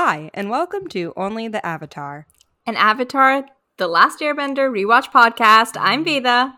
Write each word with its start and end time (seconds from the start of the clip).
Hi, 0.00 0.30
and 0.32 0.48
welcome 0.48 0.86
to 0.90 1.12
Only 1.16 1.48
the 1.48 1.66
Avatar. 1.66 2.28
An 2.68 2.76
Avatar, 2.76 3.44
The 3.78 3.88
Last 3.88 4.20
Airbender 4.20 4.70
rewatch 4.70 5.10
podcast. 5.10 5.76
I'm 5.76 6.04
mm-hmm. 6.04 6.22
Veda. 6.22 6.54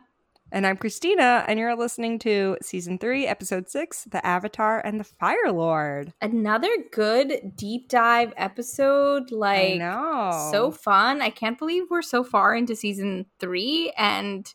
And 0.53 0.67
I'm 0.67 0.77
Christina, 0.77 1.47
and 1.49 1.59
you're 1.59 1.75
listening 1.75 2.19
to 2.19 2.59
season 2.61 2.99
three, 2.99 3.27
episode 3.27 3.71
six 3.71 4.05
The 4.05 4.25
Avatar 4.27 4.81
and 4.81 5.01
the 5.01 5.05
Fire 5.05 5.51
Lord. 5.51 6.13
Another 6.21 6.69
good 6.93 7.53
deep 7.57 7.89
dive 7.89 8.35
episode. 8.37 9.31
Like, 9.31 9.79
know. 9.79 10.51
so 10.53 10.71
fun. 10.71 11.23
I 11.23 11.31
can't 11.31 11.59
believe 11.59 11.85
we're 11.89 12.03
so 12.03 12.23
far 12.23 12.55
into 12.55 12.77
season 12.77 13.25
three. 13.39 13.91
And 13.97 14.53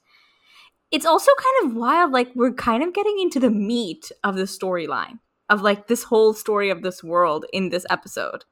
it's 0.92 1.08
also 1.08 1.32
kind 1.36 1.72
of 1.72 1.76
wild. 1.76 2.12
Like, 2.12 2.30
we're 2.36 2.54
kind 2.54 2.84
of 2.84 2.94
getting 2.94 3.20
into 3.20 3.40
the 3.40 3.50
meat 3.50 4.12
of 4.24 4.36
the 4.36 4.44
storyline 4.44 5.18
of 5.50 5.62
like 5.62 5.88
this 5.88 6.04
whole 6.04 6.34
story 6.34 6.70
of 6.70 6.84
this 6.84 7.04
world 7.04 7.46
in 7.52 7.70
this 7.70 7.86
episode. 7.90 8.46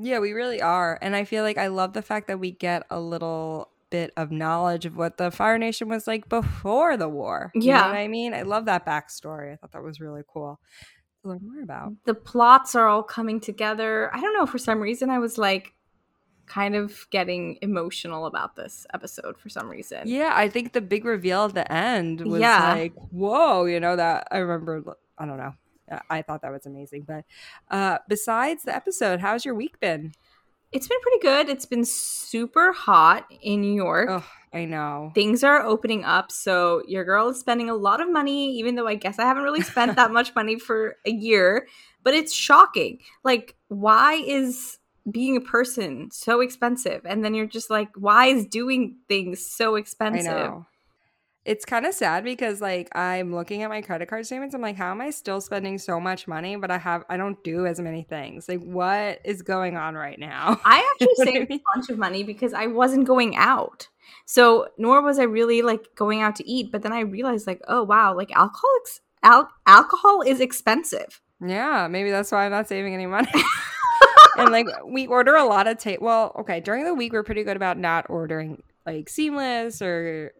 Yeah, 0.00 0.18
we 0.18 0.32
really 0.32 0.60
are. 0.60 0.98
And 1.00 1.14
I 1.16 1.24
feel 1.24 1.42
like 1.42 1.58
I 1.58 1.68
love 1.68 1.92
the 1.92 2.02
fact 2.02 2.28
that 2.28 2.38
we 2.40 2.50
get 2.52 2.84
a 2.90 3.00
little 3.00 3.70
bit 3.90 4.12
of 4.16 4.30
knowledge 4.30 4.84
of 4.84 4.96
what 4.96 5.16
the 5.16 5.30
Fire 5.30 5.58
Nation 5.58 5.88
was 5.88 6.06
like 6.06 6.28
before 6.28 6.96
the 6.96 7.08
war. 7.08 7.52
You 7.54 7.62
Yeah. 7.62 7.82
know 7.82 7.88
what 7.88 7.96
I 7.96 8.08
mean? 8.08 8.34
I 8.34 8.42
love 8.42 8.64
that 8.66 8.84
backstory. 8.84 9.52
I 9.52 9.56
thought 9.56 9.72
that 9.72 9.82
was 9.82 10.00
really 10.00 10.22
cool 10.32 10.58
to 11.22 11.28
learn 11.28 11.40
more 11.42 11.62
about. 11.62 11.92
The 12.04 12.14
plots 12.14 12.74
are 12.74 12.88
all 12.88 13.02
coming 13.04 13.40
together. 13.40 14.10
I 14.14 14.20
don't 14.20 14.34
know, 14.34 14.46
for 14.46 14.58
some 14.58 14.80
reason, 14.80 15.08
I 15.08 15.18
was 15.18 15.38
like 15.38 15.72
kind 16.46 16.74
of 16.76 17.06
getting 17.10 17.58
emotional 17.62 18.26
about 18.26 18.54
this 18.56 18.86
episode 18.94 19.36
for 19.38 19.48
some 19.48 19.68
reason. 19.68 20.02
Yeah, 20.06 20.32
I 20.34 20.48
think 20.48 20.72
the 20.72 20.80
big 20.80 21.04
reveal 21.04 21.44
at 21.46 21.54
the 21.54 21.70
end 21.72 22.20
was 22.20 22.40
Yeah. 22.40 22.72
like, 22.72 22.92
whoa, 23.10 23.64
you 23.64 23.80
know, 23.80 23.96
that 23.96 24.28
I 24.30 24.38
remember, 24.38 24.96
I 25.18 25.26
don't 25.26 25.38
know. 25.38 25.54
I- 25.90 26.00
I 26.18 26.22
thought 26.22 26.42
that 26.42 26.52
was 26.52 26.66
amazing. 26.66 27.02
But 27.06 27.24
uh, 27.70 27.98
besides 28.08 28.64
the 28.64 28.74
episode, 28.74 29.20
how's 29.20 29.44
your 29.44 29.54
week 29.54 29.78
been? 29.80 30.12
It's 30.72 30.88
been 30.88 31.00
pretty 31.00 31.20
good. 31.20 31.48
It's 31.48 31.64
been 31.66 31.84
super 31.84 32.72
hot 32.72 33.26
in 33.40 33.60
New 33.60 33.72
York. 33.72 34.08
Oh, 34.10 34.24
I 34.52 34.64
know. 34.64 35.12
Things 35.14 35.44
are 35.44 35.62
opening 35.62 36.04
up, 36.04 36.32
so 36.32 36.82
your 36.88 37.04
girl 37.04 37.28
is 37.28 37.38
spending 37.38 37.70
a 37.70 37.74
lot 37.74 38.00
of 38.00 38.10
money, 38.10 38.56
even 38.58 38.74
though 38.74 38.88
I 38.88 38.96
guess 38.96 39.18
I 39.18 39.22
haven't 39.24 39.44
really 39.44 39.62
spent 39.62 39.94
that 39.96 40.10
much 40.10 40.34
money 40.34 40.58
for 40.66 40.96
a 41.06 41.10
year. 41.10 41.68
But 42.02 42.14
it's 42.14 42.32
shocking. 42.32 42.98
Like, 43.24 43.56
why 43.68 44.14
is 44.14 44.78
being 45.10 45.36
a 45.36 45.40
person 45.40 46.10
so 46.10 46.40
expensive? 46.40 47.02
And 47.04 47.24
then 47.24 47.32
you're 47.34 47.46
just 47.46 47.70
like, 47.70 47.88
why 47.96 48.26
is 48.26 48.44
doing 48.46 48.96
things 49.08 49.48
so 49.48 49.76
I 49.76 49.78
expensive? 49.78 50.32
It's 51.46 51.64
kind 51.64 51.86
of 51.86 51.94
sad 51.94 52.24
because 52.24 52.60
like 52.60 52.88
I'm 52.96 53.32
looking 53.32 53.62
at 53.62 53.70
my 53.70 53.80
credit 53.80 54.08
card 54.08 54.26
statements. 54.26 54.52
I'm 54.54 54.60
like, 54.60 54.74
how 54.76 54.90
am 54.90 55.00
I 55.00 55.10
still 55.10 55.40
spending 55.40 55.78
so 55.78 56.00
much 56.00 56.26
money, 56.26 56.56
but 56.56 56.72
I 56.72 56.78
have 56.78 57.04
I 57.08 57.16
don't 57.16 57.42
do 57.44 57.66
as 57.66 57.78
many 57.78 58.02
things. 58.02 58.48
Like, 58.48 58.60
what 58.62 59.20
is 59.24 59.42
going 59.42 59.76
on 59.76 59.94
right 59.94 60.18
now? 60.18 60.60
I 60.64 60.78
actually 61.00 61.06
You 61.06 61.06
know 61.06 61.14
what 61.16 61.28
I 61.28 61.32
saved 61.32 61.50
mean? 61.50 61.60
a 61.60 61.76
bunch 61.78 61.88
of 61.88 61.98
money 61.98 62.24
because 62.24 62.52
I 62.52 62.66
wasn't 62.66 63.06
going 63.06 63.36
out. 63.36 63.86
So 64.24 64.66
nor 64.76 65.02
was 65.02 65.20
I 65.20 65.22
really 65.22 65.62
like 65.62 65.86
going 65.94 66.20
out 66.20 66.34
to 66.36 66.50
eat. 66.50 66.72
But 66.72 66.82
then 66.82 66.92
I 66.92 67.00
realized 67.00 67.46
like, 67.46 67.60
oh 67.68 67.84
wow, 67.84 68.14
like 68.16 68.32
alcohol 68.32 68.70
ex- 68.80 69.00
al- 69.22 69.50
alcohol 69.66 70.22
is 70.22 70.40
expensive. 70.40 71.20
Yeah, 71.40 71.86
maybe 71.88 72.10
that's 72.10 72.32
why 72.32 72.44
I'm 72.44 72.50
not 72.50 72.66
saving 72.66 72.92
any 72.92 73.06
money. 73.06 73.30
and 74.38 74.50
like 74.50 74.66
we 74.84 75.06
order 75.06 75.36
a 75.36 75.44
lot 75.44 75.66
of 75.68 75.78
tape. 75.78 76.00
Well, 76.00 76.34
okay, 76.40 76.58
during 76.60 76.84
the 76.84 76.94
week 76.94 77.12
we're 77.12 77.22
pretty 77.22 77.44
good 77.44 77.56
about 77.56 77.78
not 77.78 78.06
ordering 78.08 78.62
like 78.84 79.08
seamless 79.08 79.80
or 79.80 80.32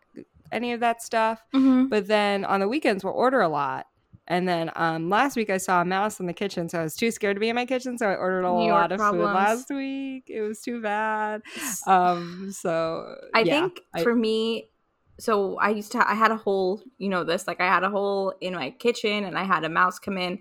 any 0.52 0.72
of 0.72 0.80
that 0.80 1.02
stuff. 1.02 1.42
Mm-hmm. 1.54 1.86
But 1.86 2.06
then 2.06 2.44
on 2.44 2.60
the 2.60 2.68
weekends 2.68 3.04
we'll 3.04 3.12
order 3.14 3.40
a 3.40 3.48
lot. 3.48 3.86
And 4.28 4.48
then 4.48 4.72
um, 4.74 5.08
last 5.08 5.36
week 5.36 5.50
I 5.50 5.56
saw 5.58 5.82
a 5.82 5.84
mouse 5.84 6.18
in 6.18 6.26
the 6.26 6.32
kitchen, 6.32 6.68
so 6.68 6.80
I 6.80 6.82
was 6.82 6.96
too 6.96 7.12
scared 7.12 7.36
to 7.36 7.40
be 7.40 7.48
in 7.48 7.54
my 7.54 7.64
kitchen, 7.64 7.96
so 7.96 8.08
I 8.08 8.16
ordered 8.16 8.40
a 8.44 8.50
New 8.52 8.66
York 8.66 8.72
lot 8.72 8.90
of 8.92 8.98
problems. 8.98 9.28
food 9.28 9.34
last 9.34 9.70
week. 9.70 10.24
It 10.28 10.40
was 10.40 10.60
too 10.60 10.82
bad. 10.82 11.42
Um, 11.86 12.50
so 12.52 13.14
I 13.34 13.40
yeah, 13.42 13.52
think 13.60 13.80
I- 13.94 14.02
for 14.02 14.14
me, 14.16 14.68
so 15.20 15.56
I 15.58 15.70
used 15.70 15.92
to 15.92 16.10
I 16.10 16.14
had 16.14 16.32
a 16.32 16.36
hole, 16.36 16.82
you 16.98 17.08
know 17.08 17.22
this, 17.22 17.46
like 17.46 17.60
I 17.60 17.66
had 17.66 17.84
a 17.84 17.88
hole 17.90 18.34
in 18.40 18.54
my 18.54 18.70
kitchen 18.70 19.24
and 19.24 19.38
I 19.38 19.44
had 19.44 19.64
a 19.64 19.68
mouse 19.68 19.98
come 20.00 20.18
in 20.18 20.40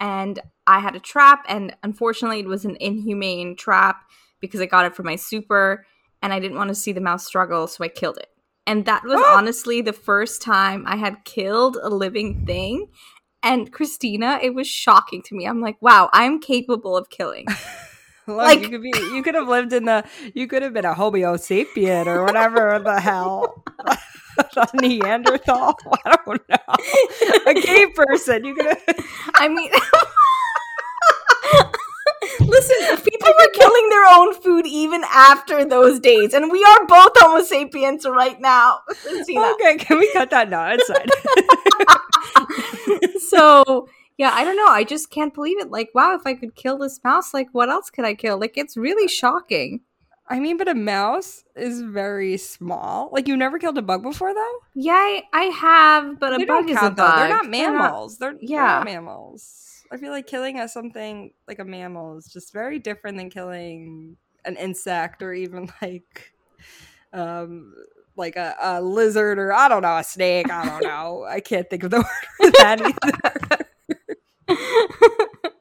and 0.00 0.40
I 0.66 0.80
had 0.80 0.96
a 0.96 1.00
trap 1.00 1.44
and 1.48 1.76
unfortunately 1.82 2.40
it 2.40 2.46
was 2.46 2.64
an 2.64 2.76
inhumane 2.80 3.54
trap 3.56 4.02
because 4.40 4.60
I 4.60 4.66
got 4.66 4.84
it 4.86 4.94
from 4.96 5.06
my 5.06 5.16
super 5.16 5.86
and 6.22 6.32
I 6.32 6.40
didn't 6.40 6.56
want 6.56 6.68
to 6.68 6.74
see 6.74 6.92
the 6.92 7.00
mouse 7.02 7.24
struggle, 7.26 7.66
so 7.66 7.84
I 7.84 7.88
killed 7.88 8.16
it. 8.16 8.28
And 8.66 8.84
that 8.86 9.04
was 9.04 9.20
honestly 9.26 9.80
the 9.80 9.92
first 9.92 10.42
time 10.42 10.84
I 10.86 10.96
had 10.96 11.24
killed 11.24 11.78
a 11.82 11.88
living 11.90 12.44
thing. 12.46 12.88
And 13.42 13.72
Christina, 13.72 14.40
it 14.42 14.54
was 14.54 14.66
shocking 14.66 15.22
to 15.22 15.34
me. 15.36 15.46
I'm 15.46 15.60
like, 15.60 15.80
wow, 15.80 16.10
I'm 16.12 16.40
capable 16.40 16.96
of 16.96 17.10
killing. 17.10 17.46
Look, 18.26 18.38
like- 18.38 18.60
you 18.62 18.68
could 18.70 18.82
be, 18.82 18.90
you 19.14 19.22
could 19.22 19.36
have 19.36 19.46
lived 19.46 19.72
in 19.72 19.84
the, 19.84 20.04
you 20.34 20.48
could 20.48 20.62
have 20.62 20.72
been 20.72 20.84
a 20.84 20.94
Homo 20.94 21.36
sapien 21.36 22.06
or 22.06 22.24
whatever 22.24 22.80
the 22.82 23.00
hell, 23.00 23.62
a 24.56 24.66
Neanderthal. 24.74 25.76
I 26.04 26.16
don't 26.26 26.42
know, 26.48 27.46
a 27.46 27.54
gay 27.54 27.86
person. 27.94 28.44
You 28.44 28.56
could 28.56 28.66
have. 28.66 28.82
I 29.36 29.46
mean, 29.46 29.70
listen, 32.46 32.76
people 33.10 33.32
were 33.38 33.50
killing 33.52 33.88
their 33.90 34.06
own 34.08 34.34
food 34.34 34.66
even 34.66 35.02
after 35.10 35.64
those 35.64 36.00
days, 36.00 36.34
and 36.34 36.50
we 36.50 36.62
are 36.64 36.86
both 36.86 37.12
Homo 37.16 37.42
sapiens 37.42 38.06
right 38.06 38.40
now. 38.40 38.80
Christina. 38.88 39.52
Okay, 39.54 39.76
can 39.76 39.98
we 39.98 40.12
cut 40.12 40.30
that 40.30 40.48
now? 40.50 40.72
Inside. 40.72 41.10
so 43.20 43.88
yeah, 44.16 44.30
I 44.32 44.44
don't 44.44 44.56
know. 44.56 44.68
I 44.68 44.84
just 44.84 45.10
can't 45.10 45.34
believe 45.34 45.60
it. 45.60 45.70
Like, 45.70 45.90
wow, 45.94 46.14
if 46.14 46.22
I 46.26 46.34
could 46.34 46.54
kill 46.54 46.78
this 46.78 47.02
mouse, 47.04 47.34
like, 47.34 47.48
what 47.52 47.68
else 47.68 47.90
could 47.90 48.04
I 48.04 48.14
kill? 48.14 48.38
Like, 48.38 48.56
it's 48.56 48.76
really 48.76 49.08
shocking. 49.08 49.80
I 50.28 50.40
mean, 50.40 50.56
but 50.56 50.68
a 50.68 50.74
mouse 50.74 51.44
is 51.54 51.82
very 51.82 52.36
small. 52.36 53.10
Like 53.12 53.28
you 53.28 53.36
never 53.36 53.60
killed 53.60 53.78
a 53.78 53.82
bug 53.82 54.02
before, 54.02 54.34
though. 54.34 54.58
Yeah, 54.74 54.94
I, 54.94 55.22
I 55.32 55.42
have, 55.44 56.18
but 56.18 56.40
a 56.40 56.44
bug 56.44 56.68
is 56.68 56.76
a 56.78 56.90
bug. 56.90 56.96
though. 56.96 57.16
They're 57.16 57.28
not 57.28 57.48
mammals. 57.48 58.18
They're, 58.18 58.32
they're 58.32 58.40
yeah. 58.42 58.66
not 58.66 58.84
mammals. 58.86 59.65
I 59.90 59.96
feel 59.96 60.10
like 60.10 60.26
killing 60.26 60.58
a 60.58 60.68
something 60.68 61.32
like 61.46 61.58
a 61.58 61.64
mammal 61.64 62.18
is 62.18 62.26
just 62.26 62.52
very 62.52 62.78
different 62.78 63.16
than 63.18 63.30
killing 63.30 64.16
an 64.44 64.56
insect 64.56 65.22
or 65.22 65.32
even 65.32 65.68
like 65.82 66.32
um 67.12 67.74
like 68.16 68.36
a, 68.36 68.54
a 68.60 68.80
lizard 68.80 69.38
or 69.38 69.52
I 69.52 69.68
don't 69.68 69.82
know, 69.82 69.98
a 69.98 70.04
snake. 70.04 70.50
I 70.50 70.64
don't 70.64 70.82
know. 70.82 71.24
I 71.28 71.40
can't 71.40 71.68
think 71.68 71.82
of 71.82 71.90
the 71.90 71.98
word 71.98 72.06
for 72.38 72.50
that 72.52 72.80
either. 72.80 73.66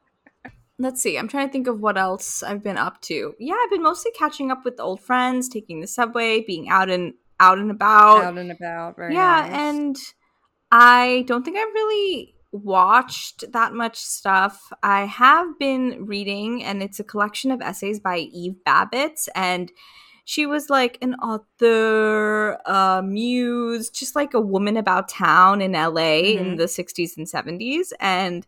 Let's 0.77 1.01
see. 1.01 1.17
I'm 1.17 1.27
trying 1.27 1.47
to 1.47 1.51
think 1.51 1.67
of 1.67 1.79
what 1.79 1.97
else 1.97 2.43
I've 2.43 2.63
been 2.63 2.77
up 2.77 3.01
to. 3.03 3.33
Yeah, 3.39 3.55
I've 3.61 3.69
been 3.69 3.83
mostly 3.83 4.11
catching 4.11 4.51
up 4.51 4.65
with 4.65 4.79
old 4.79 5.01
friends, 5.01 5.47
taking 5.47 5.79
the 5.81 5.87
subway, 5.87 6.41
being 6.41 6.69
out 6.69 6.89
and 6.89 7.13
out 7.39 7.59
and 7.59 7.71
about. 7.71 8.23
Out 8.23 8.37
and 8.37 8.51
about. 8.51 8.95
Yeah, 8.99 9.47
nice. 9.49 9.51
and 9.51 9.97
I 10.71 11.23
don't 11.27 11.43
think 11.43 11.57
I've 11.57 11.73
really 11.73 12.34
watched 12.55 13.51
that 13.51 13.73
much 13.73 13.97
stuff. 13.97 14.71
I 14.83 15.05
have 15.05 15.57
been 15.59 16.05
reading, 16.05 16.63
and 16.63 16.81
it's 16.83 16.99
a 16.99 17.03
collection 17.03 17.51
of 17.51 17.61
essays 17.61 17.99
by 17.99 18.17
Eve 18.19 18.55
Babitz, 18.65 19.27
and 19.35 19.71
she 20.25 20.45
was 20.47 20.69
like 20.69 20.97
an 21.01 21.15
author, 21.15 22.53
a 22.65 23.01
muse, 23.03 23.89
just 23.89 24.15
like 24.15 24.33
a 24.33 24.41
woman 24.41 24.77
about 24.77 25.07
town 25.09 25.61
in 25.61 25.75
LA 25.75 26.35
in 26.37 26.55
Mhm. 26.55 26.57
the 26.57 26.67
60s 26.67 27.15
and 27.17 27.27
70s, 27.29 27.93
and 27.99 28.47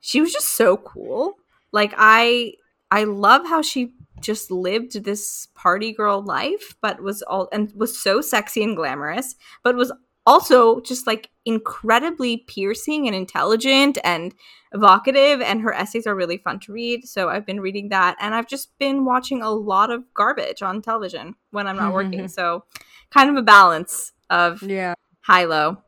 she 0.00 0.20
was 0.20 0.32
just 0.32 0.50
so 0.56 0.76
cool. 0.76 1.34
Like 1.72 1.94
I 1.96 2.54
I 2.90 3.04
love 3.04 3.46
how 3.46 3.62
she 3.62 3.92
just 4.20 4.50
lived 4.50 5.04
this 5.04 5.46
party 5.54 5.92
girl 5.92 6.22
life, 6.22 6.74
but 6.82 7.00
was 7.02 7.22
all 7.22 7.48
and 7.52 7.72
was 7.76 7.98
so 8.02 8.20
sexy 8.20 8.62
and 8.62 8.76
glamorous, 8.76 9.36
but 9.62 9.76
was 9.76 9.92
also 10.26 10.80
just 10.80 11.06
like 11.06 11.30
incredibly 11.44 12.36
piercing 12.36 13.06
and 13.06 13.16
intelligent 13.16 13.98
and 14.04 14.34
evocative 14.72 15.40
and 15.40 15.62
her 15.62 15.72
essays 15.72 16.06
are 16.06 16.14
really 16.14 16.36
fun 16.36 16.60
to 16.60 16.72
read 16.72 17.06
so 17.06 17.28
i've 17.28 17.46
been 17.46 17.60
reading 17.60 17.88
that 17.88 18.16
and 18.20 18.34
i've 18.34 18.46
just 18.46 18.76
been 18.78 19.04
watching 19.04 19.42
a 19.42 19.50
lot 19.50 19.90
of 19.90 20.04
garbage 20.14 20.62
on 20.62 20.80
television 20.82 21.34
when 21.50 21.66
i'm 21.66 21.76
not 21.76 21.92
working 21.92 22.28
so 22.28 22.64
kind 23.10 23.30
of 23.30 23.36
a 23.36 23.42
balance 23.42 24.12
of 24.28 24.62
yeah. 24.62 24.94
high 25.22 25.44
low 25.44 25.78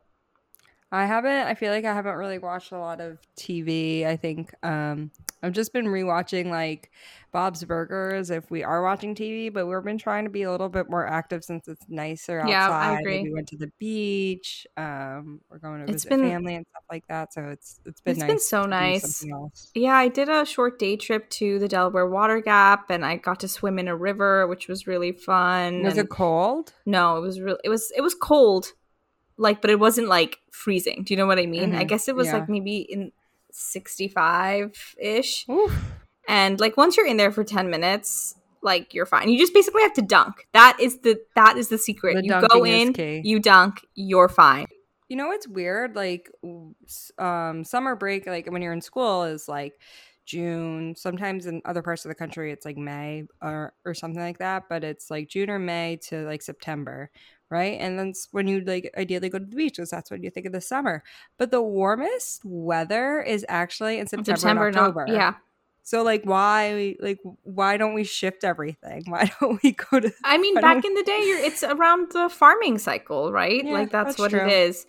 I 0.95 1.07
haven't. 1.07 1.31
I 1.31 1.55
feel 1.55 1.73
like 1.73 1.87
I 1.87 1.95
haven't 1.95 2.17
really 2.17 2.39
watched 2.39 2.71
a 2.71 2.79
lot 2.79 3.01
of 3.01 3.19
TV. 3.35 4.05
I 4.05 4.17
think 4.17 4.55
um, 4.63 5.11
I've 5.43 5.53
just 5.53 5.73
been 5.73 5.87
rewatching 5.87 6.47
like 6.51 6.91
Bob's 7.33 7.65
Burgers 7.65 8.31
if 8.31 8.51
we 8.51 8.63
are 8.63 8.83
watching 8.83 9.15
TV, 9.15 9.53
but 9.53 9.67
we've 9.67 9.83
been 9.83 9.99
trying 9.99 10.25
to 10.25 10.31
be 10.31 10.43
a 10.43 10.51
little 10.51 10.69
bit 10.69 10.89
more 10.91 11.07
active 11.07 11.43
since 11.45 11.67
it's 11.67 11.85
nicer 11.89 12.41
outside. 12.41 12.51
Yeah, 12.51 12.69
I 12.71 12.99
agree. 13.01 13.23
We 13.23 13.33
went 13.33 13.49
to 13.49 13.57
the 13.57 13.73
beach. 13.79 14.67
Um, 14.77 15.41
we're 15.51 15.59
going 15.59 15.85
to 15.87 15.93
It's 15.93 16.05
visit 16.05 16.11
been- 16.21 16.29
family 16.31 16.55
and 16.55 16.67
stuff 16.71 16.85
like 16.91 17.07
that. 17.09 17.33
So 17.33 17.43
it's 17.49 17.81
it's 17.87 18.01
been 18.01 18.13
It's 18.13 18.21
nice. 18.21 18.29
been 18.29 18.39
so 18.39 18.65
nice. 18.67 19.25
yeah 19.75 19.95
i 19.97 20.09
did 20.09 20.29
a 20.29 20.45
short 20.45 20.79
day 20.79 20.97
trip 20.97 21.29
to 21.31 21.59
the 21.59 21.69
delaware 21.69 22.07
water 22.07 22.41
gap 22.41 22.91
and 22.91 23.05
i 23.05 23.17
got 23.17 23.41
to 23.41 23.49
swim 23.49 23.79
in 23.79 23.89
a 23.89 23.97
river 23.97 24.47
which 24.47 24.69
was 24.69 24.87
really 24.87 25.13
fun 25.13 25.83
Was 25.83 25.97
and- 25.97 26.05
it 26.07 26.11
cold? 26.11 26.73
No, 26.87 27.17
it 27.17 27.21
was 27.21 27.41
real. 27.41 27.59
It 27.65 27.69
was 27.71 27.91
it 27.97 28.03
was 28.03 28.15
cold, 28.15 28.73
like, 29.39 29.61
but 29.63 29.71
it 29.71 29.81
wasn't 29.81 30.09
like 30.09 30.39
freezing. 30.51 31.03
Do 31.05 31.15
you 31.15 31.19
know 31.19 31.27
what 31.27 31.39
I 31.39 31.47
mean? 31.47 31.75
I 31.75 31.85
Mhm, 31.85 31.89
guess 31.89 32.07
it 32.09 32.15
was 32.15 32.27
yeah. 32.27 32.35
like 32.39 32.49
maybe 32.49 32.77
in 32.79 33.11
sixty 33.53 34.09
five 34.09 34.75
ish, 35.01 35.47
And 36.29 36.61
like 36.61 36.77
once 36.77 36.97
you're 36.97 37.07
in 37.07 37.17
there 37.17 37.33
for 37.33 37.45
10 37.45 37.71
minutes, 37.71 38.37
like 38.63 38.95
you're 38.95 39.07
fine. 39.07 39.29
You 39.29 39.39
just 39.39 39.53
basically 39.53 39.83
have 39.83 39.93
to 39.95 40.03
dunk. 40.03 40.47
That 40.53 40.79
is 40.81 41.01
the 41.01 41.21
that 41.35 41.57
is 41.57 41.69
the 41.69 41.79
secret. 41.79 42.17
The 42.17 42.23
you 42.23 42.49
go 42.49 42.65
in, 42.65 42.95
you 43.25 43.41
dunk, 43.41 43.85
you're 43.95 44.29
fine. 44.29 44.67
You 45.09 45.17
know 45.17 45.27
what's 45.29 45.49
weird? 45.49 45.97
Like 45.97 46.31
um 47.19 47.65
summer 47.65 47.97
break 47.97 48.27
like 48.27 48.51
when 48.51 48.63
you're 48.63 48.73
in 48.73 48.81
school 48.81 49.25
is 49.25 49.49
like 49.49 49.75
June. 50.25 50.95
Sometimes 50.97 51.47
in 51.47 51.61
other 51.65 51.83
parts 51.83 52.05
of 52.05 52.09
the 52.09 52.15
country 52.15 52.53
it's 52.53 52.65
like 52.65 52.77
May 52.77 53.25
or 53.43 53.75
or 53.85 53.95
something 53.95 54.23
like 54.23 54.39
that, 54.39 54.65
but 54.69 54.85
it's 54.85 55.11
like 55.11 55.29
June 55.29 55.51
or 55.51 55.59
May 55.59 55.99
to 56.09 56.25
like 56.25 56.41
September, 56.43 57.11
right? 57.53 57.79
And 57.79 57.99
then 57.99 58.15
when 58.31 58.49
you 58.49 58.63
like 58.63 58.93
ideally 58.97 59.29
go 59.29 59.39
to 59.39 59.45
the 59.45 59.55
beach 59.55 59.77
because 59.77 59.91
that's 59.91 60.11
when 60.11 60.23
you 60.23 60.31
think 60.31 60.47
of 60.47 60.53
the 60.53 60.61
summer. 60.61 61.05
But 61.39 61.51
the 61.51 61.63
warmest 61.63 62.43
weather 62.45 63.21
is 63.21 63.45
actually 63.49 63.99
in 63.99 64.07
September, 64.07 64.39
September, 64.39 64.67
and 64.69 64.77
not 64.77 64.89
October. 64.89 65.07
yeah. 65.13 65.35
So 65.85 66.03
like 66.03 66.23
why 66.25 66.97
like 67.01 67.19
why 67.43 67.77
don't 67.77 67.95
we 67.95 68.05
shift 68.05 68.45
everything? 68.45 69.05
Why 69.09 69.31
don't 69.41 69.63
we 69.63 69.73
go 69.73 70.01
to 70.01 70.13
I 70.25 70.39
mean, 70.39 70.55
back 70.55 70.85
in 70.85 70.95
the 70.95 71.03
day, 71.03 71.23
you're, 71.27 71.39
it's 71.39 71.63
around 71.65 72.13
the 72.13 72.29
farming 72.29 72.79
cycle, 72.79 73.33
right? 73.33 73.65
Yeah, 73.65 73.73
like 73.73 73.91
that's, 73.91 74.11
that's 74.11 74.19
what 74.19 74.31
true. 74.31 74.47
it 74.47 74.53
is. 74.53 74.87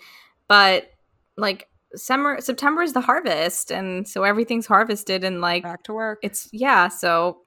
But 0.48 0.92
like 1.36 1.68
summer, 1.96 2.40
September 2.42 2.84
is 2.84 2.94
the 2.94 3.02
harvest, 3.02 3.72
and 3.72 4.08
so 4.08 4.24
everything's 4.24 4.68
harvested, 4.68 5.24
and 5.24 5.42
like 5.42 5.64
back 5.64 5.84
to 5.84 5.94
work? 5.94 6.20
it's 6.22 6.48
yeah. 6.54 6.90
So 6.90 7.40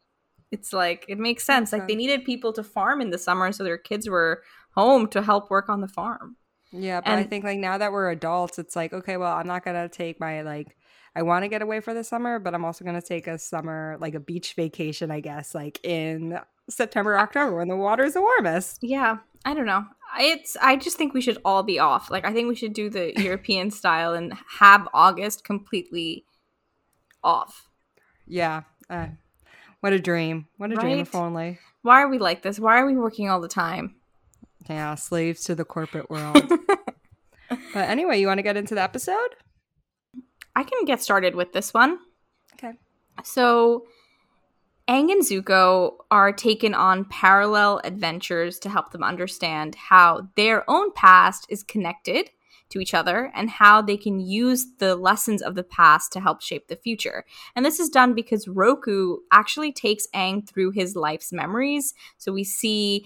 it's 0.50 0.72
like 0.72 1.04
it 1.08 1.18
makes 1.18 1.44
sense. 1.44 1.72
Like 1.72 1.88
they 1.88 1.94
needed 1.94 2.24
people 2.24 2.52
to 2.54 2.62
farm 2.62 3.00
in 3.00 3.10
the 3.10 3.18
summer, 3.18 3.50
so 3.52 3.64
their 3.64 3.78
kids 3.78 4.08
were 4.08 4.42
home 4.72 5.08
to 5.08 5.22
help 5.22 5.50
work 5.50 5.68
on 5.68 5.80
the 5.80 5.88
farm. 5.88 6.36
Yeah, 6.72 7.00
but 7.00 7.12
I 7.12 7.24
think 7.24 7.44
like 7.44 7.58
now 7.58 7.78
that 7.78 7.92
we're 7.92 8.10
adults, 8.10 8.58
it's 8.58 8.76
like 8.76 8.92
okay, 8.92 9.16
well, 9.16 9.32
I'm 9.32 9.46
not 9.46 9.64
gonna 9.64 9.88
take 9.88 10.20
my 10.20 10.42
like. 10.42 10.76
I 11.14 11.22
want 11.22 11.44
to 11.44 11.48
get 11.48 11.62
away 11.62 11.80
for 11.80 11.94
the 11.94 12.04
summer, 12.04 12.38
but 12.38 12.54
I'm 12.54 12.64
also 12.64 12.84
gonna 12.84 13.00
take 13.00 13.26
a 13.26 13.38
summer 13.38 13.96
like 14.00 14.14
a 14.14 14.20
beach 14.20 14.52
vacation, 14.54 15.10
I 15.10 15.20
guess, 15.20 15.54
like 15.54 15.80
in 15.82 16.38
September, 16.68 17.18
October 17.18 17.56
when 17.56 17.68
the 17.68 17.76
water's 17.76 18.12
the 18.14 18.20
warmest. 18.20 18.78
Yeah, 18.82 19.18
I 19.44 19.54
don't 19.54 19.66
know. 19.66 19.84
It's 20.20 20.56
I 20.60 20.76
just 20.76 20.96
think 20.96 21.14
we 21.14 21.20
should 21.20 21.38
all 21.44 21.62
be 21.62 21.78
off. 21.78 22.10
Like 22.10 22.26
I 22.26 22.32
think 22.32 22.48
we 22.48 22.54
should 22.54 22.72
do 22.74 22.90
the 22.90 23.12
European 23.20 23.70
style 23.70 24.12
and 24.12 24.34
have 24.58 24.88
August 24.92 25.44
completely 25.44 26.24
off. 27.24 27.68
Yeah, 28.26 28.62
uh, 28.90 29.06
what 29.86 29.92
a 29.92 30.00
dream! 30.00 30.48
What 30.56 30.72
a 30.72 30.74
dream 30.74 30.98
if 30.98 31.14
only. 31.14 31.60
Why 31.82 32.02
are 32.02 32.08
we 32.08 32.18
like 32.18 32.42
this? 32.42 32.58
Why 32.58 32.80
are 32.80 32.86
we 32.86 32.96
working 32.96 33.30
all 33.30 33.40
the 33.40 33.46
time? 33.46 33.94
Yeah, 34.68 34.96
slaves 34.96 35.44
to 35.44 35.54
the 35.54 35.64
corporate 35.64 36.10
world. 36.10 36.42
but 37.48 37.88
anyway, 37.88 38.18
you 38.18 38.26
want 38.26 38.38
to 38.38 38.42
get 38.42 38.56
into 38.56 38.74
the 38.74 38.82
episode? 38.82 39.36
I 40.56 40.64
can 40.64 40.86
get 40.86 41.00
started 41.00 41.36
with 41.36 41.52
this 41.52 41.72
one. 41.72 42.00
Okay. 42.54 42.72
So, 43.22 43.86
Aang 44.88 45.12
and 45.12 45.22
Zuko 45.22 45.98
are 46.10 46.32
taken 46.32 46.74
on 46.74 47.04
parallel 47.04 47.80
adventures 47.84 48.58
to 48.58 48.68
help 48.68 48.90
them 48.90 49.04
understand 49.04 49.76
how 49.76 50.30
their 50.34 50.68
own 50.68 50.90
past 50.94 51.46
is 51.48 51.62
connected 51.62 52.30
to 52.70 52.80
each 52.80 52.94
other 52.94 53.30
and 53.34 53.48
how 53.48 53.80
they 53.80 53.96
can 53.96 54.20
use 54.20 54.66
the 54.78 54.96
lessons 54.96 55.42
of 55.42 55.54
the 55.54 55.62
past 55.62 56.12
to 56.12 56.20
help 56.20 56.42
shape 56.42 56.68
the 56.68 56.76
future. 56.76 57.24
And 57.54 57.64
this 57.64 57.80
is 57.80 57.88
done 57.88 58.14
because 58.14 58.48
Roku 58.48 59.18
actually 59.32 59.72
takes 59.72 60.06
Aang 60.14 60.48
through 60.48 60.72
his 60.72 60.96
life's 60.96 61.32
memories. 61.32 61.94
So 62.18 62.32
we 62.32 62.44
see 62.44 63.04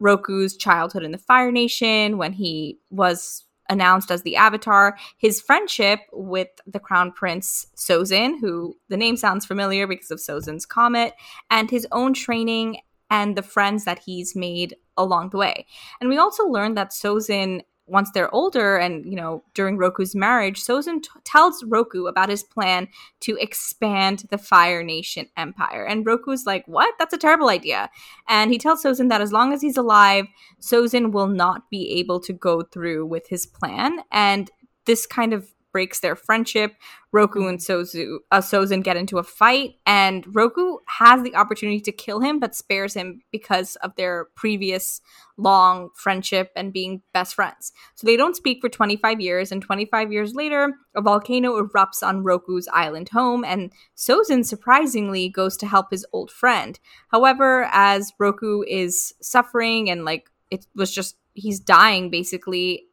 Roku's 0.00 0.56
childhood 0.56 1.02
in 1.02 1.12
the 1.12 1.18
Fire 1.18 1.52
Nation 1.52 2.18
when 2.18 2.32
he 2.32 2.78
was 2.90 3.44
announced 3.68 4.10
as 4.10 4.22
the 4.22 4.36
Avatar, 4.36 4.96
his 5.16 5.40
friendship 5.40 6.00
with 6.12 6.48
the 6.66 6.80
Crown 6.80 7.12
Prince 7.12 7.66
Sozin, 7.76 8.38
who 8.40 8.76
the 8.88 8.96
name 8.96 9.16
sounds 9.16 9.46
familiar 9.46 9.86
because 9.86 10.10
of 10.10 10.18
Sozin's 10.18 10.66
comet, 10.66 11.14
and 11.50 11.70
his 11.70 11.86
own 11.92 12.12
training 12.12 12.78
and 13.10 13.36
the 13.36 13.42
friends 13.42 13.84
that 13.84 14.00
he's 14.00 14.34
made 14.34 14.76
along 14.96 15.30
the 15.30 15.38
way. 15.38 15.66
And 16.00 16.08
we 16.08 16.18
also 16.18 16.46
learned 16.46 16.76
that 16.76 16.90
Sozin 16.90 17.62
once 17.86 18.10
they're 18.12 18.34
older 18.34 18.76
and 18.76 19.04
you 19.04 19.16
know 19.16 19.42
during 19.54 19.76
Roku's 19.76 20.14
marriage 20.14 20.62
Sozin 20.62 21.02
t- 21.02 21.08
tells 21.24 21.64
Roku 21.64 22.06
about 22.06 22.28
his 22.28 22.42
plan 22.42 22.88
to 23.20 23.36
expand 23.36 24.24
the 24.30 24.38
Fire 24.38 24.82
Nation 24.82 25.26
empire. 25.36 25.84
And 25.84 26.06
Roku's 26.06 26.46
like 26.46 26.64
what? 26.66 26.94
That's 26.98 27.14
a 27.14 27.18
terrible 27.18 27.48
idea. 27.48 27.90
And 28.28 28.50
he 28.50 28.58
tells 28.58 28.82
Sozin 28.82 29.08
that 29.08 29.20
as 29.20 29.32
long 29.32 29.52
as 29.52 29.62
he's 29.62 29.76
alive 29.76 30.26
Sozin 30.60 31.12
will 31.12 31.28
not 31.28 31.68
be 31.70 31.90
able 31.98 32.20
to 32.20 32.32
go 32.32 32.62
through 32.62 33.06
with 33.06 33.28
his 33.28 33.46
plan. 33.46 34.00
And 34.10 34.50
this 34.84 35.06
kind 35.06 35.32
of 35.32 35.52
breaks 35.72 36.00
their 36.00 36.16
friendship 36.16 36.74
Roku 37.12 37.46
and 37.46 37.58
Sozu 37.58 38.18
uh, 38.30 38.40
Sozin 38.40 38.82
get 38.82 38.96
into 38.96 39.18
a 39.18 39.22
fight 39.22 39.74
and 39.86 40.24
Roku 40.34 40.78
has 40.86 41.22
the 41.22 41.34
opportunity 41.34 41.80
to 41.80 41.92
kill 41.92 42.20
him 42.20 42.38
but 42.38 42.54
spares 42.54 42.94
him 42.94 43.22
because 43.30 43.76
of 43.76 43.94
their 43.96 44.26
previous 44.36 45.00
long 45.36 45.90
friendship 45.94 46.50
and 46.56 46.72
being 46.72 47.02
best 47.12 47.34
friends. 47.34 47.72
So 47.94 48.06
they 48.06 48.16
don't 48.16 48.36
speak 48.36 48.58
for 48.60 48.68
25 48.68 49.20
years, 49.20 49.52
and 49.52 49.62
25 49.62 50.12
years 50.12 50.34
later, 50.34 50.74
a 50.94 51.02
volcano 51.02 51.60
erupts 51.60 52.02
on 52.02 52.22
Roku's 52.22 52.68
island 52.72 53.10
home, 53.10 53.44
and 53.44 53.72
Sozin 53.96 54.44
surprisingly 54.44 55.28
goes 55.28 55.56
to 55.58 55.66
help 55.66 55.90
his 55.90 56.06
old 56.12 56.30
friend. 56.30 56.78
However, 57.08 57.68
as 57.72 58.12
Roku 58.18 58.62
is 58.66 59.14
suffering 59.20 59.90
and 59.90 60.04
like 60.04 60.30
it 60.50 60.66
was 60.74 60.94
just 60.94 61.16
he's 61.34 61.60
dying 61.60 62.10
basically. 62.10 62.86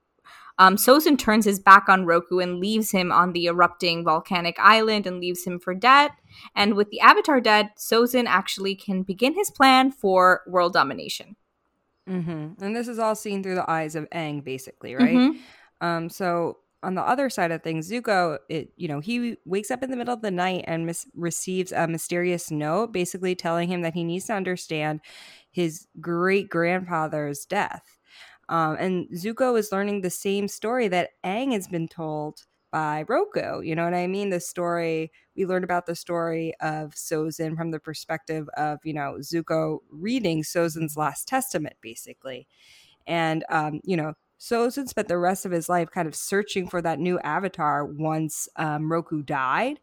Um, 0.60 0.76
Sozin 0.76 1.18
turns 1.18 1.46
his 1.46 1.60
back 1.60 1.88
on 1.88 2.06
Roku 2.06 2.40
and 2.40 2.60
leaves 2.60 2.92
him 2.92 3.12
on 3.12 3.32
the 3.32 3.48
erupting 3.48 4.04
volcanic 4.04 4.58
island 4.60 5.08
and 5.08 5.20
leaves 5.20 5.46
him 5.46 5.58
for 5.58 5.74
dead. 5.74 6.12
And 6.54 6.76
with 6.76 6.90
the 6.90 7.00
Avatar 7.00 7.40
dead, 7.40 7.70
Sozin 7.78 8.26
actually 8.28 8.76
can 8.76 9.04
begin 9.04 9.34
his 9.34 9.50
plan 9.50 9.92
for 9.92 10.42
world 10.46 10.74
domination. 10.74 11.38
Mm-hmm. 12.08 12.64
And 12.64 12.76
this 12.76 12.88
is 12.88 13.00
all 13.00 13.16
seen 13.16 13.42
through 13.42 13.56
the 13.56 13.70
eyes 13.70 13.96
of 13.96 14.10
Aang, 14.10 14.44
basically, 14.44 14.96
right? 14.96 15.16
Mhm. 15.16 15.40
Um, 15.80 16.10
so 16.10 16.58
on 16.82 16.96
the 16.96 17.02
other 17.02 17.30
side 17.30 17.52
of 17.52 17.62
things, 17.62 17.90
Zuko, 17.90 18.40
it 18.50 18.74
you 18.76 18.88
know, 18.88 19.00
he 19.00 19.38
wakes 19.46 19.72
up 19.72 19.84
in 19.84 19.92
the 19.92 19.98
middle 19.98 20.14
of 20.14 20.22
the 20.22 20.32
night 20.32 20.66
and 20.68 20.86
mis- 20.86 21.08
receives 21.14 21.72
a 21.72 21.88
mysterious 21.88 22.52
note, 22.52 22.92
basically 22.92 23.36
telling 23.36 23.70
him 23.70 23.82
that 23.82 23.94
he 23.94 24.04
needs 24.04 24.26
to 24.26 24.34
understand 24.34 25.02
his 25.52 25.88
great 26.00 26.50
grandfather's 26.50 27.46
death. 27.46 27.99
Um, 28.50 28.76
and 28.80 29.08
Zuko 29.12 29.58
is 29.58 29.72
learning 29.72 30.02
the 30.02 30.10
same 30.10 30.48
story 30.48 30.88
that 30.90 31.12
Aang 31.24 31.54
has 31.54 31.68
been 31.68 31.88
told 31.88 32.44
by 32.72 33.06
Roku. 33.08 33.62
You 33.62 33.76
know 33.76 33.86
what 33.86 33.94
I 33.94 34.08
mean? 34.08 34.30
The 34.30 34.40
story 34.40 35.12
we 35.36 35.46
learned 35.46 35.64
about 35.64 35.86
the 35.86 35.96
story 35.96 36.54
of 36.60 36.92
Sozin 36.92 37.56
from 37.56 37.72
the 37.72 37.80
perspective 37.80 38.48
of 38.58 38.80
you 38.84 38.94
know 38.94 39.18
Zuko 39.20 39.80
reading 39.90 40.44
Sozin's 40.44 40.98
last 40.98 41.28
testament, 41.28 41.76
basically, 41.82 42.48
and 43.08 43.46
um, 43.50 43.82
you 43.84 43.98
know 43.98 44.14
Sozin 44.40 44.88
spent 44.88 45.08
the 45.08 45.18
rest 45.18 45.46
of 45.46 45.52
his 45.52 45.70
life 45.70 45.90
kind 45.92 46.08
of 46.08 46.16
searching 46.16 46.68
for 46.68 46.82
that 46.82 47.00
new 47.00 47.20
avatar 47.20 47.86
once 47.86 48.48
um, 48.56 48.92
Roku 48.92 49.22
died. 49.22 49.80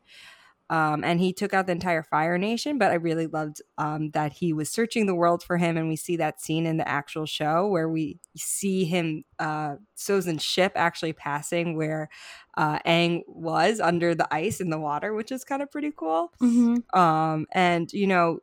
Um, 0.68 1.04
and 1.04 1.20
he 1.20 1.32
took 1.32 1.54
out 1.54 1.66
the 1.66 1.72
entire 1.72 2.02
Fire 2.02 2.38
Nation, 2.38 2.76
but 2.78 2.90
I 2.90 2.94
really 2.94 3.26
loved 3.26 3.62
um, 3.78 4.10
that 4.10 4.32
he 4.32 4.52
was 4.52 4.68
searching 4.68 5.06
the 5.06 5.14
world 5.14 5.42
for 5.42 5.56
him, 5.58 5.76
and 5.76 5.88
we 5.88 5.96
see 5.96 6.16
that 6.16 6.40
scene 6.40 6.66
in 6.66 6.76
the 6.76 6.88
actual 6.88 7.24
show 7.24 7.68
where 7.68 7.88
we 7.88 8.18
see 8.36 8.84
him, 8.84 9.24
uh, 9.38 9.76
Sozin's 9.96 10.42
ship 10.42 10.72
actually 10.74 11.12
passing 11.12 11.76
where 11.76 12.08
uh, 12.56 12.78
Aang 12.80 13.22
was 13.28 13.78
under 13.80 14.14
the 14.14 14.32
ice 14.34 14.60
in 14.60 14.70
the 14.70 14.80
water, 14.80 15.14
which 15.14 15.30
is 15.30 15.44
kind 15.44 15.62
of 15.62 15.70
pretty 15.70 15.92
cool. 15.94 16.32
Mm-hmm. 16.40 16.98
Um, 16.98 17.46
and 17.52 17.92
you 17.92 18.06
know, 18.06 18.40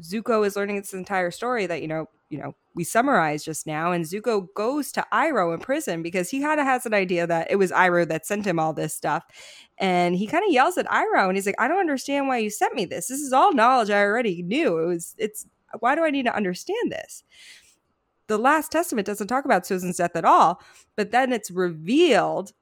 Zuko 0.00 0.46
is 0.46 0.56
learning 0.56 0.76
this 0.76 0.94
entire 0.94 1.30
story 1.30 1.66
that 1.66 1.82
you 1.82 1.88
know, 1.88 2.08
you 2.28 2.38
know, 2.38 2.54
we 2.74 2.84
summarized 2.84 3.44
just 3.44 3.66
now, 3.66 3.92
and 3.92 4.04
Zuko 4.04 4.46
goes 4.54 4.90
to 4.92 5.06
Iroh 5.12 5.54
in 5.54 5.60
prison 5.60 6.02
because 6.02 6.30
he 6.30 6.40
kind 6.40 6.60
of 6.60 6.66
has 6.66 6.86
an 6.86 6.94
idea 6.94 7.26
that 7.26 7.50
it 7.50 7.56
was 7.56 7.70
Iroh 7.70 8.08
that 8.08 8.26
sent 8.26 8.46
him 8.46 8.58
all 8.58 8.72
this 8.72 8.94
stuff, 8.94 9.24
and 9.78 10.16
he 10.16 10.26
kind 10.26 10.44
of 10.46 10.52
yells 10.52 10.78
at 10.78 10.86
Iroh, 10.86 11.28
and 11.28 11.36
he's 11.36 11.46
like, 11.46 11.60
"I 11.60 11.68
don't 11.68 11.80
understand 11.80 12.28
why 12.28 12.38
you 12.38 12.50
sent 12.50 12.74
me 12.74 12.84
this. 12.84 13.08
This 13.08 13.20
is 13.20 13.32
all 13.32 13.52
knowledge 13.52 13.90
I 13.90 14.02
already 14.02 14.42
knew. 14.42 14.78
It 14.78 14.86
was, 14.86 15.14
it's 15.18 15.46
why 15.80 15.94
do 15.94 16.04
I 16.04 16.10
need 16.10 16.24
to 16.26 16.34
understand 16.34 16.90
this?" 16.90 17.22
The 18.28 18.38
Last 18.38 18.72
Testament 18.72 19.06
doesn't 19.06 19.26
talk 19.26 19.44
about 19.44 19.64
Sozin's 19.64 19.98
death 19.98 20.16
at 20.16 20.24
all, 20.24 20.62
but 20.96 21.10
then 21.10 21.32
it's 21.32 21.50
revealed 21.50 22.52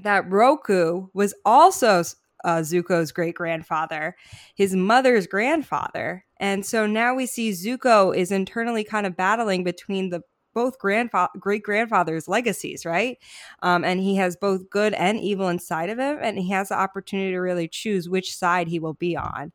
that 0.00 0.28
Roku 0.28 1.08
was 1.12 1.34
also 1.44 2.02
uh, 2.44 2.58
Zuko's 2.58 3.12
great 3.12 3.34
grandfather, 3.34 4.16
his 4.54 4.74
mother's 4.74 5.26
grandfather. 5.26 6.24
And 6.38 6.66
so 6.66 6.86
now 6.86 7.14
we 7.14 7.26
see 7.26 7.50
Zuko 7.50 8.16
is 8.16 8.32
internally 8.32 8.84
kind 8.84 9.06
of 9.06 9.16
battling 9.16 9.64
between 9.64 10.10
the 10.10 10.22
both 10.54 10.78
grandfa- 10.78 11.30
great 11.38 11.62
grandfathers' 11.62 12.28
legacies, 12.28 12.84
right? 12.84 13.16
Um, 13.62 13.84
and 13.84 14.00
he 14.00 14.16
has 14.16 14.36
both 14.36 14.68
good 14.68 14.92
and 14.92 15.18
evil 15.18 15.48
inside 15.48 15.88
of 15.88 15.98
him, 15.98 16.18
and 16.20 16.38
he 16.38 16.50
has 16.50 16.68
the 16.68 16.78
opportunity 16.78 17.30
to 17.30 17.38
really 17.38 17.68
choose 17.68 18.08
which 18.08 18.36
side 18.36 18.68
he 18.68 18.78
will 18.78 18.92
be 18.92 19.16
on. 19.16 19.52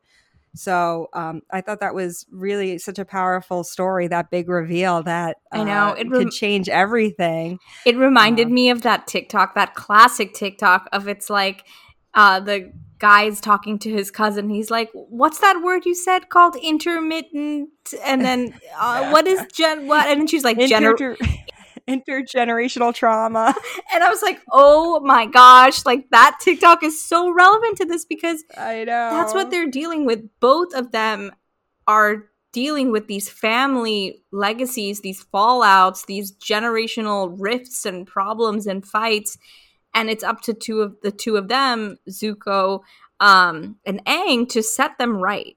So 0.56 1.06
um, 1.12 1.42
I 1.52 1.60
thought 1.60 1.78
that 1.80 1.94
was 1.94 2.26
really 2.32 2.78
such 2.78 2.98
a 2.98 3.04
powerful 3.04 3.62
story, 3.62 4.08
that 4.08 4.30
big 4.30 4.48
reveal 4.48 5.04
that 5.04 5.36
I 5.52 5.62
know, 5.62 5.90
uh, 5.90 5.94
it 5.94 6.10
could 6.10 6.32
change 6.32 6.68
everything. 6.68 7.60
It 7.86 7.96
reminded 7.96 8.48
Uh, 8.48 8.50
me 8.50 8.70
of 8.70 8.82
that 8.82 9.06
TikTok, 9.06 9.54
that 9.54 9.74
classic 9.76 10.34
TikTok 10.34 10.88
of 10.92 11.06
it's 11.06 11.30
like 11.30 11.64
uh 12.18 12.40
the 12.40 12.72
guy's 12.98 13.40
talking 13.40 13.78
to 13.78 13.90
his 13.90 14.10
cousin. 14.10 14.50
He's 14.50 14.70
like, 14.70 14.90
"What's 14.92 15.38
that 15.38 15.62
word 15.62 15.86
you 15.86 15.94
said 15.94 16.28
called 16.28 16.56
intermittent?" 16.56 17.70
And 18.04 18.24
then, 18.24 18.54
uh, 18.78 19.10
what 19.10 19.26
is 19.26 19.46
gen? 19.52 19.86
What? 19.86 20.08
And 20.08 20.20
then 20.20 20.26
she's 20.26 20.44
like, 20.44 20.58
Inter- 20.58 21.16
intergenerational 21.88 22.94
trauma. 22.94 23.54
And 23.94 24.04
I 24.04 24.10
was 24.10 24.22
like, 24.22 24.40
"Oh 24.52 25.00
my 25.00 25.26
gosh!" 25.26 25.86
Like 25.86 26.10
that 26.10 26.38
TikTok 26.40 26.82
is 26.82 27.00
so 27.00 27.30
relevant 27.30 27.78
to 27.78 27.84
this 27.84 28.04
because 28.04 28.44
I 28.56 28.84
know 28.84 29.10
that's 29.10 29.32
what 29.34 29.50
they're 29.50 29.70
dealing 29.70 30.04
with. 30.04 30.28
Both 30.40 30.74
of 30.74 30.92
them 30.92 31.32
are 31.86 32.26
dealing 32.52 32.90
with 32.90 33.06
these 33.06 33.28
family 33.28 34.22
legacies, 34.32 35.00
these 35.00 35.24
fallouts, 35.32 36.06
these 36.06 36.32
generational 36.32 37.34
rifts 37.38 37.86
and 37.86 38.06
problems 38.06 38.66
and 38.66 38.84
fights. 38.84 39.38
And 39.94 40.10
it's 40.10 40.24
up 40.24 40.40
to 40.42 40.54
two 40.54 40.80
of 40.82 40.96
the 41.02 41.10
two 41.10 41.36
of 41.36 41.48
them, 41.48 41.98
Zuko 42.08 42.80
um, 43.20 43.76
and 43.84 44.04
Aang, 44.04 44.48
to 44.50 44.62
set 44.62 44.98
them 44.98 45.16
right. 45.16 45.56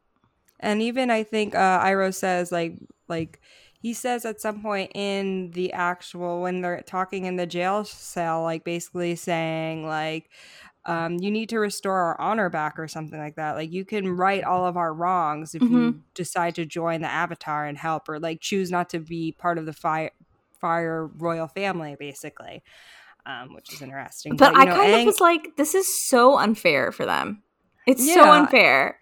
And 0.60 0.82
even 0.82 1.10
I 1.12 1.24
think 1.24 1.56
uh, 1.56 1.84
Iroh 1.84 2.14
says 2.14 2.52
like 2.52 2.78
like 3.08 3.40
he 3.82 3.94
says 3.94 4.26
at 4.26 4.40
some 4.42 4.62
point 4.62 4.92
in 4.96 5.52
the 5.52 5.74
actual 5.74 6.42
when 6.42 6.62
they're 6.62 6.82
talking 6.84 7.26
in 7.26 7.36
the 7.36 7.48
jail 7.48 7.84
cell, 7.84 8.44
like 8.44 8.64
basically 8.64 9.16
saying 9.16 9.86
like 9.86 10.30
um, 10.86 11.18
you 11.20 11.30
need 11.30 11.50
to 11.50 11.60
restore 11.60 11.98
our 11.98 12.20
honor 12.20 12.50
back 12.50 12.80
or 12.80 12.88
something 12.88 13.20
like 13.20 13.36
that. 13.36 13.56
Like 13.56 13.72
you 13.72 13.86
can 13.86 14.10
right 14.16 14.44
all 14.44 14.66
of 14.66 14.78
our 14.78 14.94
wrongs 14.94 15.54
if 15.54 15.62
Mhm. 15.64 15.70
you 15.70 16.02
decide 16.16 16.56
to 16.56 16.66
join 16.66 17.02
the 17.02 17.08
Avatar 17.12 17.66
and 17.66 17.78
help, 17.78 18.10
or 18.10 18.20
like 18.20 18.42
choose 18.42 18.72
not 18.72 18.90
to 18.90 19.00
be 19.00 19.32
part 19.32 19.58
of 19.60 19.66
the 19.66 19.74
fire 19.74 20.12
fire 20.60 21.08
royal 21.08 21.48
family, 21.48 21.96
basically, 22.00 22.64
um, 23.26 23.54
which 23.54 23.72
is 23.74 23.82
interesting. 23.82 24.36
But, 24.36 24.54
you 24.54 24.60
I 24.62 24.66
know, 24.66 24.76
kind 24.76 24.94
Aang- 24.94 25.00
of 25.02 25.06
was 25.08 25.22
like, 25.22 25.56
this 25.58 25.76
is 25.76 25.94
so 25.94 26.38
unfair 26.38 26.92
for 26.92 27.06
them. 27.06 27.44
It's 27.88 28.06
so 28.14 28.32
unfair 28.32 28.98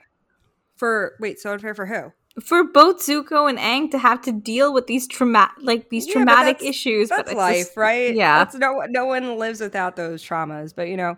for 0.78 1.16
wait, 1.20 1.40
so 1.40 1.52
unfair 1.54 1.74
for 1.76 1.86
who? 1.86 2.12
for 2.44 2.64
both 2.64 3.06
Zuko 3.06 3.50
and 3.50 3.58
Aang 3.58 3.92
to 3.92 3.98
have 3.98 4.22
to 4.22 4.32
deal 4.32 4.74
with 4.74 4.88
these 4.88 5.08
trauma 5.08 5.52
like 5.62 5.90
these 5.90 6.08
Yeah, 6.08 6.14
but 6.14 6.18
traumatic 6.20 6.58
that's- 6.60 6.70
issues. 6.70 7.10
That's 7.10 7.32
but 7.32 7.38
life, 7.38 7.58
just- 7.66 7.78
right? 7.78 8.16
Yeah. 8.16 8.40
That's 8.40 8.56
no 8.56 8.82
no 8.88 9.06
one 9.06 9.38
lives 9.38 9.60
without 9.60 9.98
those 9.98 10.24
traumas. 10.24 10.74
But 10.74 10.88
you 10.88 10.96
know, 10.96 11.18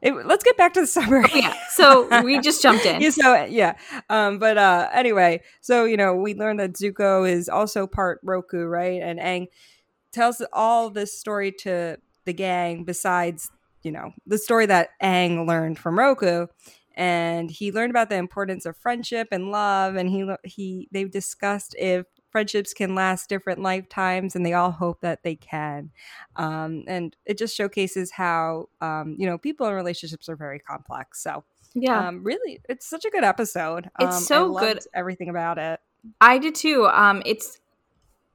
it, 0.00 0.12
let's 0.26 0.44
get 0.44 0.56
back 0.56 0.74
to 0.74 0.82
the 0.82 0.86
summary. 0.98 1.24
Oh, 1.32 1.36
yeah. 1.36 1.54
So 1.70 2.22
we 2.22 2.38
just 2.40 2.62
jumped 2.62 2.86
in. 2.86 3.00
yeah, 3.00 3.10
so 3.10 3.44
yeah. 3.46 3.76
Um, 4.10 4.38
but 4.38 4.58
uh 4.58 4.88
anyway, 4.92 5.42
so 5.60 5.84
you 5.86 5.96
know, 5.96 6.14
we 6.14 6.34
learned 6.34 6.60
that 6.60 6.74
Zuko 6.74 7.28
is 7.28 7.48
also 7.48 7.88
part 7.88 8.20
Roku, 8.22 8.64
right? 8.64 9.02
And 9.02 9.18
Aang 9.18 9.48
tells 10.12 10.40
all 10.52 10.90
this 10.90 11.18
story 11.18 11.50
to 11.62 11.96
the 12.30 12.34
gang 12.34 12.84
besides, 12.84 13.50
you 13.82 13.90
know, 13.90 14.12
the 14.26 14.38
story 14.38 14.66
that 14.66 14.90
Aang 15.02 15.46
learned 15.48 15.78
from 15.78 15.98
Roku. 15.98 16.46
And 16.94 17.50
he 17.50 17.72
learned 17.72 17.90
about 17.90 18.08
the 18.10 18.16
importance 18.16 18.66
of 18.66 18.76
friendship 18.76 19.28
and 19.32 19.50
love, 19.50 19.96
and 19.96 20.10
he 20.10 20.28
he 20.44 20.88
they've 20.92 21.10
discussed 21.10 21.74
if 21.78 22.04
friendships 22.30 22.74
can 22.74 22.94
last 22.94 23.28
different 23.28 23.60
lifetimes, 23.62 24.36
and 24.36 24.44
they 24.44 24.52
all 24.52 24.70
hope 24.70 25.00
that 25.00 25.22
they 25.22 25.34
can. 25.36 25.90
Um, 26.36 26.84
and 26.86 27.16
it 27.24 27.38
just 27.38 27.56
showcases 27.56 28.10
how 28.10 28.68
um, 28.80 29.16
you 29.18 29.26
know 29.26 29.38
people 29.38 29.66
in 29.66 29.74
relationships 29.74 30.28
are 30.28 30.36
very 30.36 30.58
complex. 30.58 31.22
So 31.22 31.44
Yeah. 31.74 32.08
um, 32.08 32.22
really, 32.22 32.60
it's 32.68 32.86
such 32.90 33.04
a 33.04 33.10
good 33.10 33.24
episode. 33.24 33.88
It's 33.98 34.16
Um, 34.16 34.22
so 34.24 34.44
I 34.44 34.46
loved 34.48 34.60
good. 34.60 34.78
Everything 34.92 35.28
about 35.30 35.58
it. 35.58 35.80
I 36.20 36.38
did 36.38 36.54
too. 36.54 36.86
Um, 36.86 37.22
it's 37.24 37.58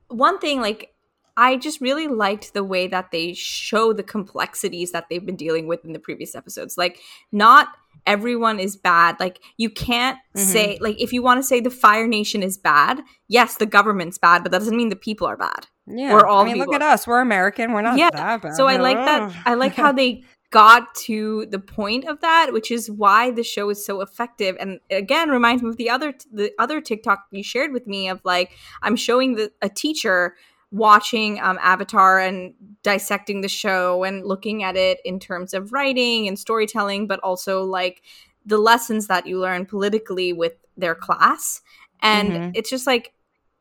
one 0.08 0.40
thing 0.40 0.62
like 0.62 0.95
I 1.38 1.58
just 1.58 1.82
really 1.82 2.08
liked 2.08 2.54
the 2.54 2.64
way 2.64 2.88
that 2.88 3.12
they 3.12 3.34
show 3.34 3.92
the 3.94 4.04
complexities 4.04 4.92
that 4.92 5.08
they've 5.10 5.26
been 5.26 5.36
dealing 5.36 5.68
with 5.68 5.84
in 5.84 5.94
the 5.94 6.00
previous 6.00 6.36
episodes. 6.36 6.78
Like, 6.78 7.00
not 7.32 7.68
everyone 8.06 8.60
is 8.60 8.76
bad. 8.78 9.18
Like, 9.20 9.40
you 9.58 9.70
can't 9.70 10.18
Mhm. 10.36 10.40
say 10.40 10.78
like 10.82 11.02
if 11.02 11.12
you 11.12 11.22
want 11.22 11.40
to 11.40 11.44
say 11.44 11.60
the 11.60 11.70
Fire 11.70 12.08
Nation 12.08 12.44
is 12.44 12.58
bad, 12.58 13.02
yes, 13.28 13.58
the 13.58 13.66
government's 13.66 14.18
bad, 14.18 14.44
but 14.44 14.52
that 14.52 14.60
doesn't 14.60 14.78
mean 14.78 14.90
the 14.90 14.96
people 14.96 15.28
are 15.28 15.38
bad. 15.38 15.68
Yeah, 15.88 16.14
We're 16.14 16.26
all 16.26 16.42
I 16.42 16.46
mean, 16.46 16.58
look 16.58 16.74
at 16.74 16.82
us. 16.82 17.06
We're 17.06 17.22
American. 17.22 17.74
We're 17.74 17.82
not 17.82 17.98
Yeah, 17.98 18.10
that 18.12 18.42
bad. 18.42 18.56
So 18.56 18.68
I 18.68 18.78
like 18.78 18.98
that. 18.98 19.32
I 19.46 19.54
like 19.54 19.76
how 19.76 19.92
they 19.92 20.24
got 20.52 20.94
to 20.96 21.46
the 21.48 21.60
point 21.60 22.06
of 22.06 22.22
that, 22.22 22.54
which 22.54 22.72
is 22.72 22.90
why 22.90 23.30
the 23.32 23.44
show 23.44 23.70
is 23.70 23.86
so 23.86 24.02
effective. 24.02 24.56
And 24.60 24.80
again, 24.90 25.30
reminds 25.30 25.62
me 25.64 25.70
of 25.70 25.78
the 25.78 25.90
other 25.90 26.14
the 26.32 26.52
other 26.58 26.80
TikTok 26.82 27.26
you 27.32 27.44
shared 27.44 27.72
with 27.74 27.88
me 27.88 28.08
of 28.08 28.22
like 28.24 28.52
I'm 28.82 28.96
showing 28.96 29.36
the 29.36 29.52
a 29.62 29.70
teacher 29.70 30.36
watching 30.76 31.40
um, 31.42 31.58
Avatar 31.62 32.20
and 32.20 32.54
dissecting 32.84 33.42
the 33.42 33.48
show 33.48 34.04
and 34.04 34.26
looking 34.26 34.64
at 34.64 34.76
it 34.76 35.00
in 35.06 35.20
terms 35.20 35.54
of 35.54 35.72
writing 35.72 36.28
and 36.28 36.38
storytelling, 36.38 37.08
but 37.08 37.20
also 37.22 37.64
like 37.64 38.02
the 38.46 38.58
lessons 38.58 39.08
that 39.08 39.26
you 39.26 39.40
learn 39.40 39.66
politically 39.66 40.34
with 40.34 40.54
their 40.78 40.94
class. 40.96 41.62
And 42.02 42.32
Mhm. 42.34 42.52
it's 42.56 42.70
just 42.70 42.86
like 42.86 43.14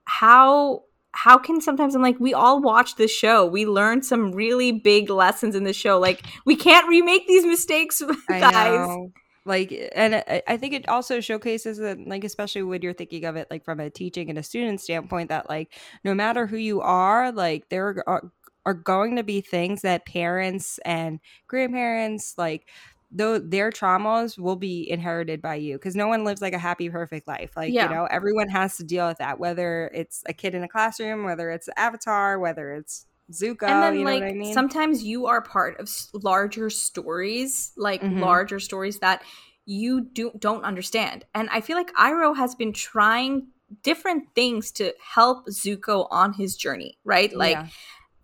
how 0.04 0.82
how 1.16 1.38
can 1.38 1.60
sometimes 1.60 1.94
I'm 1.94 2.02
like, 2.02 2.18
we 2.18 2.34
all 2.34 2.60
watch 2.60 2.96
this 2.96 3.12
show. 3.12 3.46
We 3.46 3.66
learned 3.66 4.04
some 4.04 4.32
really 4.32 4.72
big 4.72 5.08
lessons 5.10 5.54
in 5.54 5.62
the 5.62 5.72
show. 5.72 6.00
Like, 6.00 6.22
we 6.44 6.56
can't 6.56 6.88
remake 6.88 7.28
these 7.28 7.44
mistakes, 7.46 8.02
guys. 8.28 8.80
know. 8.88 9.12
Like, 9.44 9.72
eh, 9.72 9.88
and 9.94 10.14
I, 10.16 10.42
I 10.48 10.56
think 10.56 10.74
it 10.74 10.88
also 10.88 11.20
showcases 11.20 11.78
that, 11.78 11.98
like, 12.06 12.24
especially 12.24 12.62
when 12.62 12.82
you're 12.82 12.92
thinking 12.94 13.24
of 13.24 13.36
it, 13.36 13.48
like, 13.50 13.64
from 13.64 13.80
a 13.80 13.90
teaching 13.90 14.30
and 14.30 14.38
a 14.38 14.42
student 14.42 14.80
standpoint, 14.80 15.28
that, 15.28 15.48
like, 15.48 15.74
no 16.04 16.14
matter 16.14 16.46
who 16.46 16.56
you 16.56 16.80
are, 16.80 17.30
like, 17.32 17.68
there 17.68 18.02
are, 18.06 18.30
are 18.66 18.74
going 18.74 19.16
to 19.16 19.22
be 19.22 19.40
things 19.40 19.82
that 19.82 20.06
parents 20.06 20.78
and 20.84 21.20
grandparents, 21.48 22.36
like, 22.38 22.68
though 23.10 23.38
their 23.38 23.70
traumas 23.70 24.38
will 24.38 24.56
be 24.56 24.88
inherited 24.90 25.40
by 25.40 25.54
you 25.54 25.76
because 25.76 25.94
no 25.94 26.08
one 26.08 26.24
lives 26.24 26.40
like 26.42 26.52
a 26.54 26.58
happy 26.58 26.90
perfect 26.90 27.28
life 27.28 27.52
like 27.56 27.76
Yeah. 27.76 27.80
you 27.80 27.88
know 27.88 28.06
everyone 28.06 28.48
has 28.48 28.76
to 28.76 28.82
deal 28.82 29.06
with 29.06 29.18
that 29.18 29.38
whether 29.38 29.88
it's 29.94 30.22
a 30.26 30.32
kid 30.32 30.54
in 30.54 30.64
a 30.64 30.68
classroom 30.68 31.22
whether 31.24 31.50
it's 31.50 31.68
avatar 31.76 32.38
whether 32.40 32.72
it's 32.72 33.06
zuko 33.32 33.68
and 33.70 33.82
then, 33.82 33.94
you 33.96 34.04
know 34.04 34.10
like, 34.12 34.22
what 34.22 34.30
i 34.30 34.34
mean 34.34 34.54
sometimes 34.54 35.02
you 35.02 35.26
are 35.26 35.40
part 35.42 35.78
of 35.80 35.88
larger 36.22 36.70
stories, 36.70 37.72
like 37.76 38.02
Mhm. 38.02 38.20
larger 38.20 38.60
stories 38.60 38.98
that 39.00 39.22
you 39.66 40.02
do 40.02 40.30
don't 40.38 40.62
understand. 40.64 41.24
And 41.34 41.48
I 41.50 41.60
feel 41.62 41.76
like 41.76 41.92
Iroh 41.94 42.36
has 42.36 42.54
been 42.54 42.72
trying 42.72 43.48
different 43.82 44.24
things 44.34 44.70
to 44.72 44.92
help 45.00 45.46
Zuko 45.48 46.06
on 46.10 46.34
his 46.34 46.54
journey, 46.56 46.98
right? 47.04 47.34
Like, 47.34 47.52
Yeah. 47.56 47.66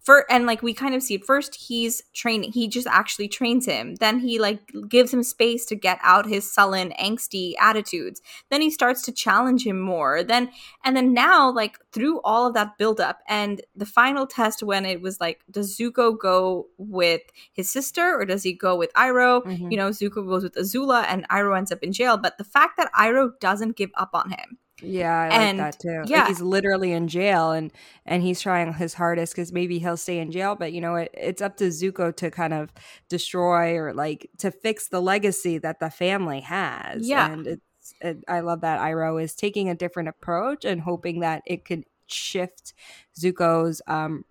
For 0.03 0.25
and 0.31 0.47
like 0.47 0.63
we 0.63 0.73
kind 0.73 0.95
of 0.95 1.03
see 1.03 1.15
it 1.15 1.25
first 1.25 1.55
he's 1.55 2.03
training 2.15 2.53
he 2.53 2.69
just 2.69 2.87
actually 2.87 3.29
trains 3.29 3.67
him. 3.67 3.97
Then 3.97 4.19
he 4.19 4.39
like 4.39 4.61
gives 4.89 5.13
him 5.13 5.23
space 5.23 5.67
to 5.67 5.75
get 5.75 5.99
out 6.03 6.27
his 6.27 6.51
sullen 6.51 6.93
angsty 7.01 7.53
attitudes. 7.61 8.23
Then 8.51 8.61
he 8.63 8.71
starts 8.71 9.03
to 9.03 9.13
challenge 9.13 9.67
him 9.67 9.79
more. 9.81 10.23
Then 10.23 10.51
and 10.85 10.97
then 10.97 11.13
now 11.13 11.53
like 11.53 11.77
through 11.93 12.21
all 12.23 12.47
of 12.47 12.55
that 12.55 12.79
buildup 12.79 13.19
and 13.29 13.61
the 13.77 13.87
final 13.87 14.27
test 14.27 14.63
when 14.63 14.85
it 14.87 15.01
was 15.03 15.21
like 15.21 15.41
does 15.51 15.77
zuko 15.77 16.19
go 16.19 16.67
with 16.79 17.23
his 17.53 17.71
sister 17.71 18.15
or 18.19 18.25
does 18.25 18.43
he 18.43 18.53
go 18.53 18.77
with 18.77 18.93
iroh? 18.95 19.45
Mhm. 19.45 19.71
you 19.71 19.77
know 19.77 19.91
zuko 19.91 20.27
goes 20.27 20.43
with 20.43 20.55
azula 20.55 21.05
and 21.09 21.29
iroh 21.29 21.57
ends 21.57 21.73
up 21.73 21.83
in 21.83 21.93
jail 21.93 22.17
but 22.17 22.39
the 22.39 22.45
fact 22.45 22.77
that 22.77 22.91
iroh 22.95 23.31
doesn't 23.41 23.77
give 23.77 23.91
up 23.97 24.11
on 24.15 24.31
him 24.31 24.59
Yeah, 24.83 25.13
I 25.21 25.29
And- 25.43 25.59
like 25.59 25.73
that 25.73 25.81
too. 25.81 26.03
yeah. 26.11 26.21
Like 26.21 26.29
he's 26.29 26.41
literally 26.41 26.93
in 26.93 27.09
jail 27.09 27.51
and 27.53 27.73
and 28.07 28.23
he's 28.23 28.41
trying 28.41 28.73
his 28.75 28.95
hardest 28.95 29.35
because 29.35 29.53
maybe 29.53 29.79
he'll 29.79 29.97
stay 29.97 30.19
in 30.19 30.31
jail, 30.31 30.57
but 30.57 30.73
you 30.73 30.81
know 30.81 30.97
it, 30.97 31.11
it's 31.15 31.43
up 31.43 31.57
to 31.59 31.65
Zuko 31.69 32.15
to 32.17 32.31
kind 32.31 32.53
of 32.53 32.73
destroy 33.09 33.77
or 33.77 33.93
like 33.93 34.31
to 34.39 34.51
fix 34.51 34.89
the 34.89 35.01
legacy 35.03 35.59
that 35.59 35.81
the 35.81 35.91
family 35.91 36.41
has. 36.41 37.07
Yeah. 37.09 37.33
and 37.33 37.47
it's 37.47 37.95
it, 38.01 38.19
I 38.29 38.41
love 38.41 38.61
that 38.61 38.81
Iroh 38.81 39.23
is 39.23 39.35
taking 39.35 39.69
a 39.69 39.75
different 39.75 40.09
approach 40.09 40.65
and 40.65 40.81
hoping 40.81 41.21
that 41.21 41.43
it 41.47 41.65
could 41.65 41.85
shift 42.07 42.73
Zuko's 43.19 43.83
um 43.87 44.25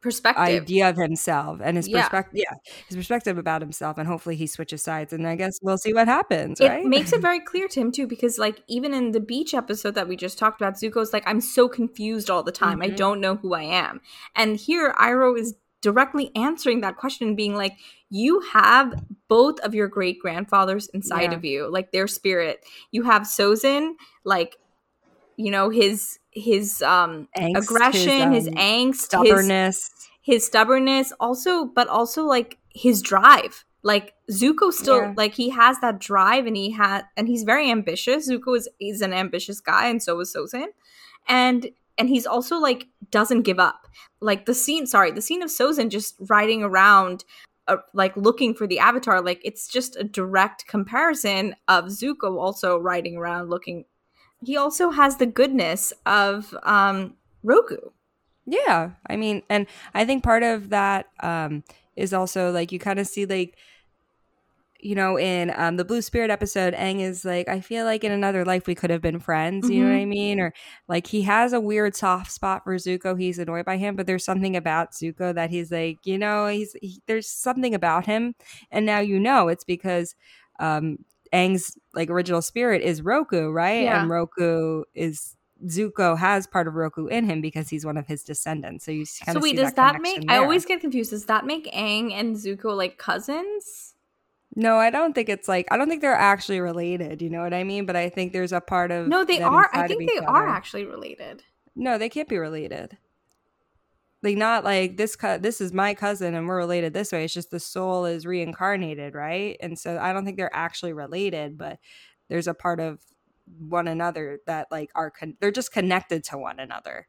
perspective 0.00 0.62
idea 0.62 0.88
of 0.88 0.96
himself 0.96 1.60
and 1.62 1.76
his 1.76 1.86
Yeah. 1.88 2.00
perspective 2.02 2.40
yeah 2.42 2.54
his 2.88 2.96
perspective 2.96 3.36
about 3.38 3.60
himself 3.60 3.98
and 3.98 4.06
hopefully 4.08 4.36
he 4.36 4.46
switches 4.46 4.82
sides 4.82 5.12
and 5.12 5.26
i 5.26 5.36
guess 5.36 5.58
we'll 5.62 5.76
see 5.78 5.92
what 5.92 6.08
happens 6.08 6.60
it 6.60 6.68
right 6.68 6.84
makes 6.86 7.12
it 7.12 7.20
very 7.28 7.40
clear 7.40 7.68
to 7.68 7.80
him 7.80 7.92
too 7.92 8.06
because 8.06 8.38
like 8.38 8.62
even 8.68 8.94
in 8.94 9.12
the 9.12 9.20
beach 9.20 9.52
episode 9.52 9.94
that 9.94 10.08
we 10.08 10.16
just 10.16 10.38
talked 10.38 10.60
about 10.60 10.74
zuko's 10.74 11.12
like 11.12 11.22
i'm 11.26 11.40
so 11.40 11.68
confused 11.68 12.30
all 12.30 12.42
the 12.42 12.52
time 12.52 12.80
i 12.80 12.88
Mhm. 12.88 12.96
don't 12.96 13.20
know 13.20 13.36
who 13.36 13.52
i 13.54 13.62
am 13.62 14.00
and 14.34 14.56
here 14.56 14.94
iroh 14.98 15.38
is 15.38 15.54
directly 15.82 16.30
answering 16.36 16.80
that 16.82 16.96
question 16.96 17.34
being 17.34 17.54
like 17.54 17.74
you 18.10 18.40
have 18.52 19.02
both 19.28 19.58
of 19.60 19.74
your 19.74 19.88
great 19.88 20.18
grandfathers 20.18 20.88
inside 20.88 21.32
Yeah. 21.32 21.36
of 21.38 21.44
you 21.44 21.70
like 21.70 21.90
their 21.92 22.06
spirit 22.06 22.64
you 22.90 23.02
have 23.02 23.22
sozin 23.22 23.94
like 24.24 24.56
you 25.36 25.50
know 25.50 25.68
his 25.70 26.18
his 26.32 26.80
um 26.82 27.28
Angst, 27.36 27.56
aggression 27.64 28.32
his, 28.32 28.46
um, 28.48 28.54
angst 28.54 28.90
his 28.92 29.00
stubbornness. 29.02 29.90
his 30.22 30.46
stubbornness 30.46 31.12
also 31.18 31.64
but 31.64 31.88
also 31.88 32.24
like 32.24 32.58
his 32.72 33.02
drive. 33.02 33.64
Like 33.82 34.12
zuko 34.30 34.72
still 34.72 34.98
Yeah. 34.98 35.14
like 35.16 35.34
he 35.34 35.48
has 35.50 35.80
that 35.80 35.98
drive 35.98 36.46
and 36.46 36.56
he 36.56 36.70
had 36.70 37.02
and 37.16 37.26
he's 37.28 37.42
very 37.44 37.70
ambitious. 37.70 38.28
Zuko 38.30 38.56
is 38.56 38.68
is 38.80 39.00
an 39.00 39.12
ambitious 39.12 39.60
guy 39.60 39.88
and 39.88 40.02
so 40.02 40.20
is 40.20 40.34
sozin. 40.36 40.66
And 41.26 41.70
and 41.98 42.08
he's 42.08 42.26
also 42.26 42.58
like 42.58 42.86
doesn't 43.10 43.42
give 43.42 43.58
up. 43.58 43.86
Like 44.20 44.44
the 44.46 44.54
scene 44.54 44.86
sorry 44.86 45.10
the 45.12 45.22
scene 45.22 45.42
of 45.42 45.48
sozin 45.50 45.88
just 45.90 46.14
riding 46.28 46.62
around 46.62 47.24
uh, 47.68 47.76
like 47.94 48.16
looking 48.16 48.54
for 48.54 48.66
the 48.66 48.78
avatar 48.78 49.22
like 49.22 49.40
it's 49.44 49.68
just 49.68 49.96
a 49.96 50.04
direct 50.04 50.66
comparison 50.66 51.54
of 51.68 51.84
zuko 51.86 52.38
also 52.40 52.76
riding 52.78 53.16
around 53.16 53.48
looking 53.48 53.84
he 54.44 54.56
also 54.56 54.90
has 54.90 55.16
the 55.16 55.26
goodness 55.26 55.92
of 56.06 56.54
um 56.62 57.14
roku 57.42 57.78
yeah 58.46 58.90
i 59.08 59.16
mean 59.16 59.42
and 59.48 59.66
i 59.94 60.04
think 60.04 60.22
part 60.22 60.42
of 60.42 60.70
that 60.70 61.06
um 61.20 61.62
is 61.96 62.12
also 62.12 62.50
like 62.50 62.72
you 62.72 62.78
kind 62.78 62.98
of 62.98 63.06
see 63.06 63.26
like 63.26 63.56
you 64.82 64.94
know, 64.94 65.18
in 65.18 65.52
um, 65.56 65.76
the 65.76 65.84
Blue 65.84 66.02
Spirit 66.02 66.30
episode, 66.30 66.74
Aang 66.74 67.00
is 67.00 67.24
like, 67.24 67.48
I 67.48 67.60
feel 67.60 67.84
like 67.84 68.04
in 68.04 68.12
another 68.12 68.44
life 68.44 68.66
we 68.66 68.74
could 68.74 68.90
have 68.90 69.02
been 69.02 69.18
friends. 69.18 69.68
You 69.68 69.82
mm-hmm. 69.82 69.88
know 69.88 69.94
what 69.94 70.02
I 70.02 70.06
mean? 70.06 70.40
Or 70.40 70.52
like 70.88 71.06
he 71.06 71.22
has 71.22 71.52
a 71.52 71.60
weird 71.60 71.94
soft 71.94 72.30
spot 72.30 72.64
for 72.64 72.74
Zuko. 72.76 73.18
He's 73.18 73.38
annoyed 73.38 73.64
by 73.64 73.76
him, 73.76 73.96
but 73.96 74.06
there's 74.06 74.24
something 74.24 74.56
about 74.56 74.92
Zuko 74.92 75.34
that 75.34 75.50
he's 75.50 75.70
like, 75.70 75.98
you 76.04 76.18
know, 76.18 76.46
he's 76.46 76.74
he, 76.80 77.02
there's 77.06 77.28
something 77.28 77.74
about 77.74 78.06
him, 78.06 78.34
and 78.70 78.86
now 78.86 79.00
you 79.00 79.20
know 79.20 79.48
it's 79.48 79.64
because 79.64 80.14
um, 80.58 81.04
Aang's 81.32 81.76
like 81.94 82.10
original 82.10 82.42
spirit 82.42 82.82
is 82.82 83.02
Roku, 83.02 83.50
right? 83.50 83.84
Yeah. 83.84 84.02
And 84.02 84.10
Roku 84.10 84.84
is 84.94 85.36
Zuko 85.66 86.16
has 86.16 86.46
part 86.46 86.66
of 86.66 86.74
Roku 86.74 87.06
in 87.06 87.24
him 87.24 87.40
because 87.40 87.68
he's 87.68 87.84
one 87.84 87.96
of 87.96 88.06
his 88.06 88.22
descendants. 88.22 88.84
So 88.84 88.92
you 88.92 89.04
kind 89.24 89.36
of 89.36 89.42
so 89.42 89.44
wait, 89.44 89.56
does 89.56 89.72
that, 89.74 89.94
that 89.94 90.02
make? 90.02 90.26
There. 90.26 90.36
I 90.36 90.38
always 90.38 90.64
get 90.64 90.80
confused. 90.80 91.10
Does 91.10 91.26
that 91.26 91.46
make 91.46 91.70
Aang 91.72 92.12
and 92.12 92.36
Zuko 92.36 92.76
like 92.76 92.98
cousins? 92.98 93.94
No, 94.56 94.78
I 94.78 94.90
don't 94.90 95.14
think 95.14 95.28
it's 95.28 95.48
like 95.48 95.66
I 95.70 95.76
don't 95.76 95.88
think 95.88 96.02
they're 96.02 96.14
actually 96.14 96.60
related. 96.60 97.22
You 97.22 97.30
know 97.30 97.42
what 97.42 97.54
I 97.54 97.64
mean? 97.64 97.86
But 97.86 97.96
I 97.96 98.08
think 98.08 98.32
there's 98.32 98.52
a 98.52 98.60
part 98.60 98.90
of 98.90 99.06
no, 99.06 99.24
they 99.24 99.40
are. 99.40 99.70
I 99.72 99.86
think 99.86 100.10
they 100.10 100.18
other. 100.18 100.28
are 100.28 100.48
actually 100.48 100.86
related. 100.86 101.44
No, 101.76 101.98
they 101.98 102.08
can't 102.08 102.28
be 102.28 102.38
related. 102.38 102.96
Like 104.22 104.36
not 104.36 104.64
like 104.64 104.96
this. 104.96 105.16
Co- 105.16 105.38
this 105.38 105.60
is 105.60 105.72
my 105.72 105.94
cousin, 105.94 106.34
and 106.34 106.46
we're 106.46 106.58
related 106.58 106.92
this 106.92 107.12
way. 107.12 107.24
It's 107.24 107.32
just 107.32 107.50
the 107.50 107.60
soul 107.60 108.04
is 108.04 108.26
reincarnated, 108.26 109.14
right? 109.14 109.56
And 109.60 109.78
so 109.78 109.98
I 109.98 110.12
don't 110.12 110.24
think 110.24 110.36
they're 110.36 110.54
actually 110.54 110.92
related, 110.92 111.56
but 111.56 111.78
there's 112.28 112.46
a 112.46 112.54
part 112.54 112.80
of 112.80 113.00
one 113.58 113.88
another 113.88 114.40
that 114.46 114.68
like 114.70 114.90
are 114.94 115.10
con- 115.10 115.36
they're 115.40 115.50
just 115.50 115.72
connected 115.72 116.22
to 116.24 116.38
one 116.38 116.60
another. 116.60 117.06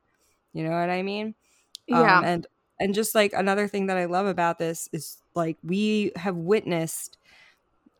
You 0.53 0.63
know 0.63 0.71
what 0.71 0.89
I 0.89 1.01
mean? 1.01 1.35
Yeah. 1.87 2.19
Um, 2.19 2.23
and 2.23 2.47
and 2.79 2.93
just 2.93 3.13
like 3.13 3.33
another 3.33 3.67
thing 3.67 3.87
that 3.87 3.97
I 3.97 4.05
love 4.05 4.25
about 4.25 4.57
this 4.57 4.87
is 4.93 5.17
like 5.35 5.57
we 5.63 6.11
have 6.15 6.35
witnessed 6.35 7.17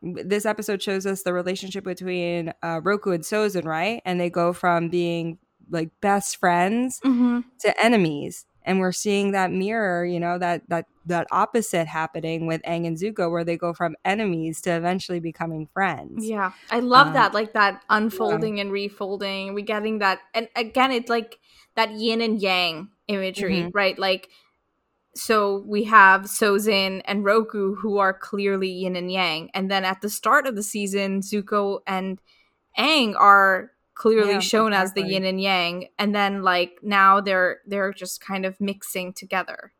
this 0.02 0.44
episode 0.44 0.82
shows 0.82 1.06
us 1.06 1.22
the 1.22 1.32
relationship 1.32 1.84
between 1.84 2.52
uh, 2.62 2.80
Roku 2.82 3.12
and 3.12 3.22
Sozin, 3.22 3.64
right? 3.64 4.02
And 4.04 4.20
they 4.20 4.30
go 4.30 4.52
from 4.52 4.88
being 4.88 5.38
like 5.70 5.90
best 6.00 6.38
friends 6.38 7.00
mm-hmm. 7.04 7.40
to 7.60 7.84
enemies. 7.84 8.44
And 8.64 8.78
we're 8.78 8.92
seeing 8.92 9.32
that 9.32 9.50
mirror, 9.50 10.04
you 10.04 10.20
know, 10.20 10.38
that 10.38 10.62
that 10.68 10.86
that 11.06 11.26
opposite 11.30 11.86
happening 11.86 12.46
with 12.46 12.62
Aang 12.62 12.86
and 12.86 12.96
Zuko, 12.96 13.30
where 13.30 13.44
they 13.44 13.56
go 13.56 13.72
from 13.72 13.96
enemies 14.04 14.60
to 14.62 14.70
eventually 14.70 15.20
becoming 15.20 15.68
friends. 15.72 16.26
Yeah, 16.26 16.52
I 16.70 16.80
love 16.80 17.08
um, 17.08 17.12
that, 17.14 17.34
like 17.34 17.52
that 17.54 17.82
unfolding 17.90 18.56
yeah. 18.56 18.62
and 18.62 18.72
refolding. 18.72 19.54
We're 19.54 19.64
getting 19.64 19.98
that, 19.98 20.20
and 20.34 20.48
again, 20.54 20.92
it's 20.92 21.10
like 21.10 21.38
that 21.74 21.92
yin 21.92 22.20
and 22.20 22.40
yang 22.40 22.90
imagery, 23.08 23.58
mm-hmm. 23.58 23.70
right? 23.74 23.98
Like 23.98 24.28
so 25.14 25.62
we 25.66 25.84
have 25.84 26.22
Sozin 26.22 27.02
and 27.04 27.24
Roku 27.24 27.74
who 27.74 27.98
are 27.98 28.14
clearly 28.14 28.68
yin 28.68 28.96
and 28.96 29.12
yang. 29.12 29.50
And 29.52 29.70
then 29.70 29.84
at 29.84 30.00
the 30.00 30.08
start 30.08 30.46
of 30.46 30.56
the 30.56 30.62
season, 30.62 31.20
Zuko 31.20 31.80
and 31.86 32.20
Aang 32.78 33.14
are 33.16 33.72
clearly 33.94 34.32
yeah, 34.32 34.40
shown 34.40 34.72
exactly. 34.72 35.02
as 35.02 35.08
the 35.08 35.12
yin 35.12 35.24
and 35.24 35.40
yang. 35.40 35.88
And 35.98 36.14
then 36.14 36.42
like 36.42 36.78
now 36.82 37.20
they're 37.20 37.60
they're 37.66 37.92
just 37.92 38.20
kind 38.20 38.44
of 38.44 38.60
mixing 38.60 39.12
together. 39.12 39.72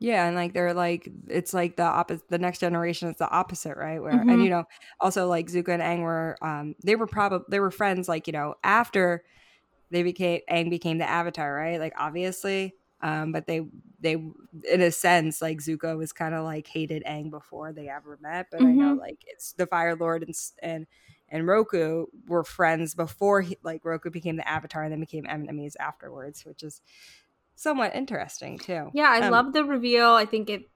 Yeah, 0.00 0.26
and 0.26 0.36
like 0.36 0.54
they're 0.54 0.74
like 0.74 1.08
it's 1.28 1.52
like 1.52 1.76
the 1.76 1.82
opposite 1.82 2.28
the 2.28 2.38
next 2.38 2.60
generation 2.60 3.08
is 3.08 3.16
the 3.16 3.30
opposite, 3.30 3.76
right? 3.76 4.00
Where 4.00 4.12
mm-hmm. 4.12 4.28
and 4.28 4.44
you 4.44 4.50
know, 4.50 4.64
also 5.00 5.26
like 5.26 5.48
Zuko 5.48 5.68
and 5.68 5.82
Aang 5.82 6.02
were 6.02 6.36
um 6.42 6.74
they 6.84 6.96
were 6.96 7.06
probably 7.06 7.46
they 7.50 7.60
were 7.60 7.70
friends 7.70 8.08
like, 8.08 8.26
you 8.26 8.32
know, 8.32 8.54
after 8.62 9.24
they 9.90 10.02
became 10.02 10.40
Aang 10.50 10.70
became 10.70 10.98
the 10.98 11.08
avatar, 11.08 11.52
right? 11.52 11.80
Like 11.80 11.94
obviously 11.98 12.74
um, 13.00 13.32
but 13.32 13.46
they 13.46 13.62
they 14.00 14.12
in 14.12 14.82
a 14.82 14.90
sense 14.90 15.40
like 15.40 15.58
Zuko 15.58 15.96
was 15.96 16.12
kind 16.12 16.34
of 16.34 16.44
like 16.44 16.66
hated 16.66 17.04
Aang 17.04 17.30
before 17.30 17.72
they 17.72 17.88
ever 17.88 18.18
met. 18.20 18.46
But 18.50 18.60
mm-hmm. 18.60 18.68
I 18.68 18.72
know 18.72 18.90
mm-hmm. 18.92 19.00
like 19.00 19.24
it's 19.26 19.52
the 19.52 19.66
Fire 19.66 19.96
Lord 19.96 20.22
and 20.24 20.34
and 20.62 20.86
and 21.28 21.46
Roku 21.46 22.06
were 22.26 22.44
friends 22.44 22.94
before 22.94 23.42
he, 23.42 23.58
like 23.62 23.84
Roku 23.84 24.10
became 24.10 24.36
the 24.36 24.48
Avatar 24.48 24.82
and 24.82 24.92
then 24.92 25.00
became 25.00 25.26
enemies 25.26 25.76
afterwards, 25.78 26.44
which 26.44 26.62
is 26.62 26.80
somewhat 27.54 27.94
interesting 27.94 28.58
too. 28.58 28.90
Yeah, 28.94 29.10
I 29.10 29.20
um, 29.20 29.32
love 29.32 29.52
the 29.52 29.64
reveal. 29.64 30.10
I 30.10 30.24
think 30.24 30.48
it 30.50 30.70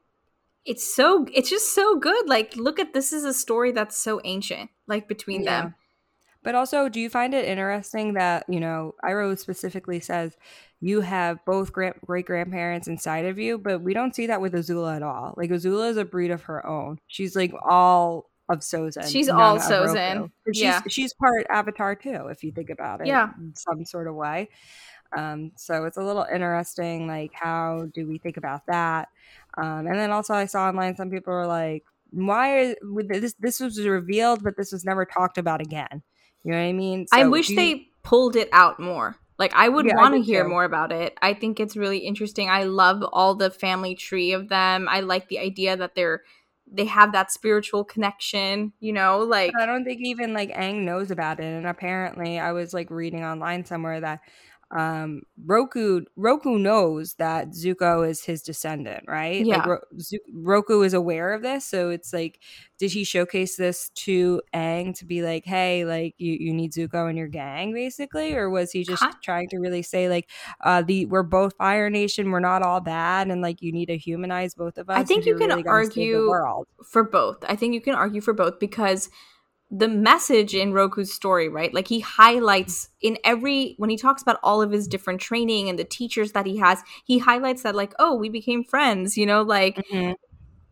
it's 0.65 0.95
so 0.95 1.27
it's 1.33 1.51
just 1.51 1.75
so 1.75 1.99
good. 1.99 2.29
Like 2.29 2.57
look 2.57 2.79
at 2.79 2.93
this 2.95 3.13
is 3.13 3.25
a 3.25 3.35
story 3.35 3.73
that's 3.73 3.97
so 3.97 4.21
ancient, 4.25 4.71
like 4.87 5.09
between 5.09 5.43
yeah. 5.45 5.63
them. 5.63 5.75
But 6.45 6.57
also, 6.57 6.89
do 6.89 7.01
you 7.01 7.09
find 7.09 7.35
it 7.35 7.45
interesting 7.45 8.15
that, 8.15 8.45
you 8.49 8.59
know, 8.59 8.97
Iroh 9.05 9.39
specifically 9.39 10.01
says 10.01 10.37
you 10.81 11.01
have 11.03 11.39
both 11.45 11.73
great 11.73 12.27
grandparents 12.27 12.89
inside 12.89 13.27
of 13.27 13.39
you, 13.39 13.59
but 13.59 13.81
we 13.81 13.95
don't 13.95 14.15
see 14.15 14.27
that 14.27 14.41
with 14.41 14.53
Azula 14.53 14.97
at 14.97 15.05
all. 15.05 15.35
Like 15.37 15.51
Azula 15.51 15.89
is 15.91 15.97
a 15.97 16.05
breed 16.05 16.33
of 16.33 16.43
her 16.43 16.67
own. 16.67 16.99
She's 17.07 17.37
like 17.37 17.53
all 17.65 18.29
of 18.53 18.61
Sozin. 18.61 19.11
She's 19.11 19.29
all 19.29 19.59
Sozin. 19.59 20.31
She's, 20.47 20.63
yeah. 20.63 20.83
she's 20.89 21.15
part 21.15 21.47
Avatar 21.49 21.95
too, 21.95 22.29
if 22.31 22.45
you 22.45 22.53
think 22.53 22.71
about 22.71 23.01
it. 23.01 23.07
Yeah. 23.07 23.31
In 23.39 23.55
some 23.55 23.85
sort 23.85 24.07
of 24.07 24.15
way. 24.15 24.49
Um, 25.17 25.53
so 25.57 25.85
it's 25.85 25.97
a 25.97 26.03
little 26.03 26.27
interesting, 26.33 27.07
like 27.07 27.33
how 27.35 27.87
do 27.93 28.07
we 28.07 28.19
think 28.19 28.37
about 28.37 28.67
that? 28.67 29.09
Um, 29.57 29.87
and 29.87 29.95
then 29.95 30.11
also 30.11 30.35
I 30.35 30.47
saw 30.47 30.69
online 30.69 30.97
some 30.97 31.11
people 31.11 31.33
were 31.33 31.47
like, 31.47 31.85
why 32.11 32.61
is 32.61 32.77
this 33.09 33.35
this 33.39 33.61
was 33.61 33.81
revealed, 33.81 34.43
but 34.43 34.57
this 34.57 34.73
was 34.73 34.85
never 34.85 35.05
talked 35.05 35.39
about 35.39 35.61
again. 35.61 36.03
You 36.45 36.53
know 36.53 36.59
what 36.59 36.65
I 36.65 36.73
mean? 36.73 37.07
So 37.07 37.19
I 37.19 37.25
wish 37.27 37.51
you, 37.51 37.57
they 37.57 37.89
pulled 38.03 38.37
it 38.37 38.49
out 38.53 38.81
more. 38.81 39.17
Like 39.39 39.55
I 39.55 39.69
would 39.69 39.87
yeah, 39.87 39.97
want 39.97 40.15
to 40.15 40.23
hear 40.23 40.47
more 40.47 40.65
about 40.65 40.93
it. 40.93 41.17
I 41.21 41.35
think 41.35 41.59
it's 41.59 41.77
really 41.77 41.99
interesting. 41.99 42.49
I 42.49 42.65
love 42.65 43.03
all 43.13 43.35
the 43.35 43.51
family 43.51 43.95
tree 43.95 44.33
of 44.33 44.49
them. 44.49 44.89
I 44.89 45.01
like 45.01 45.29
the 45.29 45.39
idea 45.39 45.77
that 45.77 45.95
they're 45.95 46.23
they 46.73 46.87
have 46.87 47.13
that 47.13 47.31
spiritual 47.31 47.85
connection, 47.85 48.73
you 48.81 48.93
know, 48.93 49.19
like 49.19 49.53
I 49.61 49.67
don't 49.67 49.85
think 49.85 50.01
even 50.03 50.33
like 50.33 50.51
Aang 50.53 50.83
knows 50.83 51.11
about 51.11 51.39
it. 51.41 51.45
And 51.45 51.67
apparently 51.67 52.39
I 52.39 52.53
was 52.53 52.73
like 52.73 52.91
reading 52.91 53.25
online 53.25 53.65
somewhere 53.65 54.01
that 54.01 54.21
um 54.77 55.23
Roku 55.45 56.03
Roku 56.17 56.59
knows 56.59 57.15
that 57.15 57.51
Zuko 57.51 58.09
is 58.09 58.25
his 58.25 58.43
descendant, 58.43 59.05
right? 59.07 59.45
Yeah. 59.45 59.59
Like, 59.59 59.67
Ro- 59.67 59.99
Z- 59.99 60.21
Roku 60.33 60.83
is 60.83 60.95
aware 60.95 61.33
of 61.33 61.43
this, 61.43 61.65
so 61.67 61.91
it's 61.91 62.13
like, 62.13 62.41
did 62.79 62.91
he 62.93 63.05
showcase 63.05 63.57
this 63.57 63.91
to 63.91 64.41
Aang 64.55 64.97
to 64.99 65.05
be 65.05 65.23
like, 65.23 65.45
hey, 65.45 65.85
like 65.85 66.15
you, 66.19 66.33
you 66.33 66.53
need 66.53 66.73
Zuko 66.73 67.09
in 67.11 67.17
your 67.17 67.29
gang, 67.29 67.73
basically, 67.73 68.35
or 68.35 68.51
was 68.51 68.73
he 68.73 68.83
just 68.83 69.05
trying 69.23 69.49
to 69.51 69.59
really 69.59 69.83
say 69.83 70.09
like, 70.09 70.31
uh, 70.63 70.83
the 70.83 71.07
we're 71.07 71.23
both 71.23 71.55
Fire 71.57 71.91
Nation, 71.91 72.31
we're 72.31 72.41
not 72.41 72.63
all 72.63 72.81
bad, 72.81 73.29
and 73.29 73.43
like 73.43 73.63
you 73.63 73.73
need 73.73 73.87
to 73.87 73.99
humanize 73.99 74.55
both 74.55 74.79
of 74.79 74.89
us. 74.91 74.99
I 74.99 75.05
think 75.05 75.27
you 75.27 75.37
can 75.37 75.49
really 75.49 75.65
argue 75.67 76.31
for 76.85 77.05
both. 77.05 77.45
I 77.49 77.57
think 77.57 77.75
you 77.75 77.81
can 77.81 77.95
argue 77.95 78.21
for 78.21 78.33
both 78.33 78.59
because 78.59 79.11
the 79.75 79.89
message 79.89 80.55
in 80.55 80.75
Roku's 80.75 81.11
story, 81.11 81.49
right? 81.49 81.73
Like 81.73 81.89
he 81.89 82.01
highlights 82.01 82.91
in 83.01 83.17
every 83.25 83.75
when 83.79 83.89
he 83.89 83.97
talks 83.97 84.21
about 84.21 84.39
all 84.43 84.61
of 84.61 84.71
his 84.71 84.87
different 84.87 85.19
training 85.19 85.71
and 85.71 85.79
the 85.79 85.85
teachers 85.85 86.33
that 86.33 86.45
he 86.45 86.59
has, 86.59 86.83
he 87.05 87.19
highlights 87.19 87.63
that 87.63 87.75
like, 87.75 87.95
oh, 87.99 88.15
we 88.15 88.29
became 88.29 88.65
friends, 88.65 89.17
you 89.17 89.25
know, 89.25 89.41
like 89.41 89.77
mm-hmm. 89.77 90.13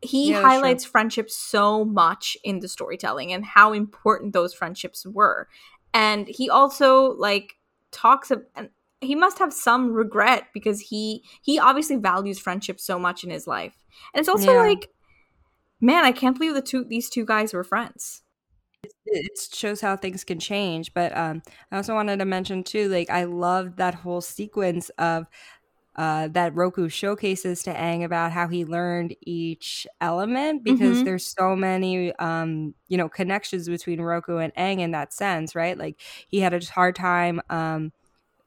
he 0.02 0.32
yeah, 0.32 0.42
highlights 0.42 0.84
sure. 0.84 0.90
friendship 0.90 1.30
so 1.30 1.82
much 1.82 2.36
in 2.44 2.60
the 2.60 2.68
storytelling 2.68 3.32
and 3.32 3.42
how 3.42 3.72
important 3.72 4.34
those 4.34 4.52
friendships 4.52 5.06
were. 5.06 5.48
And 5.94 6.28
he 6.28 6.50
also 6.50 7.14
like 7.14 7.54
talks 7.92 8.30
of 8.30 8.44
and 8.54 8.68
he 9.00 9.14
must 9.14 9.38
have 9.38 9.54
some 9.54 9.92
regret 9.92 10.48
because 10.52 10.78
he 10.78 11.24
he 11.40 11.58
obviously 11.58 11.96
values 11.96 12.38
friendship 12.38 12.78
so 12.78 12.98
much 12.98 13.24
in 13.24 13.30
his 13.30 13.46
life. 13.46 13.78
And 14.12 14.20
it's 14.20 14.28
also 14.28 14.52
yeah. 14.52 14.60
like 14.60 14.90
man, 15.80 16.04
I 16.04 16.12
can't 16.12 16.38
believe 16.38 16.52
the 16.52 16.60
two 16.60 16.84
these 16.84 17.08
two 17.08 17.24
guys 17.24 17.54
were 17.54 17.64
friends 17.64 18.20
it 19.10 19.48
shows 19.52 19.80
how 19.80 19.96
things 19.96 20.24
can 20.24 20.38
change. 20.38 20.94
But 20.94 21.16
um, 21.16 21.42
I 21.70 21.76
also 21.76 21.94
wanted 21.94 22.18
to 22.18 22.24
mention 22.24 22.64
too, 22.64 22.88
like 22.88 23.10
I 23.10 23.24
love 23.24 23.76
that 23.76 23.94
whole 23.94 24.20
sequence 24.20 24.90
of 24.98 25.26
uh, 25.96 26.28
that 26.28 26.54
Roku 26.54 26.88
showcases 26.88 27.62
to 27.64 27.74
Aang 27.74 28.04
about 28.04 28.32
how 28.32 28.48
he 28.48 28.64
learned 28.64 29.16
each 29.22 29.86
element 30.00 30.62
because 30.64 30.96
mm-hmm. 30.96 31.04
there's 31.04 31.26
so 31.26 31.56
many 31.56 32.14
um, 32.14 32.74
you 32.88 32.96
know 32.96 33.08
connections 33.08 33.68
between 33.68 34.00
Roku 34.00 34.38
and 34.38 34.54
Aang 34.54 34.78
in 34.78 34.92
that 34.92 35.12
sense, 35.12 35.54
right? 35.54 35.76
Like 35.76 36.00
he 36.28 36.40
had 36.40 36.54
a 36.54 36.64
hard 36.64 36.94
time 36.94 37.40
um, 37.50 37.92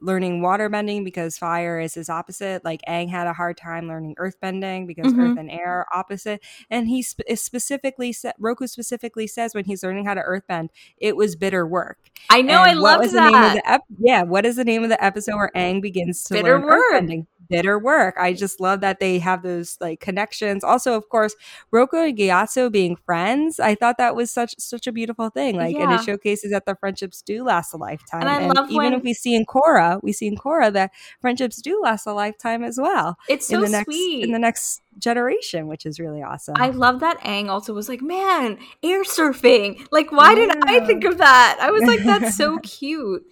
learning 0.04 0.42
water 0.42 0.70
bending 0.70 1.04
because 1.04 1.38
fire 1.38 1.80
is 1.80 1.94
his 1.94 2.10
opposite. 2.10 2.64
Like 2.64 2.82
Aang 2.88 3.10
had 3.10 3.28
a 3.28 3.34
hard 3.34 3.58
time 3.58 3.88
learning 3.88 4.16
earth 4.18 4.36
bending 4.42 4.86
because 4.86 5.12
mm-hmm. 5.14 5.22
earth 5.22 5.38
and 5.38 5.50
air 5.50 5.80
are 5.80 5.88
opposite. 5.94 6.44
And 6.70 6.88
he 6.88 7.02
sp- 7.02 7.26
specifically 7.36 8.12
said, 8.12 8.34
Roku 8.38 8.68
specifically 8.68 9.28
says 9.28 9.56
when 9.56 9.66
he's 9.66 9.84
learning 9.84 10.06
how 10.06 10.14
to 10.14 10.22
earth 10.22 10.44
bend, 10.48 10.72
it 10.98 11.16
was 11.16 11.36
bitter 11.36 11.66
work. 11.66 11.98
I 12.30 12.42
know, 12.42 12.64
and 12.64 12.72
I 12.72 12.74
love 12.74 13.12
that. 13.12 13.62
Ep- 13.66 13.82
yeah, 14.00 14.24
what 14.24 14.46
is 14.46 14.56
the 14.58 14.66
name 14.66 14.84
of 14.84 14.90
the 14.90 15.04
episode 15.04 15.36
where 15.36 15.52
Aang 15.56 15.82
begins 15.82 16.24
to 16.26 16.34
bitter 16.34 16.54
learn 16.54 16.64
work. 16.64 16.74
earth 16.74 16.94
bending? 16.94 17.28
Bitter 17.54 17.78
work. 17.80 18.16
I 18.20 18.34
just 18.34 18.60
love 18.60 18.82
that 18.82 19.00
they 19.00 19.20
have 19.20 19.44
those 19.44 19.78
like 19.80 20.00
connections. 20.00 20.64
Also, 20.64 20.94
of 20.96 21.08
course, 21.10 21.36
Roku 21.72 21.98
and 21.98 22.18
Gyatso 22.18 22.72
being 22.72 22.96
friends. 22.96 23.60
I 23.60 23.76
thought 23.76 23.98
that 24.00 24.16
was 24.16 24.32
such 24.32 24.56
such 24.58 24.88
a 24.88 24.92
beautiful 24.92 25.30
thing. 25.30 25.56
Like, 25.56 25.76
and 25.76 25.92
it 25.94 26.02
showcases 26.04 26.52
that 26.52 26.66
the 26.66 26.76
friendships 26.76 27.22
do 27.22 27.44
last 27.44 27.74
a 27.74 27.78
lifetime. 27.78 28.22
And 28.22 28.30
I 28.30 28.48
love 28.48 28.66
even 28.70 28.78
when- 28.78 28.94
if 28.94 29.04
we 29.04 29.14
see 29.14 29.36
in 29.36 29.46
Korra, 29.46 30.02
we 30.04 30.12
see 30.12 30.28
in 30.28 30.36
Korra 30.36 30.72
that 30.74 30.92
friendships 31.22 31.62
do 31.62 31.82
last 31.82 32.06
a 32.08 32.14
lifetime 32.14 32.64
as 32.64 32.78
well 32.82 33.18
It's 33.30 33.48
so 33.48 33.56
in 33.56 33.62
the 33.62 33.70
next 33.70 33.86
sweet. 33.86 34.24
in 34.24 34.32
the 34.32 34.40
next 34.40 34.82
generation, 35.00 35.68
which 35.68 35.86
is 35.86 36.00
really 36.00 36.22
awesome. 36.22 36.56
I 36.58 36.70
love 36.70 37.00
that 37.02 37.20
Aang 37.22 37.50
also 37.50 37.74
was 37.74 37.90
like, 37.90 38.02
man, 38.02 38.58
air 38.84 39.04
surfing. 39.04 39.86
Like, 39.92 40.12
why 40.12 40.36
didn't 40.36 40.64
I 40.68 40.86
think 40.86 41.04
of 41.04 41.18
that? 41.20 41.58
I 41.62 41.72
was 41.72 41.84
like, 41.84 42.04
that's 42.04 42.36
so 42.36 42.58
cute. 42.64 43.24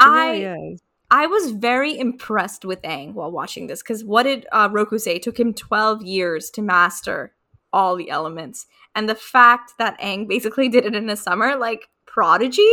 It 0.00 0.06
I 0.06 0.34
is. 0.72 0.80
I 1.10 1.26
was 1.26 1.52
very 1.52 1.98
impressed 1.98 2.64
with 2.64 2.82
Aang 2.82 3.14
while 3.14 3.30
watching 3.30 3.66
this 3.66 3.82
because 3.82 4.04
what 4.04 4.24
did 4.24 4.46
uh, 4.52 4.68
Roku 4.70 4.98
say? 4.98 5.16
It 5.16 5.22
took 5.22 5.38
him 5.40 5.54
12 5.54 6.02
years 6.02 6.50
to 6.50 6.62
master 6.62 7.34
all 7.72 7.96
the 7.96 8.10
elements. 8.10 8.66
And 8.94 9.08
the 9.08 9.14
fact 9.14 9.74
that 9.78 9.98
Aang 10.00 10.28
basically 10.28 10.68
did 10.68 10.84
it 10.84 10.94
in 10.94 11.08
a 11.08 11.16
summer, 11.16 11.56
like 11.56 11.88
prodigy, 12.06 12.70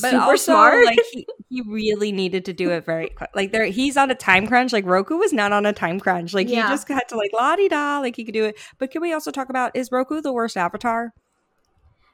but 0.00 0.10
super 0.10 0.22
also 0.22 0.52
smart. 0.52 0.84
like 0.86 0.98
he, 1.12 1.26
he 1.48 1.62
really 1.62 2.12
needed 2.12 2.44
to 2.44 2.52
do 2.52 2.70
it 2.70 2.86
very 2.86 3.08
quick. 3.08 3.30
Like 3.34 3.50
there 3.50 3.64
he's 3.64 3.96
on 3.96 4.10
a 4.10 4.14
time 4.14 4.46
crunch. 4.46 4.72
Like 4.72 4.86
Roku 4.86 5.16
was 5.16 5.32
not 5.32 5.52
on 5.52 5.66
a 5.66 5.72
time 5.72 5.98
crunch. 6.00 6.32
Like 6.32 6.48
Yeah. 6.48 6.62
he 6.62 6.72
just 6.72 6.88
had 6.88 7.08
to 7.08 7.16
like 7.16 7.32
la 7.34 7.56
di 7.56 7.68
da, 7.68 7.98
like 7.98 8.16
he 8.16 8.24
could 8.24 8.34
do 8.34 8.44
it. 8.44 8.58
But 8.78 8.90
can 8.90 9.02
we 9.02 9.12
also 9.12 9.30
talk 9.30 9.50
about 9.50 9.74
is 9.74 9.90
Roku 9.90 10.20
the 10.20 10.32
worst 10.32 10.56
avatar? 10.56 11.12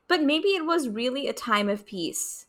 but 0.08 0.22
maybe 0.22 0.50
it 0.50 0.64
was 0.64 0.88
really 0.88 1.26
a 1.26 1.32
time 1.32 1.68
of 1.68 1.84
peace. 1.84 2.45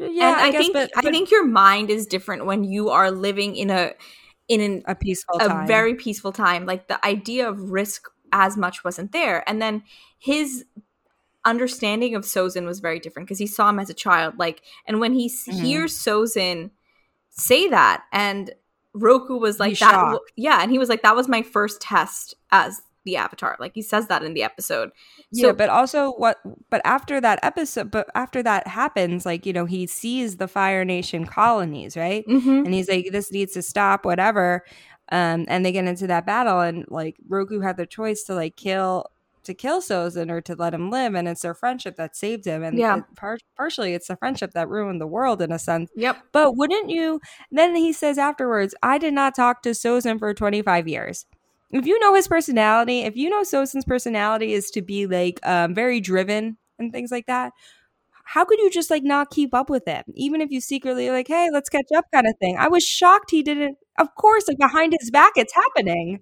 Yeah, 0.00 0.28
and 0.32 0.36
I, 0.40 0.50
guess, 0.50 0.62
think 0.62 0.72
but, 0.72 0.90
I 0.96 1.02
think 1.02 1.30
your 1.30 1.46
mind 1.46 1.90
is 1.90 2.06
different 2.06 2.46
when 2.46 2.64
you 2.64 2.88
are 2.90 3.10
living 3.10 3.56
in 3.56 3.70
a 3.70 3.92
in 4.48 4.60
an 4.60 4.82
a 4.86 4.94
peaceful 4.94 5.38
a 5.40 5.48
time. 5.48 5.66
very 5.66 5.94
peaceful 5.94 6.32
time. 6.32 6.66
Like 6.66 6.88
the 6.88 7.04
idea 7.06 7.48
of 7.48 7.70
risk 7.70 8.08
as 8.32 8.56
much 8.56 8.82
wasn't 8.84 9.12
there. 9.12 9.48
And 9.48 9.60
then 9.60 9.82
his 10.18 10.64
understanding 11.44 12.14
of 12.14 12.24
Sozin 12.24 12.66
was 12.66 12.80
very 12.80 12.98
different 13.00 13.26
because 13.28 13.38
he 13.38 13.46
saw 13.46 13.68
him 13.70 13.78
as 13.78 13.90
a 13.90 13.94
child. 13.94 14.38
Like, 14.38 14.62
and 14.86 15.00
when 15.00 15.12
he 15.14 15.26
s 15.26 15.46
Mhm. 15.48 15.60
hears 15.62 15.94
Sozin 15.98 16.70
say 17.30 17.68
that, 17.68 18.04
and 18.12 18.52
Roku 18.92 19.38
was 19.38 19.60
like 19.60 19.70
He's 19.70 19.78
that, 19.80 19.92
shocked. 19.92 20.32
yeah, 20.36 20.60
and 20.62 20.70
he 20.70 20.78
was 20.78 20.88
like, 20.88 21.02
that 21.02 21.16
was 21.16 21.28
my 21.28 21.42
first 21.42 21.80
test 21.80 22.34
as 22.50 22.82
the 23.04 23.16
Avatar. 23.16 23.56
Like 23.58 23.72
he 23.74 23.82
says 23.82 24.06
that 24.08 24.22
in 24.22 24.34
the 24.34 24.42
episode. 24.42 24.90
yeah, 25.32 25.52
but 25.52 25.68
also 25.70 26.12
what? 26.12 26.38
But 26.70 26.80
after 26.84 27.20
that 27.20 27.38
episode, 27.42 27.90
but 27.90 28.08
after 28.14 28.42
that 28.42 28.66
happens, 28.66 29.24
like 29.26 29.46
you 29.46 29.52
know, 29.52 29.64
he 29.66 29.86
sees 29.86 30.36
the 30.36 30.48
Fire 30.48 30.84
Nation 30.84 31.24
colonies, 31.26 31.96
right? 31.96 32.24
Mm-hmm. 32.26 32.64
and 32.66 32.74
he's 32.74 32.88
like 32.88 33.08
this 33.12 33.32
needs 33.32 33.52
to 33.54 33.62
stop 33.62 34.04
whatever 34.04 34.64
um 35.12 35.44
and 35.48 35.64
they 35.66 35.72
get 35.72 35.86
into 35.86 36.06
that 36.06 36.24
battle 36.24 36.60
and 36.60 36.84
like 36.88 37.16
roku 37.28 37.58
had 37.60 37.76
the 37.76 37.84
choice 37.86 38.22
to 38.24 38.34
like 38.34 38.54
kill 38.54 39.06
to 39.42 39.54
kill 39.54 39.80
Sozin 39.80 40.30
or 40.30 40.40
to 40.42 40.54
let 40.54 40.72
him 40.72 40.88
live 40.90 41.14
and 41.16 41.26
it's 41.26 41.40
their 41.42 41.54
friendship 41.54 41.96
that 41.96 42.14
saved 42.14 42.44
him 42.44 42.62
and 42.62 42.78
Yeah. 42.78 42.98
it- 42.98 43.04
par- 43.16 43.38
partially 43.56 43.94
it's 43.94 44.06
the 44.06 44.14
friendship 44.16 44.52
that 44.52 44.68
ruined 44.68 45.00
the 45.00 45.08
world 45.08 45.42
in 45.42 45.50
a 45.50 45.58
sense 45.58 45.90
Yep. 45.96 46.18
but 46.30 46.56
wouldn't 46.56 46.90
you 46.90 47.20
then 47.50 47.74
he 47.74 47.92
says 47.92 48.18
afterwards 48.18 48.72
i 48.84 48.98
did 48.98 49.12
not 49.14 49.34
talk 49.34 49.62
to 49.62 49.70
Sozin 49.70 50.18
for 50.20 50.32
25 50.32 50.86
years 50.86 51.26
if 51.72 51.86
you 51.86 51.98
know 52.00 52.14
his 52.14 52.28
personality 52.28 53.00
if 53.02 53.16
you 53.16 53.30
know 53.30 53.42
Sozin's 53.42 53.84
personality 53.84 54.52
is 54.52 54.70
to 54.72 54.82
be 54.82 55.06
like 55.06 55.40
um 55.46 55.74
very 55.74 56.00
driven 56.00 56.58
and 56.78 56.92
things 56.92 57.10
like 57.10 57.26
that 57.26 57.52
how 58.24 58.44
could 58.44 58.58
you 58.60 58.70
just 58.70 58.90
like 58.90 59.02
not 59.02 59.30
keep 59.30 59.54
up 59.54 59.70
with 59.70 59.84
him? 59.86 60.04
Even 60.14 60.40
if 60.40 60.50
you 60.52 60.60
secretly 60.60 61.10
like 61.10 61.28
hey 61.28 61.50
let's 61.52 61.68
catch 61.68 61.86
up 61.96 62.04
kind 62.12 62.26
of 62.28 62.34
thing. 62.40 62.56
I 62.58 62.68
was 62.68 62.84
shocked 62.86 63.30
he 63.30 63.42
didn't 63.42 63.76
of 63.98 64.08
course 64.16 64.48
like 64.48 64.58
behind 64.58 64.94
his 65.00 65.10
back 65.10 65.32
it's 65.36 65.54
happening 65.54 66.20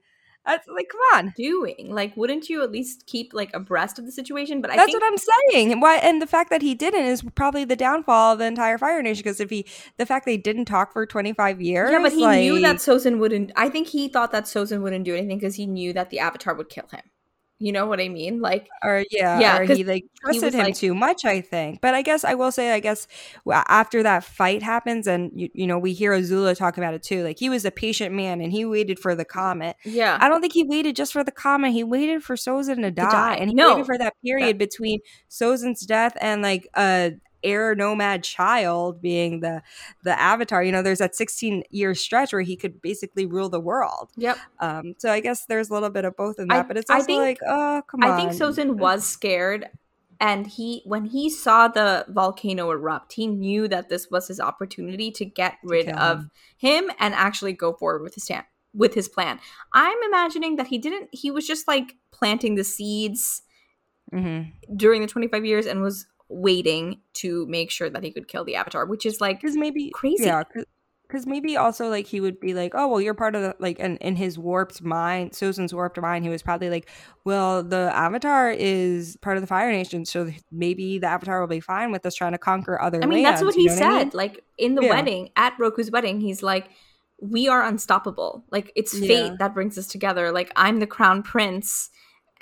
that's 0.48 0.68
like 0.68 0.88
come 0.88 1.00
on 1.14 1.32
Doing 1.36 1.90
like, 1.90 2.16
wouldn't 2.16 2.48
you 2.48 2.62
at 2.62 2.72
least 2.72 3.06
keep 3.06 3.32
like 3.32 3.50
abreast 3.54 3.98
of 3.98 4.06
the 4.06 4.12
situation? 4.12 4.60
But 4.60 4.70
I 4.70 4.76
that's 4.76 4.86
think 4.86 5.00
what 5.00 5.12
i'm 5.12 5.18
saying 5.18 5.72
and 5.72 5.82
why 5.82 5.96
and 5.96 6.20
the 6.20 6.26
fact 6.26 6.50
that 6.50 6.62
he 6.62 6.74
didn't 6.74 7.04
is 7.04 7.22
probably 7.34 7.64
the 7.64 7.76
downfall 7.76 8.32
of 8.32 8.38
the 8.38 8.46
entire 8.46 8.78
fire 8.78 9.02
nation 9.02 9.22
because 9.22 9.40
if 9.40 9.50
he 9.50 9.66
the 9.96 10.06
fact 10.06 10.26
they 10.26 10.36
didn't 10.36 10.64
talk 10.64 10.92
for 10.92 11.06
25 11.06 11.60
years 11.60 11.90
Yeah, 11.90 12.00
but 12.02 12.12
he 12.12 12.26
knew 12.26 12.60
that 12.60 12.76
Sozin 12.76 13.18
wouldn't. 13.18 13.52
I 13.56 13.68
think 13.68 13.88
he 13.88 14.08
thought 14.08 14.32
that 14.32 14.44
Sozin 14.44 14.80
wouldn't 14.82 15.04
do 15.04 15.14
anything 15.14 15.38
because 15.38 15.54
he 15.54 15.66
knew 15.66 15.92
that 15.92 16.10
the 16.10 16.18
Avatar 16.20 16.54
would 16.54 16.68
kill 16.68 16.86
him. 16.90 17.02
You 17.60 17.72
know 17.72 17.86
what 17.86 17.98
I 18.00 18.08
mean? 18.08 18.40
Like, 18.40 18.68
or 18.84 19.04
yeah, 19.10 19.40
Yeah, 19.40 19.58
or 19.58 19.64
he 19.64 19.82
like 19.82 20.04
trusted 20.20 20.44
was 20.44 20.54
him 20.54 20.60
like- 20.66 20.76
too 20.76 20.94
much, 20.94 21.24
I 21.24 21.40
think. 21.40 21.80
But 21.80 21.94
I 21.94 22.02
guess 22.02 22.22
I 22.24 22.34
will 22.34 22.52
say, 22.52 22.72
I 22.72 22.78
guess 22.80 23.08
after 23.50 24.02
that 24.04 24.22
fight 24.22 24.62
happens, 24.62 25.06
and 25.08 25.32
you, 25.34 25.48
you 25.54 25.66
know, 25.66 25.78
we 25.78 25.92
hear 25.92 26.12
Azula 26.12 26.56
talk 26.56 26.78
about 26.78 26.94
it 26.94 27.02
too. 27.02 27.24
Like 27.24 27.38
he 27.38 27.48
was 27.50 27.64
a 27.64 27.70
patient 27.72 28.14
man, 28.14 28.40
and 28.40 28.52
he 28.52 28.64
waited 28.64 28.98
for 29.00 29.14
the 29.16 29.24
comet. 29.24 29.76
yeah, 29.84 30.18
I 30.20 30.28
don't 30.28 30.40
think 30.40 30.52
he 30.52 30.62
waited 30.62 30.94
just 30.94 31.12
for 31.12 31.24
the 31.24 31.32
comet. 31.32 31.72
He 31.72 31.82
waited 31.82 32.22
for 32.22 32.36
Sozin 32.36 32.82
to 32.82 32.90
die, 32.92 33.10
die. 33.10 33.34
and 33.40 33.50
he 33.50 33.54
No. 33.56 33.72
waited 33.74 33.86
for 33.86 33.98
that 33.98 34.14
period 34.24 34.56
between 34.56 35.00
Sozin's 35.28 35.84
death 35.84 36.16
and 36.20 36.42
like 36.42 36.68
a 36.76 37.12
air 37.42 37.74
nomad 37.74 38.24
child 38.24 39.00
being 39.00 39.40
the 39.40 39.62
the 40.02 40.18
avatar. 40.18 40.62
You 40.62 40.72
know, 40.72 40.82
there's 40.82 40.98
that 40.98 41.14
16 41.14 41.64
year 41.70 41.94
stretch 41.94 42.32
where 42.32 42.42
he 42.42 42.56
could 42.56 42.80
basically 42.82 43.26
rule 43.26 43.48
the 43.48 43.60
world. 43.60 44.10
yep. 44.16 44.38
Um, 44.60 44.94
so 44.98 45.10
I 45.12 45.20
guess 45.20 45.46
there's 45.46 45.70
a 45.70 45.72
little 45.72 45.90
bit 45.90 46.04
of 46.04 46.16
both 46.16 46.38
in 46.38 46.50
I- 46.50 46.56
that, 46.58 46.68
but 46.68 46.76
it's 46.76 46.90
I 46.90 46.94
also 46.94 47.06
think- 47.06 47.20
like, 47.20 47.38
oh, 47.46 47.82
come 47.88 48.02
on. 48.02 48.10
I 48.10 48.16
think 48.16 48.32
Sozin 48.32 48.74
was 48.76 49.06
scared, 49.06 49.68
and 50.20 50.46
he 50.46 50.82
when 50.84 51.04
he 51.06 51.30
saw 51.30 51.68
the 51.68 52.04
volcano 52.08 52.70
erupt, 52.70 53.12
he 53.12 53.26
knew 53.26 53.68
that 53.68 53.88
this 53.88 54.10
was 54.10 54.26
his 54.28 54.40
opportunity 54.40 55.10
to 55.12 55.24
get 55.24 55.58
rid 55.62 55.88
of 55.90 56.24
him. 56.56 56.90
and 56.98 57.14
actually 57.14 57.52
go 57.52 57.72
forward 57.72 58.02
with 58.02 58.14
his 58.14 58.24
stand 58.24 58.44
with 58.74 58.94
his 58.94 59.08
plan. 59.08 59.40
I'm 59.72 59.96
imagining 60.06 60.56
that 60.56 60.66
he 60.66 60.76
didn't. 60.78 61.08
He 61.12 61.30
was 61.30 61.46
just 61.46 61.66
like 61.66 61.96
planting 62.12 62.54
the 62.56 62.64
seeds 62.64 63.42
Mhm. 64.12 64.52
during 64.76 65.00
the 65.00 65.06
25 65.06 65.44
years 65.44 65.66
and 65.66 65.80
was 65.82 66.06
waiting 66.28 67.00
to 67.14 67.46
make 67.46 67.70
sure 67.70 67.88
that 67.90 68.02
he 68.04 68.10
could 68.12 68.28
kill 68.28 68.44
the 68.44 68.56
Avatar, 68.56 68.86
which 68.86 69.06
is 69.06 69.20
like 69.20 69.40
because 69.40 69.56
maybe 69.56 69.90
Crazy. 69.94 70.24
yeah 70.24 70.42
because 71.06 71.26
maybe 71.26 71.56
also 71.56 71.88
like 71.88 72.06
he 72.06 72.20
would 72.20 72.38
be 72.38 72.52
like 72.52 72.72
oh 72.74 72.86
well 72.86 73.00
you're 73.00 73.14
part 73.14 73.34
of 73.34 73.40
the 73.40 73.56
like 73.58 73.78
and 73.80 73.96
in 73.98 74.14
his 74.14 74.38
warped 74.38 74.82
mind 74.82 75.30
Sozin's 75.32 75.72
warped 75.72 75.98
mind 75.98 76.22
he 76.22 76.30
was 76.30 76.42
probably 76.42 76.68
like 76.68 76.90
well 77.24 77.62
the 77.62 77.90
avatar 77.94 78.50
is 78.50 79.16
part 79.22 79.38
of 79.38 79.42
the 79.42 79.46
fire 79.46 79.70
nation 79.72 80.04
so 80.04 80.30
maybe 80.52 80.98
the 80.98 81.06
avatar 81.06 81.40
will 81.40 81.48
be 81.48 81.60
fine 81.60 81.92
with 81.92 82.04
us 82.04 82.14
trying 82.14 82.32
to 82.32 82.38
conquer 82.38 82.78
other 82.78 83.02
I 83.02 83.06
mean, 83.06 83.22
that's 83.22 83.42
what 83.42 83.54
he 83.54 83.66
know 83.68 83.72
I 83.72 83.76
said. 83.76 83.88
mean? 83.88 84.10
Like 84.12 84.44
in 84.58 84.74
the 84.74 84.82
Yeah. 84.82 84.90
wedding, 84.90 85.30
at 85.34 85.54
Roku's 85.58 85.90
wedding, 85.90 86.20
he's 86.20 86.42
like, 86.42 86.68
"We 87.22 87.48
are 87.48 87.62
unstoppable. 87.64 88.44
Like 88.50 88.70
it's 88.76 88.92
Yeah. 88.92 89.06
fate 89.08 89.32
that 89.38 89.54
brings 89.54 89.78
us 89.78 89.86
together. 89.86 90.30
Like 90.30 90.52
I'm 90.56 90.78
the 90.78 90.86
crown 90.86 91.22
prince, 91.22 91.88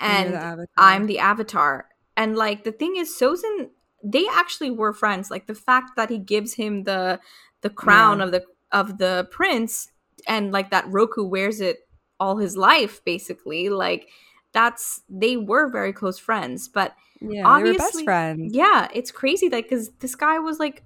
and 0.01 0.33
the. 0.33 0.67
I'm 0.75 1.05
the 1.07 1.19
avatar." 1.19 1.87
And 2.17 2.35
like 2.35 2.63
the 2.65 2.71
thing 2.73 2.95
is, 2.97 3.15
Sozin, 3.17 3.69
they 4.03 4.25
actually 4.31 4.71
were 4.71 4.93
friends. 4.93 5.29
Like 5.31 5.47
the 5.47 5.55
fact 5.55 5.91
that 5.95 6.09
he 6.09 6.17
gives 6.17 6.53
him 6.53 6.83
the 6.83 7.19
the 7.61 7.69
crown 7.69 8.19
Yeah. 8.19 8.25
of 8.25 8.31
the 8.31 8.43
of 8.71 8.97
the 8.97 9.27
prince, 9.31 9.89
and 10.27 10.51
like 10.51 10.69
that 10.71 10.85
Roku 10.87 11.23
wears 11.23 11.61
it 11.61 11.87
all 12.19 12.37
his 12.37 12.55
life, 12.57 13.03
basically. 13.05 13.69
Like 13.69 14.09
that's 14.53 15.01
they 15.09 15.37
were 15.37 15.69
very 15.69 15.93
close 15.93 16.17
friends, 16.19 16.67
but 16.67 16.95
yeah 17.19 17.43
they 17.57 17.63
were 17.63 17.73
best 17.73 17.81
obviously- 17.81 18.03
friends 18.03 18.53
yeah, 18.55 18.87
it's 18.93 19.11
crazy 19.11 19.47
that 19.49 19.63
because 19.63 19.89
this 19.99 20.15
guy 20.15 20.37
was 20.39 20.59
like, 20.59 20.83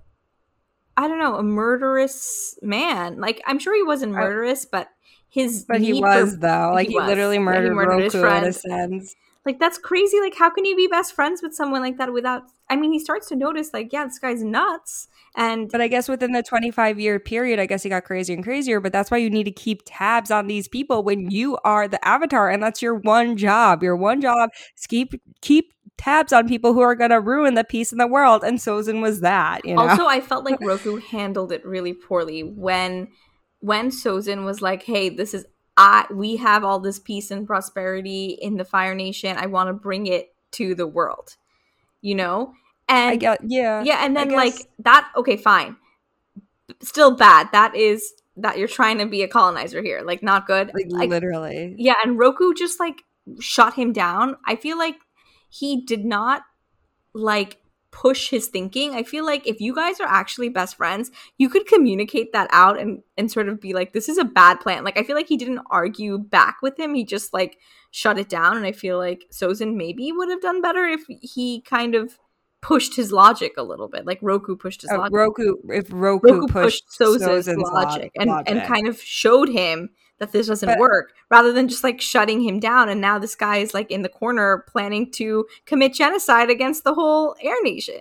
I 0.97 1.07
don't 1.07 1.19
know, 1.19 1.35
a 1.35 1.43
murderous 1.43 2.57
man. 2.61 3.19
Like 3.19 3.41
I'm 3.45 3.59
sure 3.59 3.75
he 3.75 3.83
wasn't 3.83 4.13
murderous, 4.13 4.65
but 4.65 4.89
his 5.29 5.65
but 5.65 5.79
he 5.81 5.93
was 6.01 6.31
for- 6.31 6.37
though 6.37 6.71
like 6.73 6.87
he 6.87 6.93
he, 6.93 6.99
literally 6.99 7.35
Yeah, 7.35 7.41
he 7.41 7.45
murdered, 7.45 7.73
murdered 7.75 8.03
his 8.03 8.15
Roku 8.15 8.37
in 8.37 8.43
a 8.45 8.53
sense 8.53 9.15
like 9.45 9.59
that's 9.59 9.77
crazy. 9.77 10.19
Like 10.19 10.35
how 10.35 10.49
can 10.49 10.65
you 10.65 10.75
be 10.75 10.87
best 10.87 11.13
friends 11.13 11.41
with 11.41 11.53
someone 11.53 11.81
like 11.81 11.97
that 11.97 12.13
without? 12.13 12.43
I 12.69 12.75
mean, 12.75 12.91
he 12.91 12.99
starts 12.99 13.27
to 13.29 13.35
notice 13.35 13.71
like, 13.73 13.91
yeah, 13.91 14.05
this 14.05 14.19
guy's 14.19 14.43
nuts, 14.43 15.07
and 15.35 15.69
But 15.71 15.81
I 15.81 15.87
guess 15.87 16.09
within 16.09 16.33
the 16.33 16.43
25 16.43 16.99
year 16.99 17.19
period, 17.19 17.59
I 17.59 17.65
guess 17.65 17.83
he 17.83 17.89
got 17.89 18.03
crazier 18.03 18.35
and 18.35 18.43
crazier. 18.43 18.79
But 18.79 18.91
that's 18.91 19.09
why 19.09 19.17
you 19.17 19.29
need 19.29 19.45
to 19.45 19.51
keep 19.51 19.81
tabs 19.85 20.29
on 20.29 20.47
these 20.47 20.67
people 20.67 21.03
when 21.03 21.31
you 21.31 21.57
are 21.63 21.87
the 21.87 22.05
avatar, 22.05 22.49
and 22.49 22.61
that's 22.61 22.81
your 22.81 22.95
one 22.95 23.37
job. 23.37 23.81
Your 23.81 23.95
one 23.95 24.21
job 24.21 24.49
is 24.77 24.85
keep 24.87 25.13
keep 25.41 25.73
tabs 25.97 26.33
on 26.33 26.47
people 26.47 26.73
who 26.73 26.81
are 26.81 26.95
going 26.95 27.11
to 27.11 27.21
ruin 27.21 27.53
the 27.53 27.63
peace 27.63 27.91
in 27.91 27.97
the 27.97 28.07
world. 28.07 28.43
And 28.43 28.57
Sozin 28.57 29.01
was 29.01 29.21
that. 29.21 29.65
You 29.65 29.75
know, 29.75 29.87
Also, 29.87 30.05
I 30.05 30.19
felt 30.19 30.43
like 30.43 30.59
Roku 30.61 30.97
handled 30.97 31.51
it 31.51 31.65
really 31.65 31.93
poorly 31.93 32.43
when 32.43 33.07
when 33.59 33.89
Sozin 33.89 34.43
was 34.43 34.61
like, 34.61 34.83
"Hey, 34.83 35.09
this 35.09 35.33
is 35.33 35.45
I 35.77 36.05
we 36.11 36.37
have 36.37 36.63
all 36.63 36.79
this 36.79 36.99
peace 36.99 37.31
and 37.31 37.47
prosperity 37.47 38.37
in 38.41 38.57
the 38.57 38.65
Fire 38.65 38.95
Nation. 38.95 39.37
I 39.37 39.45
want 39.47 39.69
to 39.69 39.73
bring 39.73 40.07
it 40.07 40.33
to 40.51 40.75
the 40.75 40.87
world." 40.87 41.37
You 42.01 42.15
know? 42.15 42.53
And 42.89 43.11
I 43.11 43.15
get 43.15 43.39
yeah, 43.47 43.83
yeah, 43.83 44.03
and 44.05 44.15
then 44.15 44.31
like 44.31 44.67
that 44.79 45.09
okay, 45.15 45.37
fine. 45.37 45.77
Still 46.81 47.15
bad. 47.15 47.49
That 47.53 47.75
is 47.75 48.13
that 48.37 48.57
you're 48.57 48.67
trying 48.67 48.97
to 48.97 49.05
be 49.05 49.23
a 49.23 49.27
colonizer 49.27 49.81
here. 49.81 50.01
Like 50.01 50.21
not 50.23 50.47
good. 50.47 50.71
like, 50.73 50.87
Like, 50.89 51.09
literally. 51.09 51.75
yeah, 51.77 51.95
and 52.03 52.17
Roku 52.19 52.53
just 52.53 52.79
like 52.79 53.03
shut 53.39 53.75
him 53.75 53.93
down. 53.93 54.35
I 54.45 54.55
feel 54.55 54.77
like 54.77 54.95
he 55.49 55.85
did 55.85 56.03
not 56.03 56.41
like 57.13 57.60
push 57.91 58.29
his 58.29 58.47
thinking. 58.47 58.93
I 58.95 59.03
feel 59.03 59.25
like 59.25 59.45
if 59.45 59.59
you 59.59 59.75
guys 59.75 59.99
are 59.99 60.07
actually 60.07 60.49
best 60.49 60.77
friends, 60.77 61.11
you 61.37 61.49
could 61.49 61.67
communicate 61.67 62.31
that 62.33 62.49
out 62.51 62.79
and 62.79 63.03
and 63.17 63.31
sort 63.31 63.49
of 63.49 63.59
be 63.59 63.73
like, 63.73 63.93
this 63.93 64.09
is 64.09 64.17
a 64.17 64.23
bad 64.23 64.59
plan. 64.59 64.83
Like 64.83 64.97
I 64.97 65.03
feel 65.03 65.15
like 65.15 65.27
he 65.27 65.37
didn't 65.37 65.61
argue 65.69 66.17
back 66.17 66.57
with 66.61 66.79
him. 66.79 66.93
He 66.93 67.03
just 67.03 67.33
like 67.33 67.57
shut 67.91 68.17
it 68.17 68.29
down. 68.29 68.57
And 68.57 68.65
I 68.65 68.71
feel 68.71 68.97
like 68.97 69.25
Sozin 69.31 69.75
maybe 69.75 70.11
would 70.11 70.29
have 70.29 70.41
done 70.41 70.61
better 70.61 70.85
if 70.85 71.01
he 71.07 71.61
kind 71.61 71.93
of 71.95 72.17
pushed 72.61 72.95
his 72.95 73.11
logic 73.11 73.53
a 73.57 73.63
little 73.63 73.87
bit. 73.87 74.05
Like 74.05 74.19
Roku 74.21 74.55
pushed 74.55 74.83
his 74.83 74.91
Uh, 74.91 74.97
logic. 74.99 75.13
Roku, 75.15 75.55
if 75.69 75.87
Roku, 75.91 76.27
Roku 76.31 76.47
pushed, 76.47 76.85
pushed 76.87 76.99
Sozin's 76.99 77.47
Sozin's 77.47 77.69
logic 77.71 78.11
and, 78.15 78.29
logic. 78.29 78.49
and 78.49 78.61
kind 78.63 78.87
of 78.87 79.01
showed 79.01 79.49
him 79.49 79.89
that 80.21 80.31
this 80.31 80.47
doesn't 80.47 80.69
But- 80.69 80.79
work 80.79 81.11
rather 81.29 81.51
than 81.51 81.67
just 81.67 81.83
like 81.83 81.99
shutting 81.99 82.41
him 82.41 82.59
down 82.59 82.87
and 82.87 83.01
now 83.01 83.19
this 83.19 83.35
guy 83.35 83.57
is 83.57 83.73
like 83.73 83.91
in 83.91 84.03
the 84.03 84.09
corner 84.09 84.63
planning 84.69 85.11
to 85.13 85.45
commit 85.65 85.93
genocide 85.93 86.49
against 86.49 86.85
the 86.85 86.93
whole 86.93 87.35
air 87.41 87.61
nation 87.63 87.99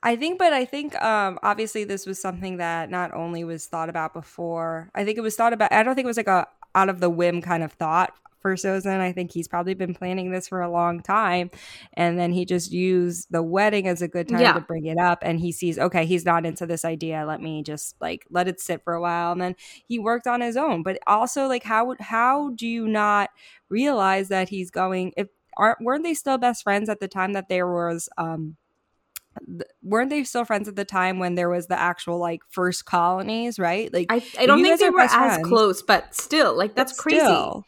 I 0.00 0.14
think, 0.14 0.38
but 0.38 0.52
I 0.52 0.64
think 0.64 0.94
um, 1.02 1.40
obviously 1.42 1.82
this 1.82 2.06
was 2.06 2.20
something 2.20 2.58
that 2.58 2.88
not 2.88 3.12
only 3.14 3.42
was 3.42 3.66
thought 3.66 3.88
about 3.88 4.14
before. 4.14 4.90
I 4.94 5.04
think 5.04 5.18
it 5.18 5.22
was 5.22 5.34
thought 5.34 5.52
about. 5.52 5.72
I 5.72 5.82
don't 5.82 5.96
think 5.96 6.04
it 6.04 6.06
was 6.06 6.16
like 6.16 6.28
a 6.28 6.46
out 6.76 6.88
of 6.88 7.00
the 7.00 7.10
whim 7.10 7.42
kind 7.42 7.64
of 7.64 7.72
thought 7.72 8.14
for 8.40 8.54
Sozin. 8.54 9.00
I 9.00 9.12
think 9.12 9.32
he's 9.32 9.48
probably 9.48 9.74
been 9.74 9.94
planning 9.94 10.30
this 10.30 10.48
for 10.48 10.60
a 10.60 10.70
long 10.70 11.00
time, 11.02 11.50
and 11.94 12.18
then 12.18 12.32
he 12.32 12.44
just 12.44 12.72
used 12.72 13.26
the 13.30 13.42
wedding 13.42 13.88
as 13.88 14.02
a 14.02 14.08
good 14.08 14.28
time 14.28 14.40
Yeah. 14.40 14.52
to 14.54 14.60
bring 14.60 14.86
it 14.86 14.98
up. 14.98 15.18
And 15.22 15.40
he 15.40 15.52
sees, 15.52 15.78
okay, 15.78 16.06
he's 16.06 16.24
not 16.24 16.46
into 16.46 16.66
this 16.66 16.84
idea. 16.84 17.24
Let 17.26 17.40
me 17.42 17.62
just 17.62 17.96
like 18.00 18.26
let 18.30 18.48
it 18.48 18.60
sit 18.60 18.82
for 18.84 18.94
a 18.94 19.00
while, 19.00 19.32
and 19.32 19.40
then 19.40 19.56
he 19.86 19.98
worked 19.98 20.26
on 20.26 20.40
his 20.40 20.56
own. 20.56 20.82
But 20.82 20.98
also, 21.06 21.46
like, 21.46 21.64
how 21.64 21.94
how 22.00 22.50
do 22.50 22.66
you 22.66 22.86
not 22.88 23.30
realize 23.68 24.28
that 24.28 24.48
he's 24.48 24.70
going? 24.70 25.12
If 25.16 25.28
aren't 25.56 25.80
weren't 25.80 26.04
they 26.04 26.14
still 26.14 26.38
best 26.38 26.62
friends 26.62 26.88
at 26.88 27.00
the 27.00 27.08
time 27.08 27.32
that 27.32 27.48
there 27.48 27.66
was 27.66 28.08
um 28.16 28.56
weren't 29.82 30.10
they 30.10 30.24
still 30.24 30.44
friends 30.44 30.68
at 30.68 30.76
the 30.76 30.84
time 30.84 31.18
when 31.18 31.34
there 31.34 31.48
was 31.48 31.66
the 31.66 31.78
actual 31.78 32.18
like 32.18 32.40
first 32.48 32.84
colonies, 32.84 33.58
right? 33.58 33.92
Like 33.92 34.06
i, 34.10 34.22
I 34.38 34.46
don't 34.46 34.62
think 34.62 34.80
they 34.80 34.90
were 34.90 35.00
as 35.00 35.12
friends, 35.14 35.46
close 35.46 35.82
but 35.82 36.14
still 36.14 36.56
like 36.56 36.74
that's 36.74 36.92
but 36.92 37.02
crazy 37.02 37.20
still. 37.20 37.64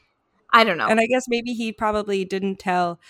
I 0.52 0.64
don't 0.64 0.78
know 0.78 0.88
And 0.88 0.98
I 1.00 1.06
guess 1.06 1.26
maybe 1.28 1.52
he 1.52 1.72
probably 1.72 2.24
didn't 2.24 2.58
tell 2.58 3.00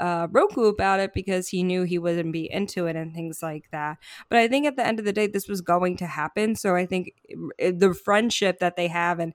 uh, 0.00 0.26
Roku 0.30 0.64
about 0.64 0.98
it 1.00 1.12
because 1.14 1.48
he 1.48 1.62
knew 1.62 1.84
he 1.84 1.98
wouldn't 1.98 2.32
be 2.32 2.50
into 2.50 2.86
it 2.86 2.96
and 2.96 3.14
things 3.14 3.42
like 3.42 3.70
that. 3.70 3.98
But 4.28 4.38
I 4.38 4.48
think 4.48 4.66
at 4.66 4.76
the 4.76 4.86
end 4.86 4.98
of 4.98 5.04
the 5.04 5.12
day, 5.12 5.26
this 5.26 5.48
was 5.48 5.60
going 5.60 5.96
to 5.98 6.06
happen. 6.06 6.56
So 6.56 6.74
I 6.74 6.86
think 6.86 7.12
the 7.58 7.94
friendship 7.94 8.58
that 8.58 8.76
they 8.76 8.88
have, 8.88 9.20
and 9.20 9.34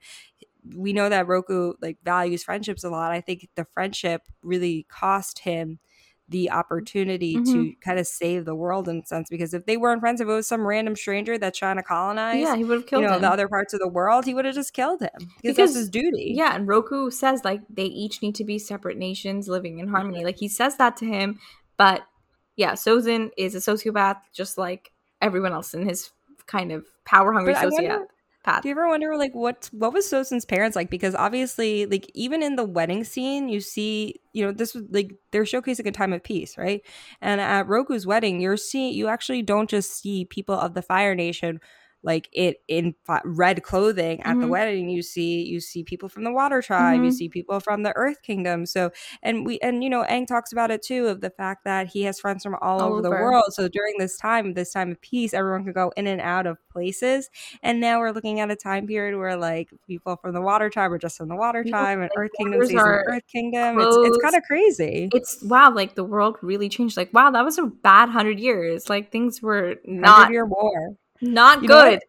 we 0.76 0.94
know 0.94 1.10
that 1.10 1.28
Roku 1.28 1.74
like 1.82 1.98
values 2.04 2.44
friendships 2.44 2.84
a 2.84 2.90
lot. 2.90 3.12
I 3.12 3.22
think 3.22 3.50
the 3.56 3.66
friendship 3.66 4.24
really 4.44 4.86
cost 4.90 5.40
him 5.40 5.80
the 6.30 6.52
opportunity 6.52 7.36
to 7.36 7.40
Mm-hmm. 7.42 7.80
kind 7.82 8.00
of 8.00 8.06
save 8.08 8.44
the 8.46 8.54
world 8.56 8.88
in 8.90 9.00
a 9.00 9.06
sense 9.06 9.30
because 9.30 9.54
if 9.54 9.66
they 9.66 9.78
weren't 9.78 10.02
friends 10.02 10.20
if 10.20 10.28
it 10.28 10.32
was 10.32 10.48
some 10.48 10.68
random 10.68 10.96
stranger 10.96 11.38
that's 11.38 11.58
trying 11.58 11.78
to 11.78 11.84
colonize 11.84 12.42
yeah 12.42 12.56
he 12.56 12.64
would 12.66 12.80
have 12.80 12.86
killed 12.88 13.04
you 13.04 13.08
know 13.08 13.16
him. 13.16 13.22
the 13.22 13.30
other 13.32 13.48
parts 13.48 13.74
of 13.74 13.80
the 13.80 13.88
world 13.88 14.26
he 14.26 14.34
would 14.34 14.44
have 14.44 14.54
just 14.56 14.74
killed 14.74 15.02
him 15.02 15.10
because, 15.18 15.32
Because- 15.42 15.58
that's 15.58 15.76
his 15.76 15.90
duty. 15.90 16.34
yeah 16.36 16.54
and 16.56 16.68
roku 16.68 17.10
says 17.10 17.46
like 17.46 17.62
they 17.70 17.86
each 17.86 18.22
need 18.22 18.36
to 18.36 18.44
be 18.44 18.60
separate 18.60 18.98
nations 18.98 19.48
living 19.48 19.80
in 19.80 19.88
harmony 19.88 20.26
like 20.26 20.38
he 20.38 20.48
says 20.50 20.76
that 20.78 20.98
to 20.98 21.06
him 21.06 21.40
but 21.78 22.02
yeah 22.58 22.74
sozin 22.74 23.30
is 23.38 23.56
a 23.56 23.60
sociopath 23.60 24.18
just 24.34 24.58
like 24.58 24.92
everyone 25.22 25.54
else 25.54 25.74
in 25.74 25.88
his 25.88 26.12
kind 26.46 26.72
of 26.74 26.86
power 27.06 27.32
hungry 27.32 27.54
sociopath 27.54 28.06
path. 28.48 28.64
Do 28.64 28.70
you 28.70 28.74
ever 28.74 28.88
wonder 28.88 29.16
like 29.18 29.36
what 29.36 29.70
what 29.74 29.94
was 29.94 30.10
Sozin's 30.10 30.46
parents 30.46 30.76
like? 30.76 30.90
Because 30.90 31.16
obviously, 31.16 31.86
like 31.86 32.10
even 32.14 32.42
in 32.42 32.56
the 32.56 32.64
wedding 32.64 33.04
scene, 33.04 33.50
you 33.50 33.60
see, 33.60 34.22
you 34.34 34.46
know, 34.46 34.52
this 34.52 34.74
was 34.74 34.86
like 34.90 35.14
they're 35.32 35.44
showcasing 35.44 35.86
a 35.86 35.92
time 35.92 36.14
of 36.14 36.24
peace, 36.24 36.58
right? 36.58 36.82
And 37.22 37.42
at 37.42 37.68
Roku's 37.68 38.08
wedding, 38.08 38.40
you're 38.40 38.58
seeing 38.58 38.94
you 38.94 39.08
actually 39.08 39.42
don't 39.42 39.70
just 39.70 40.00
see 40.00 40.26
people 40.26 40.56
of 40.56 40.74
the 40.74 40.82
Fire 40.82 41.16
Nation 41.16 41.60
like 42.04 42.30
it 42.32 42.58
in 42.68 42.94
red 43.26 43.64
clothing 43.64 44.22
at 44.24 44.40
the 44.40 44.46
Mhm. 44.46 44.50
wedding 44.50 44.90
you 44.90 45.02
see 45.02 45.44
you 45.44 45.60
see 45.60 45.84
people 45.84 46.08
from 46.10 46.24
the 46.24 46.32
water 46.32 46.62
tribe 46.62 47.04
you 47.04 47.10
Mhm. 47.10 47.14
see 47.14 47.28
people 47.30 47.60
from 47.60 47.84
the 47.84 47.94
earth 47.96 48.22
kingdom. 48.22 48.66
So 48.66 48.92
and 49.24 49.46
we 49.46 49.60
and 49.60 49.84
you 49.84 49.90
know 49.90 50.04
Aang 50.04 50.28
talks 50.28 50.52
about 50.52 50.72
it 50.72 50.82
too 50.84 51.08
of 51.08 51.22
the 51.22 51.30
fact 51.32 51.64
that 51.66 51.88
he 51.88 52.04
has 52.04 52.20
friends 52.20 52.44
from 52.44 52.56
all, 52.62 52.82
All 52.82 52.94
over 52.94 53.02
the 53.02 53.10
world. 53.10 53.46
So 53.52 53.68
during 53.68 53.96
this 53.98 54.18
time 54.18 54.54
this 54.54 54.72
time 54.72 54.92
of 54.92 55.02
peace 55.02 55.34
everyone 55.34 55.66
could 55.66 55.74
go 55.74 55.92
in 55.98 56.08
and 56.08 56.22
out 56.22 56.46
of 56.48 56.58
places. 56.70 57.30
And 57.64 57.80
now 57.80 58.00
we're 58.00 58.12
looking 58.12 58.40
at 58.40 58.52
a 58.52 58.56
time 58.56 58.88
period 58.88 59.18
where 59.18 59.36
like 59.36 59.70
people 59.88 60.16
from 60.18 60.34
the 60.34 60.42
water 60.42 60.70
tribe 60.70 60.92
are 60.92 60.98
just 61.00 61.18
from 61.18 61.30
the 61.30 61.36
water 61.36 61.64
People, 61.64 61.80
tribe 61.80 61.94
and 62.00 62.02
like, 62.04 62.12
earth 62.18 62.32
kingdom 62.38 62.52
borders 62.54 62.70
stays 62.70 62.82
in 62.82 62.88
are 62.92 63.04
the 63.06 63.12
earth 63.14 63.28
kingdom. 63.28 63.80
It's, 63.80 63.98
it's 64.04 64.18
kind 64.24 64.36
of 64.36 64.44
crazy. 64.44 65.10
It's 65.14 65.44
wow 65.44 65.74
like 65.74 65.96
the 65.96 66.04
world 66.04 66.38
really 66.42 66.70
changed. 66.70 66.96
Like 66.98 67.12
wow 67.14 67.32
that 67.32 67.44
was 67.44 67.58
a 67.58 67.66
bad 67.66 68.10
hundred 68.10 68.40
years. 68.40 68.90
Like 68.90 69.12
things 69.12 69.42
were 69.42 69.76
not 69.86 70.32
year 70.32 70.46
war 70.46 70.96
not 71.22 71.62
You 71.62 71.68
good. 71.68 72.00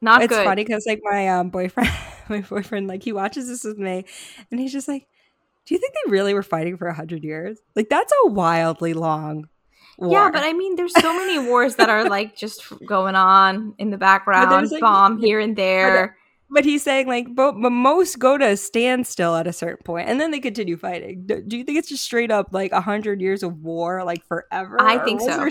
Not 0.00 0.22
it's 0.22 0.32
good. 0.34 0.44
funny 0.44 0.64
because 0.64 0.84
like 0.86 1.00
my 1.02 1.28
um 1.28 1.50
boyfriend 1.50 1.90
my 2.28 2.40
boyfriend 2.40 2.88
like 2.88 3.02
he 3.02 3.12
watches 3.12 3.48
this 3.48 3.62
with 3.64 3.78
me 3.78 4.04
and 4.50 4.58
he's 4.60 4.72
just 4.72 4.88
like 4.88 5.06
do 5.66 5.74
you 5.74 5.80
think 5.80 5.94
they 5.94 6.10
really 6.10 6.34
were 6.34 6.42
fighting 6.42 6.76
for 6.76 6.88
a 6.88 6.94
hundred 6.94 7.22
years? 7.22 7.58
Like 7.76 7.88
that's 7.88 8.12
a 8.24 8.28
wildly 8.30 8.94
long 8.94 9.48
war. 9.98 10.10
yeah 10.10 10.30
but 10.32 10.42
i 10.42 10.52
mean 10.52 10.74
there's 10.74 10.94
so 11.00 11.14
many 11.14 11.38
wars 11.38 11.76
that 11.76 11.88
are 11.90 12.08
like 12.08 12.34
just 12.34 12.64
going 12.86 13.14
on 13.14 13.74
in 13.78 13.90
the 13.90 13.98
background. 13.98 14.70
Like- 14.70 14.80
bomb 14.80 15.18
here 15.18 15.38
and 15.38 15.54
there 15.54 16.16
but 16.52 16.64
he's 16.64 16.82
saying 16.82 17.06
like 17.08 17.34
but, 17.34 17.52
but 17.52 17.70
most 17.70 18.18
go 18.18 18.36
to 18.38 18.46
a 18.50 18.56
standstill 18.56 19.34
at 19.36 19.46
a 19.46 19.52
certain 19.52 19.82
point 19.84 20.08
and 20.08 20.20
then 20.20 20.30
they 20.30 20.40
continue 20.40 20.76
fighting 20.76 21.24
do, 21.26 21.42
do 21.42 21.56
you 21.56 21.64
think 21.64 21.78
it's 21.78 21.88
just 21.88 22.04
straight 22.04 22.30
up 22.30 22.48
like 22.52 22.70
a 22.72 22.80
hundred 22.80 23.20
years 23.20 23.42
of 23.42 23.62
war 23.62 24.04
like 24.04 24.24
forever 24.26 24.76
I 24.80 24.98
think 24.98 25.20
so. 25.20 25.48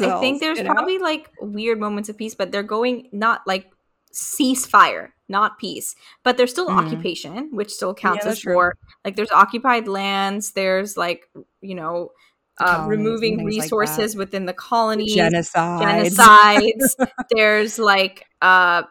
i 0.00 0.20
think 0.20 0.40
there's 0.40 0.58
you 0.58 0.64
know? 0.64 0.72
probably 0.72 0.98
like 0.98 1.30
weird 1.40 1.78
moments 1.80 2.08
of 2.08 2.16
peace 2.16 2.34
but 2.34 2.52
they're 2.52 2.62
going 2.62 3.08
not 3.12 3.42
like 3.46 3.70
ceasefire 4.12 5.10
not 5.28 5.58
peace 5.58 5.94
but 6.22 6.36
there's 6.36 6.50
still 6.50 6.68
Mhm. 6.68 6.78
occupation 6.86 7.48
which 7.52 7.72
still 7.72 7.92
counts 7.94 8.24
that's 8.24 8.38
as 8.38 8.42
true. 8.42 8.54
war 8.54 8.76
like 9.04 9.16
there's 9.16 9.30
occupied 9.32 9.88
lands 9.88 10.52
there's 10.52 10.96
like 10.96 11.28
you 11.60 11.74
know 11.74 12.10
uh, 12.58 12.86
removing 12.88 13.36
things 13.36 13.54
like 13.56 13.62
resources 13.64 14.16
within 14.16 14.46
the 14.46 14.52
colonies 14.54 15.14
genocide 15.14 15.82
genocides 15.82 16.94
there's 17.36 17.78
like 17.78 18.24
uh 18.40 18.82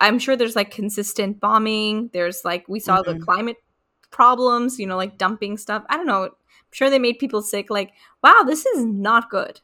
i'm 0.00 0.18
sure 0.18 0.36
there's 0.36 0.56
like 0.56 0.70
consistent 0.70 1.40
bombing 1.40 2.10
there's 2.12 2.44
like 2.44 2.64
we 2.68 2.80
saw 2.80 3.02
the 3.02 3.14
Mhm. 3.14 3.20
climate 3.24 3.56
problems 4.10 4.78
you 4.78 4.86
know 4.86 4.96
like 4.96 5.18
dumping 5.18 5.56
stuff 5.56 5.84
i 5.88 5.96
don't 5.96 6.06
know 6.06 6.24
i'm 6.24 6.30
sure 6.72 6.90
they 6.90 6.98
made 6.98 7.18
people 7.18 7.42
sick 7.42 7.70
like 7.70 7.92
wow 8.24 8.42
this 8.44 8.66
is 8.66 8.84
not 8.84 9.30
good 9.30 9.60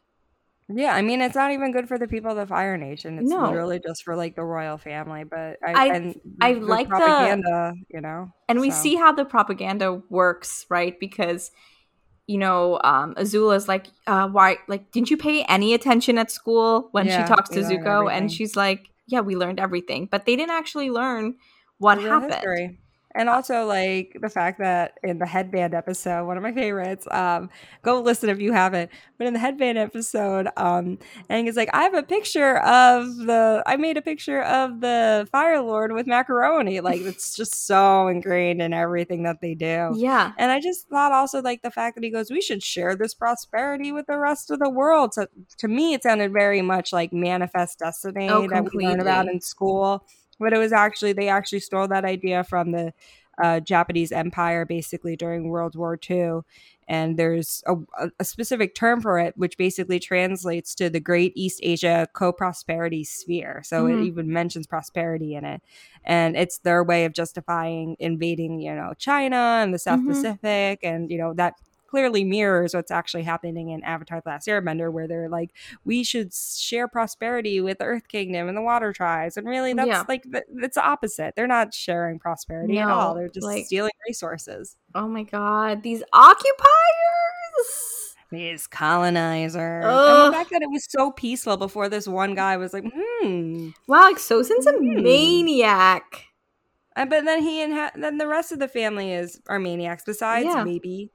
Yeah, 0.68 0.94
I 0.98 1.02
mean, 1.02 1.20
it's 1.22 1.36
not 1.36 1.52
even 1.52 1.70
good 1.70 1.86
for 1.86 1.96
the 1.96 2.08
people 2.08 2.32
of 2.32 2.36
the 2.36 2.44
Fire 2.44 2.76
Nation. 2.76 3.20
It's 3.20 3.30
No. 3.30 3.42
literally 3.46 3.78
just 3.78 4.02
for 4.02 4.16
like 4.16 4.34
the 4.34 4.42
royal 4.42 4.78
family. 4.78 5.22
But 5.22 5.58
I, 5.64 5.70
I- 5.82 5.94
and 5.94 6.20
I 6.42 6.54
the 6.54 6.60
like 6.66 6.88
the- 6.88 6.96
propaganda, 6.96 7.74
you 7.94 8.00
know. 8.00 8.32
and 8.48 8.58
we 8.58 8.72
see 8.72 8.96
how 8.96 9.12
the 9.12 9.24
propaganda 9.24 10.02
works 10.10 10.66
right 10.68 10.98
because 10.98 11.52
you 12.26 12.38
know 12.38 12.80
um 12.82 13.14
azula's 13.16 13.68
like 13.68 13.86
uh 14.08 14.26
why 14.36 14.56
like 14.66 14.90
didn't 14.90 15.08
you 15.12 15.16
pay 15.16 15.44
any 15.44 15.72
attention 15.72 16.18
at 16.18 16.32
school 16.32 16.88
when 16.90 17.06
Yeah, 17.06 17.22
she 17.22 17.28
talks 17.32 17.50
to 17.50 17.60
zuko 17.62 18.10
and 18.10 18.32
she's 18.32 18.56
like 18.56 18.90
yeah 19.06 19.20
we 19.20 19.36
learned 19.36 19.60
everything 19.60 20.06
but 20.10 20.26
they 20.26 20.36
didn't 20.36 20.50
actually 20.50 20.90
learn 20.90 21.34
what 21.78 21.98
Real 21.98 22.08
happened 22.08 22.32
history. 22.34 22.78
And 23.16 23.28
also 23.28 23.64
like 23.64 24.16
the 24.20 24.28
fact 24.28 24.58
that 24.58 24.98
in 25.02 25.18
the 25.18 25.26
headband 25.26 25.74
episode, 25.74 26.26
one 26.26 26.36
of 26.36 26.42
my 26.42 26.52
favorites, 26.52 27.06
um, 27.10 27.48
go 27.82 28.00
listen 28.00 28.28
if 28.28 28.40
you 28.40 28.52
haven't. 28.52 28.90
But 29.16 29.26
in 29.26 29.32
the 29.32 29.38
headband 29.38 29.78
episode, 29.78 30.48
um, 30.56 30.98
and 31.30 31.48
it's 31.48 31.56
like, 31.56 31.70
I 31.72 31.82
have 31.82 31.94
a 31.94 32.02
picture 32.02 32.58
of 32.58 33.16
the 33.16 33.62
I 33.66 33.76
made 33.76 33.96
a 33.96 34.02
picture 34.02 34.42
of 34.42 34.80
the 34.80 35.26
Fire 35.32 35.60
Lord 35.62 35.92
with 35.92 36.06
macaroni. 36.06 36.80
Like 36.80 37.00
it's 37.00 37.34
just 37.34 37.66
so 37.66 38.08
ingrained 38.08 38.60
in 38.60 38.72
everything 38.74 39.22
that 39.22 39.40
they 39.40 39.54
do. 39.54 39.92
yeah 39.96 40.32
And 40.36 40.52
I 40.52 40.60
just 40.60 40.88
thought 40.88 41.12
also 41.12 41.40
like 41.40 41.62
the 41.62 41.70
fact 41.70 41.96
that 41.96 42.04
he 42.04 42.10
goes, 42.10 42.30
we 42.30 42.42
should 42.42 42.62
share 42.62 42.94
this 42.94 43.14
prosperity 43.14 43.92
with 43.92 44.06
the 44.06 44.18
rest 44.18 44.50
of 44.50 44.58
the 44.58 44.68
world. 44.68 45.14
So 45.14 45.26
to 45.58 45.68
me, 45.68 45.94
it 45.94 46.02
sounded 46.02 46.32
very 46.32 46.60
much 46.62 46.92
like 46.92 47.12
manifest 47.12 47.78
destiny 47.78 48.28
Oh, 48.28 48.46
that 48.48 48.64
we 48.72 48.86
learn 48.86 49.00
about 49.00 49.28
in 49.28 49.40
school. 49.40 50.04
But 50.38 50.52
it 50.52 50.58
was 50.58 50.72
actually 50.72 51.12
they 51.12 51.28
actually 51.28 51.60
stole 51.60 51.88
that 51.88 52.04
idea 52.04 52.44
from 52.44 52.72
the 52.72 52.92
uh, 53.42 53.60
Japanese 53.60 54.12
Empire 54.12 54.64
basically 54.64 55.14
during 55.16 55.48
World 55.48 55.76
War 55.76 55.96
II. 55.96 56.44
And 56.88 57.18
there's 57.18 57.62
a, 57.66 57.74
a- 58.20 58.24
specific 58.24 58.74
term 58.74 59.00
for 59.00 59.18
it, 59.18 59.36
which 59.36 59.58
basically 59.58 59.98
translates 59.98 60.74
to 60.76 60.88
the 60.88 61.00
Great 61.00 61.32
East 61.34 61.60
Asia 61.62 62.06
Co 62.14 62.32
Prosperity 62.32 63.04
Sphere. 63.04 63.62
So 63.64 63.84
Mhm. 63.84 63.94
it 63.94 64.00
even 64.00 64.32
mentions 64.32 64.66
prosperity 64.66 65.34
in 65.34 65.44
it 65.44 65.62
and 66.04 66.36
it's 66.36 66.58
their 66.58 66.82
way 66.84 67.04
of 67.04 67.12
justifying 67.12 67.96
invading 67.98 68.60
you 68.60 68.74
know 68.74 68.92
china 68.98 69.60
and 69.62 69.74
the 69.74 69.78
south 69.78 70.00
Mhm. 70.00 70.06
pacific 70.06 70.80
and 70.82 71.10
you 71.10 71.18
know 71.18 71.34
that 71.34 71.54
clearly 71.88 72.24
mirrors 72.24 72.74
what's 72.74 72.90
actually 72.90 73.22
happening 73.22 73.70
in 73.70 73.82
avatar 73.84 74.20
the 74.20 74.28
last 74.28 74.46
airbender 74.48 74.92
where 74.92 75.06
they're 75.08 75.28
like 75.28 75.50
we 75.84 76.02
should 76.04 76.32
share 76.34 76.88
prosperity 76.88 77.60
with 77.60 77.78
the 77.78 77.84
earth 77.84 78.08
kingdom 78.08 78.48
and 78.48 78.56
the 78.56 78.62
water 78.62 78.92
tribes 78.92 79.36
and 79.36 79.46
really 79.46 79.72
that's 79.72 79.88
Yeah. 79.88 80.04
like 80.08 80.24
it's 80.56 80.74
the 80.76 80.84
opposite 80.84 81.34
they're 81.36 81.46
not 81.46 81.72
sharing 81.74 82.18
prosperity 82.18 82.78
at 82.78 82.88
all 82.88 83.14
they're 83.14 83.28
just 83.28 83.46
like- 83.46 83.66
stealing 83.66 83.92
resources 84.06 84.76
Oh 84.94 85.08
my 85.08 85.24
god, 85.24 85.82
these 85.82 86.02
occupiers! 86.12 88.14
these 88.30 88.66
colonizers. 88.66 89.84
And 89.84 90.28
the 90.28 90.32
fact 90.36 90.50
that 90.50 90.62
it 90.62 90.70
was 90.70 90.86
so 90.88 91.10
peaceful 91.12 91.56
before 91.56 91.88
this 91.88 92.08
one 92.08 92.34
guy 92.34 92.56
was 92.56 92.72
like, 92.72 92.84
hmm. 92.92 93.68
Wow, 93.86 94.02
like 94.02 94.16
Sozin's 94.16 94.66
a 94.66 94.72
Hmm. 94.72 95.02
maniac. 95.02 96.24
And, 96.96 97.10
but 97.10 97.24
then 97.24 97.42
he 97.42 97.62
and 97.62 97.72
ha- 97.74 97.92
then 97.94 98.18
the 98.18 98.26
rest 98.26 98.52
of 98.52 98.58
the 98.58 98.68
family 98.68 99.12
is 99.12 99.40
are 99.48 99.58
maniacs. 99.58 100.02
Besides 100.04 100.46
Yeah. 100.46 100.64
maybe 100.64 101.10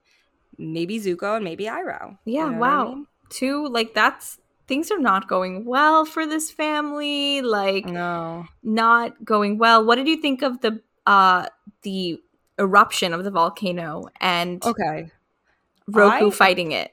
maybe 0.58 1.00
Zuko 1.00 1.36
and 1.36 1.44
maybe 1.46 1.66
Iroh. 1.66 2.18
Yeah, 2.26 2.46
You 2.46 2.52
know 2.52 2.58
what 2.58 2.70
I 2.70 2.76
wow. 2.84 2.90
mean? 2.94 3.08
Two, 3.30 3.68
like 3.68 3.94
that's 3.94 4.38
things 4.68 4.92
are 4.92 5.00
not 5.00 5.28
going 5.28 5.66
well 5.66 6.06
for 6.06 6.26
this 6.26 6.52
family. 6.52 7.42
Like 7.42 7.86
No. 7.86 8.46
not 8.64 9.24
going 9.26 9.58
well. 9.58 9.86
What 9.86 9.96
did 9.96 10.08
you 10.08 10.18
think 10.18 10.42
of 10.42 10.62
the 10.62 10.82
uh 11.08 11.48
the 11.84 12.20
eruption 12.60 13.14
of 13.14 13.24
the 13.24 13.32
volcano 13.32 14.08
and 14.20 14.64
Okay. 14.64 15.12
Roku 15.88 16.28
I- 16.28 16.32
fighting 16.32 16.72
it? 16.74 16.92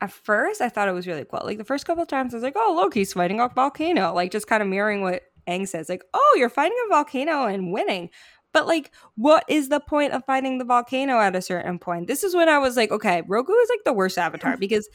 At 0.00 0.12
first, 0.12 0.60
I 0.60 0.68
thought 0.68 0.88
it 0.88 0.92
was 0.92 1.06
really 1.06 1.24
cool. 1.24 1.40
Like 1.44 1.56
the 1.58 1.64
first 1.64 1.86
couple 1.86 2.02
of 2.02 2.08
times, 2.08 2.34
I 2.34 2.36
was 2.36 2.42
like, 2.44 2.56
"Oh, 2.56 2.74
look, 2.76 2.92
he's 2.92 3.14
fighting 3.14 3.40
a 3.40 3.48
volcano!" 3.48 4.12
Like 4.12 4.30
just 4.32 4.46
kind 4.46 4.62
of 4.62 4.68
mirroring 4.68 5.00
what 5.00 5.22
Aang 5.48 5.66
says. 5.66 5.88
Like, 5.88 6.04
"Oh, 6.12 6.34
you're 6.36 6.50
fighting 6.50 6.76
a 6.86 6.88
volcano 6.90 7.44
and 7.46 7.72
winning." 7.72 8.10
But 8.54 8.68
like, 8.68 8.92
what 9.16 9.44
is 9.48 9.68
the 9.68 9.80
point 9.80 10.12
of 10.12 10.24
fighting 10.24 10.58
the 10.58 10.64
volcano 10.64 11.18
at 11.18 11.34
a 11.34 11.42
certain 11.42 11.80
point? 11.80 12.06
This 12.06 12.22
is 12.22 12.36
when 12.36 12.48
I 12.48 12.58
was 12.58 12.76
like, 12.76 12.92
okay, 12.92 13.22
Roku 13.26 13.52
is 13.52 13.68
like 13.68 13.84
the 13.84 13.92
worst 13.92 14.16
avatar 14.16 14.56
because 14.56 14.88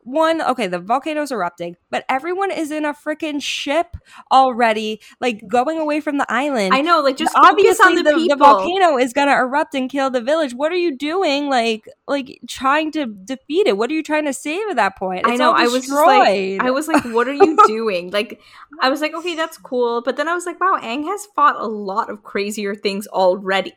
one, 0.00 0.42
okay, 0.42 0.66
the 0.66 0.78
volcano's 0.78 1.32
erupting, 1.32 1.76
but 1.90 2.04
everyone 2.10 2.50
is 2.50 2.70
in 2.70 2.84
a 2.84 2.92
freaking 2.92 3.42
ship 3.42 3.96
already, 4.30 5.00
like 5.18 5.42
going 5.48 5.78
away 5.78 6.00
from 6.00 6.18
the 6.18 6.26
island. 6.30 6.74
I 6.74 6.82
know, 6.82 7.00
like 7.00 7.16
just 7.16 7.34
obviously 7.34 7.86
on 7.86 7.94
the, 7.94 8.02
the, 8.02 8.10
people. 8.10 8.28
the 8.28 8.36
volcano 8.36 8.98
is 8.98 9.14
gonna 9.14 9.32
erupt 9.32 9.74
and 9.74 9.90
kill 9.90 10.10
the 10.10 10.20
village. 10.20 10.52
What 10.52 10.70
are 10.70 10.76
you 10.76 10.96
doing? 10.96 11.48
Like, 11.48 11.88
like 12.06 12.38
trying 12.46 12.92
to 12.92 13.06
defeat 13.06 13.66
it? 13.66 13.78
What 13.78 13.90
are 13.90 13.94
you 13.94 14.02
trying 14.02 14.26
to 14.26 14.34
save 14.34 14.68
at 14.68 14.76
that 14.76 14.96
point? 14.96 15.26
I 15.26 15.36
know. 15.36 15.52
I 15.52 15.68
was 15.68 15.88
like. 15.88 16.60
I 16.60 16.70
was 16.70 16.86
like, 16.86 17.04
what 17.06 17.28
are 17.28 17.32
you 17.32 17.56
doing? 17.66 18.10
like, 18.10 18.40
I 18.80 18.90
was 18.90 19.00
like, 19.00 19.14
okay, 19.14 19.34
that's 19.34 19.56
cool. 19.56 20.02
But 20.02 20.18
then 20.18 20.28
I 20.28 20.34
was 20.34 20.44
like, 20.44 20.60
wow, 20.60 20.78
Aang 20.82 21.04
has 21.04 21.26
fought 21.34 21.56
a 21.56 21.66
lot 21.66 22.10
of 22.10 22.22
crazier 22.22 22.74
things 22.74 23.05
already, 23.08 23.72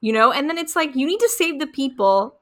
you 0.00 0.12
know. 0.12 0.32
And 0.32 0.48
then 0.48 0.58
it's 0.58 0.76
like, 0.76 0.94
you 0.94 1.06
need 1.06 1.20
to 1.20 1.28
save 1.28 1.58
the 1.60 1.66
people. 1.66 2.36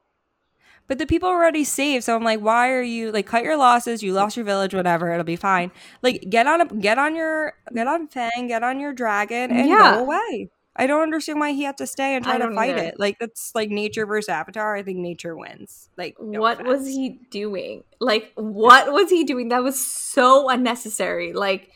But 0.87 0.97
the 0.99 1.05
people 1.05 1.29
are 1.29 1.35
already 1.35 1.63
saved, 1.63 2.03
so 2.03 2.13
I'm 2.15 2.23
like, 2.25 2.41
why 2.41 2.69
are 2.71 2.81
you 2.81 3.11
like 3.11 3.25
cut 3.25 3.43
your 3.45 3.55
losses? 3.55 4.03
You 4.03 4.11
lost 4.11 4.35
your 4.35 4.45
village, 4.45 4.73
whatever. 4.73 5.11
It'll 5.11 5.23
be 5.23 5.37
fine. 5.37 5.71
Like, 6.01 6.25
get 6.29 6.45
on 6.45 6.59
a 6.59 6.65
get 6.65 6.99
on 6.99 7.15
your 7.15 7.53
get 7.73 7.87
on 7.87 8.07
Fang, 8.09 8.47
get 8.47 8.63
on 8.63 8.81
your 8.81 8.91
dragon, 8.91 9.49
and 9.51 9.69
Yeah. 9.69 9.95
go 9.95 9.99
away. 10.03 10.49
I 10.75 10.87
don't 10.87 11.01
understand 11.01 11.39
why 11.39 11.51
he 11.51 11.63
had 11.63 11.77
to 11.77 11.87
stay 11.87 12.15
and 12.15 12.25
try 12.25 12.37
to 12.37 12.51
fight 12.51 12.71
either. 12.71 12.83
it. 12.89 12.99
Like 12.99 13.17
that's 13.19 13.53
like 13.55 13.69
nature 13.69 14.05
versus 14.05 14.27
Avatar. 14.27 14.75
I 14.75 14.83
think 14.83 14.97
nature 14.97 15.37
wins. 15.37 15.87
Like, 15.97 16.17
no 16.19 16.41
what 16.41 16.65
was 16.65 16.85
he 16.85 17.19
doing? 17.29 17.83
Like, 17.99 18.31
what 18.35 18.91
was 18.91 19.09
he 19.09 19.23
doing? 19.23 19.49
That 19.49 19.63
was 19.63 19.79
so 19.83 20.49
unnecessary. 20.49 21.31
Like, 21.31 21.69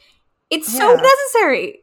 it's 0.50 0.76
so 0.76 0.96
necessary. 0.96 1.80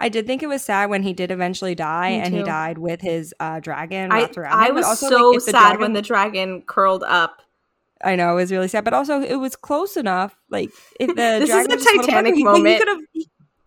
I 0.00 0.08
did 0.08 0.26
think 0.26 0.42
it 0.42 0.48
was 0.48 0.62
sad 0.62 0.90
when 0.90 1.02
he 1.04 1.12
did 1.12 1.30
eventually 1.30 1.74
die, 1.76 2.08
and 2.08 2.34
he 2.34 2.42
died 2.42 2.78
with 2.78 3.00
his 3.02 3.32
uh, 3.38 3.60
dragon 3.60 4.10
I, 4.10 4.28
I 4.48 4.68
him. 4.68 4.74
was 4.74 4.86
also, 4.86 5.08
so 5.10 5.28
like, 5.30 5.34
the 5.36 5.40
sad 5.42 5.52
dragon- 5.52 5.80
when 5.80 5.92
the 5.92 6.02
dragon 6.02 6.62
curled 6.62 7.04
up. 7.04 7.42
I 8.02 8.16
know 8.16 8.32
it 8.32 8.36
was 8.36 8.50
really 8.50 8.66
sad, 8.68 8.82
but 8.84 8.94
also 8.94 9.20
it 9.20 9.36
was 9.36 9.54
close 9.56 9.96
enough. 9.98 10.34
Like 10.48 10.70
if 10.98 11.08
the 11.08 11.14
This 11.40 11.50
is 11.50 11.66
the 11.66 11.76
was 11.76 11.86
a 11.86 11.90
little 11.90 12.02
Titanic 12.06 12.34
he- 12.34 12.42
moment. 12.44 12.82
He 13.12 13.24
could. 13.24 13.26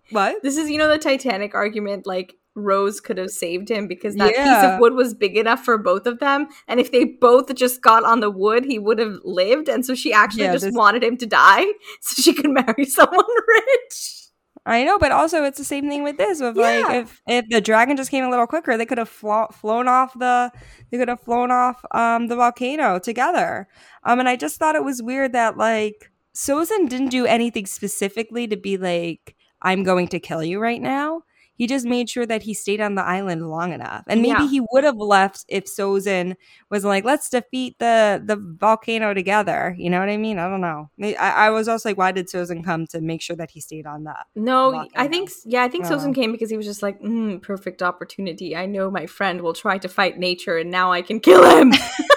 What? 0.09 0.41
This 0.43 0.57
is, 0.57 0.69
you 0.69 0.77
know, 0.79 0.87
the 0.89 0.97
Titanic 0.97 1.53
argument. 1.55 2.05
Like, 2.07 2.35
Rose 2.55 2.99
could 2.99 3.17
have 3.17 3.31
saved 3.31 3.69
him 3.69 3.87
because 3.87 4.15
that 4.15 4.29
piece 4.35 4.71
of 4.71 4.79
wood 4.79 4.93
was 4.93 5.13
big 5.15 5.37
enough 5.37 5.63
for 5.65 5.77
both 5.77 6.05
of 6.05 6.19
them. 6.19 6.47
And 6.67 6.79
if 6.79 6.91
they 6.91 7.03
both 7.05 7.53
just 7.55 7.81
got 7.81 8.03
on 8.03 8.19
the 8.19 8.29
wood, 8.29 8.63
he 8.65 8.77
would 8.77 8.99
have 8.99 9.17
lived. 9.23 9.69
And 9.69 9.83
so 9.85 9.95
she 9.95 10.13
actually 10.13 10.43
Yeah, 10.43 10.53
just 10.53 10.65
this- 10.65 10.75
wanted 10.75 11.03
him 11.03 11.17
to 11.17 11.25
die 11.25 11.65
so 12.01 12.21
she 12.21 12.33
could 12.33 12.51
marry 12.51 12.85
someone 12.99 13.25
rich. 13.47 14.22
I 14.65 14.83
know, 14.85 14.97
but 14.97 15.11
also 15.11 15.43
it's 15.43 15.57
the 15.57 15.65
same 15.65 15.89
thing 15.89 16.03
with 16.03 16.17
this. 16.17 16.39
With 16.39 16.55
like, 16.57 16.89
if 16.89 17.21
if 17.27 17.45
the 17.49 17.59
dragon 17.61 17.97
just 17.97 18.11
came 18.11 18.23
a 18.23 18.29
little 18.29 18.47
quicker, 18.47 18.77
they 18.77 18.85
could 18.85 18.97
have 18.97 19.09
flo- 19.09 19.49
flown 19.51 19.87
off 19.89 20.17
the 20.17 20.51
they 20.91 20.97
could 20.97 21.09
have 21.09 21.19
flown 21.19 21.51
off 21.51 21.83
um 21.91 22.27
the 22.27 22.35
volcano 22.37 22.97
together. 22.99 23.67
Um, 24.05 24.19
and 24.19 24.29
I 24.29 24.35
just 24.37 24.57
thought 24.57 24.75
it 24.75 24.83
was 24.85 25.03
weird 25.03 25.33
that 25.33 25.57
like 25.57 26.11
Sozin 26.33 26.87
didn't 26.89 27.09
do 27.09 27.25
anything 27.25 27.65
specifically 27.65 28.47
to 28.47 28.57
be 28.57 28.77
like, 28.77 29.35
I'm 29.61 29.83
going 29.83 30.07
to 30.09 30.19
kill 30.19 30.43
you 30.43 30.59
right 30.59 30.81
now. 30.81 31.23
He 31.63 31.67
just 31.67 31.85
made 31.85 32.09
sure 32.09 32.25
that 32.25 32.43
he 32.43 32.53
stayed 32.53 32.81
on 32.81 32.95
the 32.95 33.01
island 33.01 33.49
long 33.49 33.71
enough, 33.71 34.03
and 34.09 34.21
maybe 34.21 34.43
Yeah. 34.43 34.49
he 34.49 34.61
would 34.73 34.83
have 34.83 34.97
left 34.97 35.45
if 35.47 35.63
Sozin 35.63 36.35
was 36.69 36.83
like, 36.83 37.05
"Let's 37.05 37.29
defeat 37.29 37.79
the 37.79 38.21
the 38.21 38.35
volcano 38.35 39.13
together." 39.13 39.73
You 39.77 39.89
know 39.89 40.01
what 40.01 40.09
I 40.09 40.17
mean? 40.17 40.39
I 40.39 40.49
don't 40.49 40.59
know. 40.59 40.89
I, 41.01 41.13
I 41.45 41.49
was 41.51 41.69
also 41.69 41.87
like, 41.87 41.97
why 41.97 42.11
did 42.11 42.27
Sozin 42.27 42.65
come 42.65 42.85
to 42.87 42.99
make 42.99 43.21
sure 43.21 43.37
that 43.37 43.51
he 43.51 43.61
stayed 43.61 43.87
on 43.87 44.03
that? 44.03 44.25
No, 44.35 44.71
Volcano. 44.71 44.89
I 45.05 45.07
think, 45.07 45.29
yeah, 45.45 45.63
I 45.63 45.69
think 45.69 45.85
Oh. 45.85 45.91
Sozin 45.91 46.13
came 46.13 46.33
because 46.33 46.49
he 46.49 46.57
was 46.57 46.65
just 46.65 46.83
like, 46.83 46.99
mm, 47.01 47.41
perfect 47.41 47.81
opportunity. 47.81 48.57
I 48.57 48.65
know 48.65 48.91
my 48.91 49.05
friend 49.05 49.39
will 49.41 49.53
try 49.53 49.77
to 49.77 49.87
fight 49.87 50.17
nature 50.19 50.57
and 50.57 50.69
now 50.69 50.91
I 50.91 51.01
can 51.01 51.21
kill 51.21 51.45
him. 51.57 51.71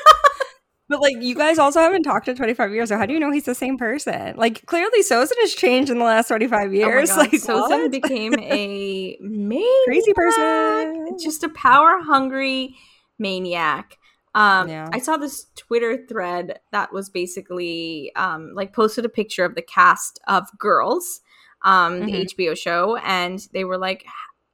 But 0.88 1.00
like, 1.00 1.16
you 1.20 1.34
guys 1.34 1.58
also 1.58 1.80
haven't 1.80 2.04
talked 2.04 2.28
in 2.28 2.36
25 2.36 2.72
years, 2.72 2.88
so 2.90 2.96
how 2.96 3.06
do 3.06 3.12
you 3.12 3.18
know 3.20 3.32
he's 3.32 3.44
the 3.44 3.54
same 3.56 3.76
person? 3.76 4.36
Like, 4.36 4.64
clearly, 4.66 5.02
Sozin 5.02 5.32
has 5.40 5.52
changed 5.54 5.90
in 5.90 5.98
the 5.98 6.04
last 6.04 6.28
25 6.28 6.72
years. 6.72 7.10
Oh 7.10 7.16
like, 7.18 7.30
Sozin 7.32 7.90
became 7.90 8.34
a 8.38 9.18
maniac. 9.20 9.66
crazy 9.86 10.12
person. 10.14 11.18
just 11.18 11.42
a 11.42 11.48
power 11.48 12.00
hungry 12.02 12.76
maniac. 13.18 13.98
Um, 14.34 14.68
Yeah. 14.68 14.88
I 14.92 14.98
saw 14.98 15.16
this 15.16 15.46
Twitter 15.56 16.06
thread 16.06 16.60
that 16.70 16.92
was 16.92 17.08
basically 17.10 18.12
um, 18.16 18.52
like 18.54 18.72
posted 18.72 19.04
a 19.04 19.08
picture 19.08 19.44
of 19.44 19.54
the 19.54 19.62
cast 19.62 20.20
of 20.28 20.44
Girls, 20.58 21.20
um, 21.62 22.00
the 22.00 22.12
Mhm. 22.12 22.26
HBO 22.26 22.54
show, 22.56 22.96
and 22.96 23.40
they 23.52 23.64
were 23.64 23.78
like, 23.78 24.04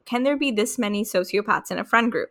"Can 0.07 0.23
there 0.23 0.37
be 0.37 0.51
this 0.53 0.79
many 0.79 1.05
sociopaths 1.05 1.71
in 1.71 1.79
a 1.79 1.85
friend 1.85 2.11
group?" 2.13 2.31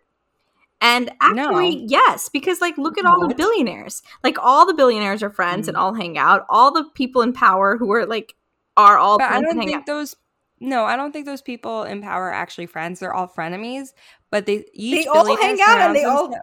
And 0.82 1.12
actually, 1.22 1.76
No. 1.78 1.86
yes, 1.88 2.28
because 2.30 2.60
like 2.60 2.78
look 2.78 2.98
at 2.98 3.06
all 3.06 3.28
the 3.28 3.36
billionaires. 3.36 4.02
Like 4.24 4.38
all 4.40 4.66
the 4.66 4.74
billionaires 4.74 5.22
are 5.22 5.30
friends 5.30 5.66
Mm. 5.66 5.70
and 5.70 5.78
all 5.78 5.94
hang 5.94 6.18
out. 6.18 6.46
All 6.50 6.72
the 6.72 6.86
people 6.96 7.22
in 7.22 7.34
power 7.34 7.78
who 7.78 7.92
are 7.94 8.06
like 8.06 8.36
are 8.78 8.98
all 8.98 9.20
But 9.20 9.32
I 9.32 9.42
don't 9.42 9.58
think 9.60 9.76
out. 9.76 9.86
those. 9.86 10.16
No, 10.60 10.84
I 10.86 10.96
don't 10.96 11.12
think 11.12 11.26
those 11.26 11.42
people 11.42 11.84
in 11.84 12.02
power 12.02 12.26
are 12.30 12.34
actually 12.34 12.66
friends. 12.68 13.00
They're 13.00 13.14
all 13.14 13.28
frenemies, 13.28 13.94
but 14.32 14.46
they 14.48 14.66
each 14.74 15.06
They 15.06 15.08
all 15.08 15.26
hang 15.38 15.60
out 15.62 15.80
and 15.82 15.96
they 15.96 16.04
all- 16.04 16.34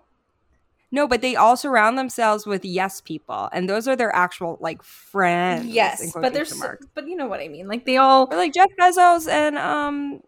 No, 0.91 1.07
but 1.07 1.21
they 1.21 1.37
all 1.37 1.57
surround 1.57 1.99
themselves 1.99 2.47
with 2.47 2.65
yes 2.65 3.01
people, 3.01 3.49
and 3.53 3.69
those 3.69 3.87
are 3.87 3.95
their 3.97 4.15
actual 4.15 4.57
like 4.61 4.83
friends. 4.83 5.67
Yes, 5.67 6.13
but 6.15 6.33
there's 6.33 6.57
marks. 6.59 6.87
but 6.95 7.07
you 7.09 7.15
know 7.17 7.27
what 7.27 7.41
I 7.41 7.49
mean. 7.49 7.69
Like 7.69 7.85
they 7.85 7.97
all 7.99 8.27
Or 8.31 8.37
like 8.37 8.55
Jeff 8.55 8.71
Bezos 8.81 9.29
and 9.29 9.59
um 9.59 10.21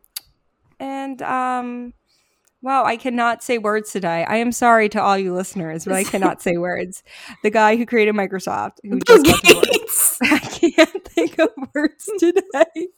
and 0.78 1.22
um 1.22 1.94
wow, 2.62 2.84
I 2.84 2.96
cannot 2.96 3.42
say 3.42 3.58
words 3.58 3.90
today. 3.92 4.24
I 4.28 4.36
am 4.36 4.52
sorry 4.52 4.88
to 4.90 5.00
all 5.02 5.16
you 5.18 5.34
listeners, 5.34 5.84
but 5.84 5.94
I 5.94 6.04
cannot 6.04 6.42
say 6.42 6.56
words. 6.56 7.02
The 7.42 7.50
guy 7.50 7.76
who 7.76 7.86
created 7.86 8.14
Microsoft, 8.14 8.78
who 8.82 8.98
Bill 9.06 9.22
just. 9.22 9.42
Gates. 9.42 10.18
I 10.22 10.38
can't 10.38 11.04
think 11.08 11.38
of 11.38 11.48
words 11.74 12.08
today. 12.18 12.88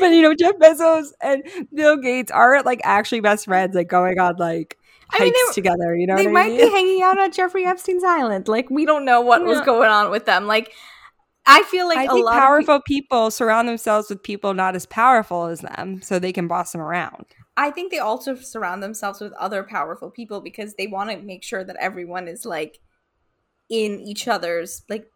But 0.00 0.08
you 0.08 0.22
know, 0.22 0.34
Jeff 0.34 0.56
Bezos 0.56 1.08
and 1.20 1.42
Bill 1.74 1.96
Gates 1.96 2.30
are 2.32 2.62
like 2.62 2.80
actually 2.84 3.20
best 3.20 3.44
friends, 3.44 3.74
like 3.74 3.88
going 3.88 4.18
on 4.18 4.36
like 4.36 4.78
I 5.10 5.18
hikes 5.18 5.24
mean, 5.24 5.46
they- 5.48 5.54
together. 5.54 5.94
You 5.94 6.06
know, 6.06 6.16
they 6.16 6.26
what 6.26 6.30
I 6.30 6.32
might 6.32 6.52
mean? 6.52 6.66
be 6.66 6.70
hanging 6.70 7.02
out 7.02 7.18
at 7.18 7.32
Jeffrey 7.32 7.66
Epstein's 7.66 8.04
island. 8.04 8.48
Like 8.48 8.70
we 8.70 8.86
don't 8.86 9.04
know 9.04 9.20
what 9.20 9.44
was 9.44 9.60
going 9.60 9.90
on 9.90 10.10
with 10.10 10.24
them. 10.24 10.46
Like 10.46 10.72
I 11.44 11.62
feel 11.64 11.86
like 11.88 11.98
I 11.98 12.04
a 12.04 12.14
lot 12.14 12.36
of 12.36 12.40
powerful 12.40 12.80
people 12.80 13.30
surround 13.30 13.68
themselves 13.68 14.08
with 14.08 14.22
people 14.22 14.54
not 14.54 14.74
as 14.76 14.86
powerful 14.86 15.46
as 15.46 15.60
them, 15.60 16.00
so 16.00 16.18
they 16.18 16.32
can 16.32 16.48
boss 16.48 16.72
them 16.72 16.80
around. 16.80 17.26
I 17.56 17.70
think 17.70 17.90
they 17.90 17.98
also 17.98 18.34
surround 18.34 18.82
themselves 18.82 19.20
with 19.20 19.32
other 19.34 19.62
powerful 19.62 20.10
people 20.10 20.40
because 20.40 20.74
they 20.74 20.86
want 20.86 21.10
to 21.10 21.18
make 21.18 21.42
sure 21.42 21.62
that 21.62 21.76
everyone 21.78 22.26
is 22.28 22.46
like 22.46 22.78
in 23.68 24.00
each 24.00 24.26
other's 24.26 24.82
like 24.88 25.06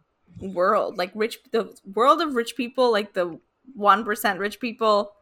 world. 0.41 0.99
Like 0.99 1.13
rich 1.15 1.39
the 1.53 1.75
world 1.85 2.21
of 2.21 2.35
rich 2.35 2.57
people, 2.57 2.93
like 2.93 3.15
the 3.15 3.39
1% 3.79 4.39
rich 4.39 4.61
people. 4.61 5.13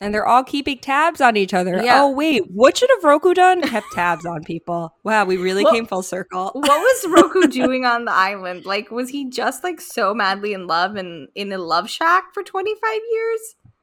And 0.00 0.12
they're 0.12 0.26
all 0.26 0.44
keeping 0.44 0.78
tabs 0.78 1.22
on 1.22 1.38
each 1.38 1.54
other. 1.54 1.82
Yeah. 1.82 2.02
Oh 2.02 2.10
wait, 2.10 2.42
what 2.50 2.76
should 2.76 2.90
have 2.90 3.04
Roku 3.04 3.32
done? 3.32 3.62
Kept 3.62 3.86
tabs 3.94 4.26
on 4.26 4.44
people. 4.44 4.94
Wow, 5.04 5.24
we 5.24 5.38
really 5.38 5.64
Well- 5.64 5.72
came 5.72 5.86
full 5.86 6.02
circle. 6.02 6.50
What 6.52 6.68
was 6.68 7.06
Roku 7.08 7.46
doing 7.48 7.86
on 7.86 8.04
the 8.04 8.12
island? 8.12 8.66
Like 8.66 8.90
was 8.90 9.08
he 9.08 9.30
just 9.30 9.64
like 9.64 9.80
so 9.80 10.12
madly 10.12 10.52
in 10.52 10.66
love 10.66 10.96
and 10.96 11.28
in 11.34 11.50
a 11.52 11.58
love 11.58 11.88
shack 11.88 12.34
for 12.34 12.42
25 12.42 13.00
years? 13.10 13.40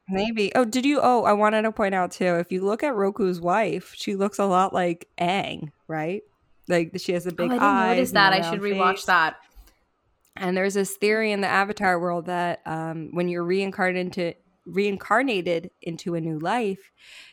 Maybe. 0.08 0.54
Oh, 0.54 0.64
did 0.64 0.84
you? 0.84 1.00
Oh, 1.02 1.24
I 1.24 1.32
wanted 1.32 1.62
to 1.62 1.72
point 1.72 1.94
out 1.94 2.12
too. 2.12 2.36
If 2.36 2.52
you 2.52 2.60
look 2.62 2.82
at 2.82 2.94
Roku's 2.94 3.40
wife, 3.40 3.94
she 3.96 4.16
looks 4.16 4.38
a 4.38 4.44
lot 4.44 4.74
like 4.74 5.08
Aang, 5.18 5.70
right? 5.88 6.22
Like 6.68 6.92
she 6.98 7.12
has 7.12 7.26
a 7.26 7.32
big 7.32 7.50
oh, 7.50 7.54
I 7.54 7.56
didn't 7.56 7.62
eyes. 7.62 7.96
notice 7.96 8.12
that. 8.12 8.32
I 8.32 8.50
should 8.50 8.60
rewatch 8.60 8.96
face. 8.96 9.04
that. 9.06 9.36
And 10.36 10.56
there's 10.56 10.74
this 10.74 10.96
theory 10.96 11.32
in 11.32 11.40
the 11.40 11.48
Avatar 11.48 11.98
world 11.98 12.26
that 12.26 12.60
um, 12.66 13.10
when 13.12 13.28
you're 13.28 13.44
reincarnated 13.44 14.06
into 14.06 14.34
reincarnated 14.66 15.70
into 15.82 16.14
a 16.14 16.20
new 16.20 16.38
life, 16.38 16.90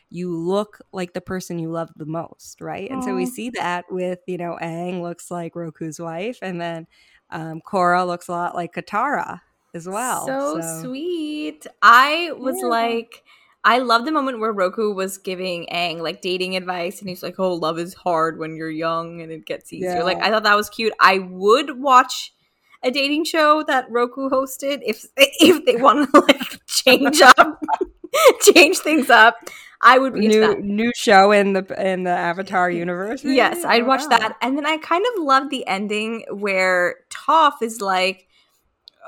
you 0.08 0.34
look 0.34 0.80
like 0.92 1.12
the 1.12 1.20
person 1.20 1.58
you 1.58 1.70
love 1.70 1.90
the 1.96 2.06
most, 2.06 2.60
right? 2.60 2.90
And 2.90 3.02
so 3.02 3.14
we 3.14 3.26
see 3.26 3.50
that 3.50 3.84
with 3.90 4.20
you 4.26 4.38
know 4.38 4.58
Aang 4.62 5.02
looks 5.02 5.30
like 5.30 5.54
Roku's 5.54 6.00
wife, 6.00 6.38
and 6.40 6.60
then 6.60 6.86
um, 7.30 7.60
Korra 7.66 8.06
looks 8.06 8.28
a 8.28 8.32
lot 8.32 8.54
like 8.54 8.74
Katara 8.74 9.40
as 9.74 9.88
well. 9.88 10.26
So, 10.26 10.60
sweet. 10.82 11.66
I 11.82 12.32
was 12.36 12.56
Yeah. 12.62 12.68
like, 12.68 13.22
I 13.64 13.78
love 13.78 14.04
the 14.04 14.12
moment 14.12 14.40
where 14.40 14.52
Roku 14.52 14.92
was 14.92 15.18
giving 15.18 15.66
Aang 15.72 16.00
like 16.00 16.20
dating 16.20 16.56
advice, 16.56 17.00
and 17.00 17.08
he's 17.08 17.22
like, 17.22 17.38
"Oh, 17.38 17.54
love 17.54 17.78
is 17.78 17.94
hard 17.94 18.38
when 18.38 18.56
you're 18.56 18.70
young, 18.70 19.20
and 19.20 19.30
it 19.30 19.46
gets 19.46 19.72
easier." 19.72 19.98
Yeah. 19.98 20.02
Like, 20.02 20.18
I 20.20 20.30
thought 20.30 20.42
that 20.44 20.56
was 20.56 20.68
cute. 20.68 20.92
I 21.00 21.18
would 21.18 21.78
watch 21.80 22.34
a 22.82 22.90
dating 22.90 23.24
show 23.24 23.62
that 23.64 23.86
Roku 23.90 24.28
hosted 24.28 24.80
if 24.84 25.06
if 25.16 25.64
they 25.64 25.76
want 25.76 26.10
to 26.12 26.20
like 26.20 26.66
change 26.66 27.20
up, 27.38 27.62
change 28.54 28.78
things 28.78 29.10
up. 29.10 29.36
I 29.84 29.98
would 29.98 30.14
be 30.14 30.28
new 30.28 30.40
that. 30.40 30.60
new 30.60 30.92
show 30.96 31.32
in 31.32 31.52
the 31.54 31.64
in 31.90 32.04
the 32.04 32.10
Avatar 32.10 32.70
universe. 32.70 33.24
Yes, 33.24 33.64
I'd 33.64 33.82
Oh, 33.82 33.86
watch 33.86 34.02
wow. 34.02 34.18
that. 34.18 34.36
And 34.40 34.56
then 34.56 34.66
I 34.66 34.76
kind 34.78 35.04
of 35.14 35.22
love 35.24 35.50
the 35.50 35.66
ending 35.66 36.24
where 36.30 36.96
Toph 37.10 37.62
is 37.62 37.80
like, 37.80 38.28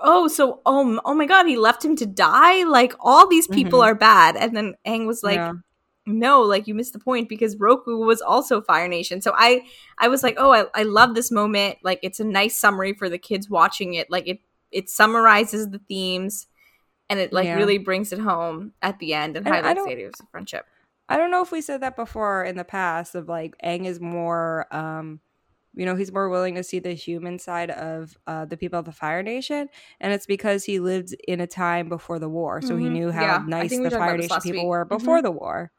"Oh, 0.03 0.29
so 0.29 0.61
oh, 0.67 0.81
m- 0.89 1.01
oh 1.05 1.15
my 1.15 1.27
god, 1.27 1.47
he 1.47 1.57
left 1.57 1.85
him 1.85 1.97
to 1.97 2.07
die? 2.07 2.65
Like 2.65 2.95
all 3.01 3.29
these 3.29 3.49
people 3.49 3.81
Mhm. 3.81 3.85
are 3.87 3.95
bad." 3.95 4.37
And 4.37 4.57
then 4.57 4.75
Aang 4.87 5.07
was 5.07 5.23
like, 5.23 5.39
Yeah. 5.41 5.53
"No, 6.07 6.43
like 6.43 6.67
you 6.67 6.75
missed 6.75 6.93
the 6.93 6.99
point 6.99 7.29
because 7.29 7.57
Roku 7.59 7.97
was 7.99 8.21
also 8.21 8.61
Fire 8.61 8.89
Nation." 8.89 9.21
So 9.23 9.33
I 9.37 9.63
I 9.99 10.09
was 10.09 10.23
like, 10.23 10.37
"Oh, 10.39 10.53
I 10.53 10.67
I 10.75 10.83
love 10.85 11.15
this 11.15 11.31
moment. 11.31 11.79
Like 11.83 12.01
it's 12.03 12.21
a 12.21 12.25
nice 12.25 12.59
summary 12.59 12.93
for 12.95 13.09
the 13.09 13.19
kids 13.19 13.49
watching 13.51 13.95
it. 13.95 14.11
Like 14.11 14.27
it 14.29 14.41
it 14.71 14.89
summarizes 14.91 15.71
the 15.71 15.81
themes." 15.89 16.47
And 17.11 17.21
it 17.21 17.33
like 17.33 17.47
Yeah. 17.47 17.57
really 17.57 17.79
brings 17.79 18.13
it 18.13 18.19
home 18.19 18.73
at 18.81 18.99
the 18.99 19.13
end 19.15 19.37
and, 19.37 19.47
And 19.47 19.55
highlights 19.55 19.85
the 19.85 19.93
idea 19.93 20.09
of 20.09 20.15
friendship. 20.31 20.65
I 21.09 21.19
don't 21.19 21.31
know 21.31 21.43
if 21.43 21.53
we 21.53 21.61
said 21.61 21.83
that 21.83 21.97
before 21.97 22.45
in 22.45 22.57
the 22.57 22.65
past 22.65 23.15
of 23.15 23.29
like 23.29 23.55
Aang 23.63 23.85
is 23.85 24.01
more 24.01 24.67
um 24.75 25.21
you 25.77 25.85
know 25.87 25.97
he's 25.97 26.13
more 26.13 26.29
willing 26.29 26.55
to 26.55 26.63
see 26.63 26.79
the 26.79 26.93
human 26.95 27.39
side 27.39 27.71
of 27.71 28.17
uh, 28.27 28.45
the 28.45 28.57
people 28.57 28.79
of 28.79 28.85
the 28.85 28.93
Fire 28.93 29.23
Nation, 29.23 29.69
and 30.01 30.13
it's 30.13 30.27
because 30.27 30.65
he 30.65 30.79
lived 30.81 31.15
in 31.27 31.41
a 31.41 31.47
time 31.47 31.89
before 31.89 32.19
the 32.19 32.29
war, 32.29 32.61
so 32.63 32.77
he 32.77 32.87
Mhm. 32.87 32.93
knew 32.93 33.11
how 33.13 33.23
Yeah, 33.23 33.45
nice 33.47 33.71
the 33.71 33.91
Fire 33.91 34.17
Nation 34.17 34.41
people 34.43 34.63
week. 34.65 34.69
were 34.69 34.85
Mhm. 34.87 34.89
before 34.89 35.23
the 35.23 35.31
war. 35.33 35.73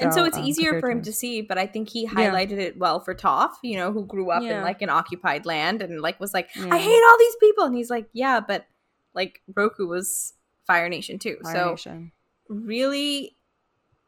and 0.00 0.14
so 0.14 0.24
it's 0.24 0.36
um, 0.38 0.44
easier 0.44 0.78
for 0.78 0.88
him 0.88 1.02
to 1.02 1.12
see 1.12 1.40
but 1.42 1.58
i 1.58 1.66
think 1.66 1.88
he 1.88 2.02
Yeah. 2.02 2.10
highlighted 2.10 2.58
it 2.58 2.78
well 2.78 3.00
for 3.00 3.12
toph 3.12 3.54
you 3.64 3.76
know 3.76 3.90
who 3.90 4.06
grew 4.06 4.30
up 4.30 4.40
in 4.40 4.62
like 4.62 4.82
an 4.82 4.88
occupied 4.88 5.44
land 5.46 5.82
and 5.82 6.00
like 6.00 6.20
was 6.20 6.32
like 6.32 6.48
Yeah. 6.54 6.72
i 6.72 6.78
hate 6.78 7.02
all 7.10 7.18
these 7.18 7.34
people 7.40 7.64
and 7.64 7.74
he's 7.74 7.90
like 7.90 8.06
yeah 8.12 8.38
but 8.38 8.66
like 9.14 9.42
roku 9.56 9.88
was 9.88 10.34
fire 10.64 10.88
nation 10.88 11.18
too 11.18 11.38
Fire 11.42 11.52
so 11.54 11.70
Nation. 11.72 12.12
really 12.48 13.36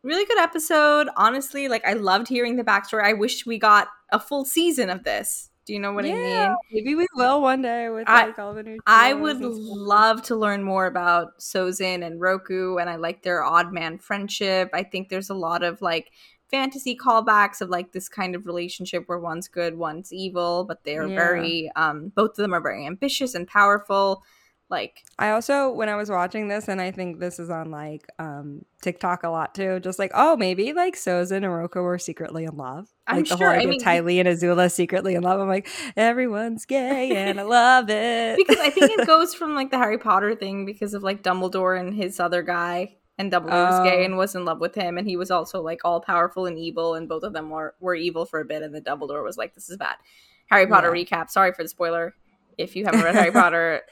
really 0.02 0.24
good 0.24 0.38
episode 0.38 1.08
honestly 1.16 1.68
like 1.68 1.86
i 1.86 1.92
loved 1.92 2.28
hearing 2.28 2.56
the 2.56 2.64
backstory 2.64 3.04
i 3.04 3.12
wish 3.12 3.46
we 3.46 3.58
got 3.58 3.88
a 4.10 4.18
full 4.18 4.44
season 4.44 4.90
of 4.90 5.04
this 5.04 5.50
do 5.64 5.72
you 5.72 5.78
know 5.78 5.92
what 5.92 6.04
i 6.04 6.08
Yeah, 6.08 6.48
mean 6.48 6.56
Maybe 6.72 6.94
we 6.96 7.06
will 7.14 7.40
one 7.40 7.62
day 7.62 7.88
with 7.88 8.08
I- 8.08 8.26
like 8.26 8.38
all 8.38 8.52
the 8.52 8.64
new. 8.64 8.78
I 8.86 9.14
would 9.14 9.40
love 9.40 10.22
to 10.22 10.34
learn 10.34 10.64
more 10.64 10.86
about 10.86 11.38
Sozin 11.38 12.04
and 12.04 12.20
Roku, 12.20 12.78
and 12.78 12.90
I 12.90 12.96
like 12.96 13.22
their 13.22 13.44
odd 13.44 13.72
man 13.72 13.98
friendship. 13.98 14.70
I 14.72 14.82
think 14.82 15.08
there's 15.08 15.30
a 15.30 15.34
lot 15.34 15.62
of 15.62 15.80
like 15.80 16.10
fantasy 16.50 16.96
callbacks 16.96 17.60
of 17.60 17.70
like 17.70 17.92
this 17.92 18.08
kind 18.08 18.34
of 18.34 18.44
relationship 18.46 19.04
where 19.06 19.20
one's 19.20 19.46
good, 19.46 19.78
one's 19.78 20.12
evil, 20.12 20.64
but 20.64 20.82
they're 20.82 21.06
Yeah. 21.08 21.14
very, 21.14 21.70
um, 21.76 22.08
both 22.08 22.30
of 22.30 22.36
them 22.38 22.52
are 22.54 22.60
very 22.60 22.84
ambitious 22.84 23.34
and 23.36 23.46
powerful. 23.46 24.24
Like, 24.72 25.04
I 25.18 25.30
also 25.30 25.70
when 25.70 25.88
I 25.88 25.94
was 25.94 26.10
watching 26.10 26.48
this, 26.48 26.66
and 26.66 26.80
I 26.80 26.90
think 26.90 27.20
this 27.20 27.38
is 27.38 27.50
on 27.50 27.70
like 27.70 28.06
um 28.18 28.64
TikTok 28.82 29.22
a 29.22 29.28
lot 29.28 29.54
too. 29.54 29.78
Just 29.80 30.00
like, 30.00 30.10
oh, 30.14 30.36
maybe 30.36 30.72
like 30.72 30.96
Sozin 30.96 31.44
and 31.44 31.52
Roku 31.54 31.80
were 31.82 31.98
secretly 31.98 32.44
in 32.44 32.56
love. 32.56 32.88
I'm 33.06 33.18
like 33.18 33.28
the 33.28 33.36
sure, 33.36 33.46
whole 33.46 33.54
I 33.54 33.58
idea 33.58 33.68
mean- 33.68 33.80
of 33.80 33.84
Ty 33.84 34.00
Lee 34.00 34.18
and 34.20 34.28
Azula 34.28 34.72
secretly 34.72 35.14
in 35.14 35.22
love. 35.22 35.38
I'm 35.40 35.46
like, 35.48 35.68
everyone's 35.96 36.64
gay 36.64 37.14
and 37.16 37.38
I 37.38 37.44
love 37.44 37.90
it. 37.90 38.36
because 38.38 38.58
I 38.58 38.70
think 38.70 38.90
it 38.98 39.06
goes 39.14 39.34
from 39.34 39.54
like 39.54 39.70
the 39.70 39.78
Harry 39.78 39.98
Potter 39.98 40.34
thing 40.34 40.64
because 40.64 40.94
of 40.94 41.02
like 41.02 41.22
Dumbledore 41.22 41.78
and 41.78 41.94
his 41.94 42.18
other 42.18 42.42
guy. 42.42 42.96
And 43.18 43.30
Dumbledore 43.30 43.70
was 43.70 43.84
gay 43.88 44.00
Oh. 44.00 44.04
and 44.06 44.16
was 44.16 44.34
in 44.34 44.46
love 44.46 44.58
with 44.58 44.74
him, 44.74 44.96
and 44.96 45.06
he 45.06 45.16
was 45.18 45.30
also 45.30 45.60
like 45.60 45.80
all 45.84 46.00
powerful 46.00 46.46
and 46.46 46.58
evil, 46.58 46.94
and 46.94 47.06
both 47.08 47.22
of 47.24 47.34
them 47.34 47.50
were 47.50 47.74
were 47.78 47.94
evil 47.94 48.24
for 48.24 48.40
a 48.40 48.44
bit. 48.44 48.62
And 48.62 48.74
the 48.74 48.80
Dumbledore 48.80 49.22
was 49.22 49.36
like, 49.36 49.54
"This 49.54 49.68
is 49.68 49.76
bad." 49.76 49.96
Harry 50.48 50.66
Potter 50.66 50.90
recap. 50.90 51.28
Sorry 51.30 51.52
for 51.52 51.62
the 51.62 51.68
spoiler. 51.68 52.14
If 52.56 52.74
you 52.74 52.84
haven't 52.86 53.02
read 53.02 53.14
Harry 53.14 53.30
Potter, 53.42 53.82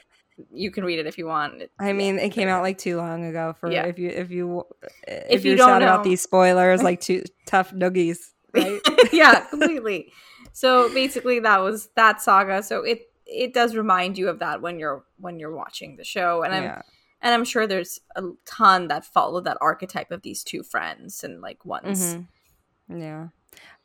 you 0.51 0.71
can 0.71 0.83
read 0.83 0.99
it 0.99 1.07
if 1.07 1.17
you 1.17 1.25
want. 1.27 1.63
I 1.79 1.93
mean, 1.93 2.17
it 2.19 2.29
came 2.29 2.47
out 2.47 2.61
like 2.63 2.77
too 2.77 2.97
long 2.97 3.25
ago 3.25 3.53
for 3.59 3.71
Yeah. 3.71 3.85
if 3.85 3.99
you 3.99 4.09
if 4.09 4.31
you 4.31 4.63
if, 5.07 5.25
If 5.29 5.45
you 5.45 5.55
don't 5.55 5.81
know. 5.81 5.87
out 5.87 6.03
these 6.03 6.21
spoilers 6.21 6.81
like 6.83 6.99
two 7.07 7.23
tough 7.45 7.71
noogies, 7.71 8.17
right? 8.53 8.79
yeah, 9.13 9.41
completely. 9.41 10.11
So 10.53 10.93
basically, 10.93 11.39
that 11.41 11.57
was 11.59 11.89
that 11.95 12.21
saga. 12.21 12.63
So 12.63 12.83
it 12.83 13.03
it 13.25 13.53
does 13.53 13.75
remind 13.75 14.17
you 14.17 14.29
of 14.29 14.39
that 14.39 14.61
when 14.61 14.79
you're 14.79 15.03
when 15.17 15.39
you're 15.39 15.55
watching 15.55 15.95
the 15.97 16.03
show, 16.03 16.43
and 16.43 16.53
I'm 16.53 16.63
yeah. 16.63 16.81
and 17.21 17.33
I'm 17.33 17.45
sure 17.45 17.67
there's 17.67 17.99
a 18.15 18.23
ton 18.45 18.87
that 18.87 19.05
follow 19.05 19.41
that 19.41 19.57
archetype 19.61 20.11
of 20.11 20.21
these 20.23 20.43
two 20.43 20.63
friends 20.63 21.23
and 21.23 21.41
like 21.41 21.65
ones. 21.65 22.15
Mhm. 22.15 22.27
Yeah. 22.89 23.27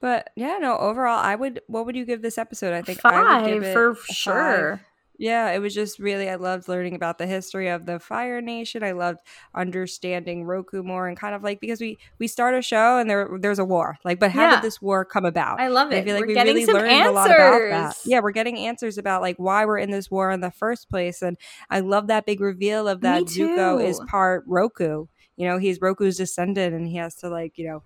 But 0.00 0.30
yeah, 0.36 0.58
no, 0.60 0.76
overall 0.78 1.18
I 1.18 1.34
would 1.34 1.60
what 1.66 1.86
would 1.86 1.96
you 1.96 2.04
give 2.04 2.22
this 2.22 2.38
episode? 2.38 2.72
I 2.72 2.82
think 2.82 3.00
I 3.04 3.18
would 3.18 3.26
Five 3.26 3.46
give 3.46 3.62
it 3.62 3.72
for 3.72 3.90
a 3.90 3.94
five. 3.96 4.80
Yeah, 5.18 5.50
it 5.52 5.60
was 5.60 5.74
just 5.74 5.98
really 5.98 6.28
I 6.28 6.34
loved 6.34 6.68
learning 6.68 6.94
about 6.94 7.16
the 7.18 7.26
history 7.26 7.68
of 7.68 7.86
the 7.86 7.98
Fire 7.98 8.40
Nation. 8.42 8.82
I 8.82 8.92
loved 8.92 9.20
understanding 9.54 10.44
Roku 10.44 10.82
more 10.82 11.08
and 11.08 11.16
kind 11.16 11.34
of 11.34 11.42
like 11.42 11.58
because 11.60 11.80
we 11.80 11.98
we 12.18 12.26
start 12.28 12.54
a 12.54 12.60
show 12.62 12.98
and 12.98 13.08
there 13.08 13.28
there's 13.40 13.58
a 13.58 13.64
war. 13.64 13.98
Like 14.04 14.20
but 14.20 14.30
how 14.30 14.42
Yeah. 14.42 14.54
did 14.56 14.62
this 14.62 14.80
war 14.82 15.04
come 15.04 15.24
about? 15.24 15.58
I 15.60 15.68
love 15.68 15.88
And 15.90 15.94
it. 15.94 16.02
I 16.02 16.04
feel 16.04 16.14
like 16.14 16.20
We're 16.22 16.26
we 16.28 16.34
getting 16.34 16.54
really 16.54 16.72
learned 16.72 16.90
answers. 16.90 17.10
a 17.10 17.14
lot 17.14 17.30
about 17.30 17.58
that. 17.70 17.96
Yeah, 18.04 18.20
we're 18.20 18.30
getting 18.32 18.58
answers 18.58 18.98
about 18.98 19.22
like 19.22 19.36
why 19.38 19.64
we're 19.64 19.78
in 19.78 19.90
this 19.90 20.10
war 20.10 20.30
in 20.30 20.40
the 20.40 20.50
first 20.50 20.88
place. 20.90 21.22
And 21.22 21.38
I 21.70 21.80
love 21.80 22.08
that 22.08 22.26
big 22.26 22.40
reveal 22.40 22.86
of 22.86 23.00
that 23.00 23.24
Zuko 23.24 23.82
is 23.82 23.98
part 24.08 24.44
Roku. 24.46 25.06
You 25.36 25.46
know, 25.48 25.58
he's 25.58 25.80
Roku's 25.80 26.16
descendant 26.18 26.74
and 26.74 26.86
he 26.86 26.96
has 26.96 27.14
to 27.16 27.28
like, 27.28 27.56
you 27.56 27.66
know, 27.66 27.82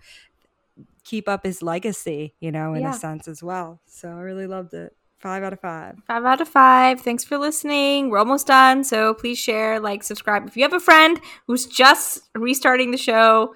keep 1.05 1.29
up 1.29 1.45
his 1.45 1.63
legacy, 1.63 2.35
you 2.41 2.53
know, 2.53 2.75
in 2.75 2.83
Yeah. 2.83 2.91
a 2.91 2.95
sense 2.95 3.27
as 3.29 3.43
well. 3.43 3.81
So 3.87 4.09
I 4.09 4.21
really 4.21 4.47
loved 4.47 4.75
it. 4.75 4.97
Five 5.21 5.43
out 5.43 5.53
of 5.53 5.61
five. 5.61 5.97
Five 6.07 6.25
out 6.25 6.41
of 6.41 6.49
five. 6.49 7.01
Thanks 7.03 7.25
for 7.25 7.37
listening. 7.37 8.09
We're 8.09 8.19
almost 8.19 8.47
done. 8.47 8.85
So 8.85 9.13
please 9.15 9.39
share, 9.39 9.79
like, 9.79 10.03
subscribe. 10.03 10.47
If 10.49 10.57
you 10.57 10.63
have 10.63 10.73
a 10.73 10.81
friend 10.81 11.21
who's 11.47 11.67
just 11.67 12.21
restarting 12.35 12.91
the 12.91 12.97
show, 12.97 13.55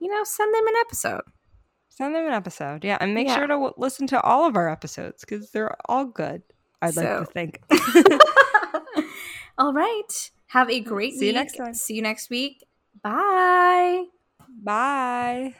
you 0.00 0.08
know, 0.10 0.24
send 0.24 0.54
them 0.54 0.66
an 0.66 0.74
episode. 0.80 1.20
Send 1.90 2.14
them 2.14 2.26
an 2.26 2.32
episode. 2.32 2.84
Yeah. 2.84 2.96
And 3.00 3.14
make 3.14 3.28
Yeah. 3.28 3.34
sure 3.36 3.46
to 3.46 3.52
w- 3.54 3.74
listen 3.76 4.06
to 4.08 4.20
all 4.22 4.46
of 4.46 4.56
our 4.56 4.68
episodes 4.68 5.20
because 5.20 5.50
they're 5.50 5.76
all 5.90 6.06
good. 6.06 6.42
I'd 6.82 6.96
like 6.96 7.06
to 7.06 7.24
think. 7.26 7.60
All 9.58 9.72
right. 9.72 10.30
Have 10.48 10.68
a 10.68 10.80
great 10.80 11.14
See 11.14 11.26
you 11.28 11.32
next 11.32 11.56
time. 11.56 11.74
See 11.74 11.94
you 11.94 12.02
next 12.02 12.28
week. 12.28 12.64
Bye. 13.02 14.04
Bye. 14.62 15.54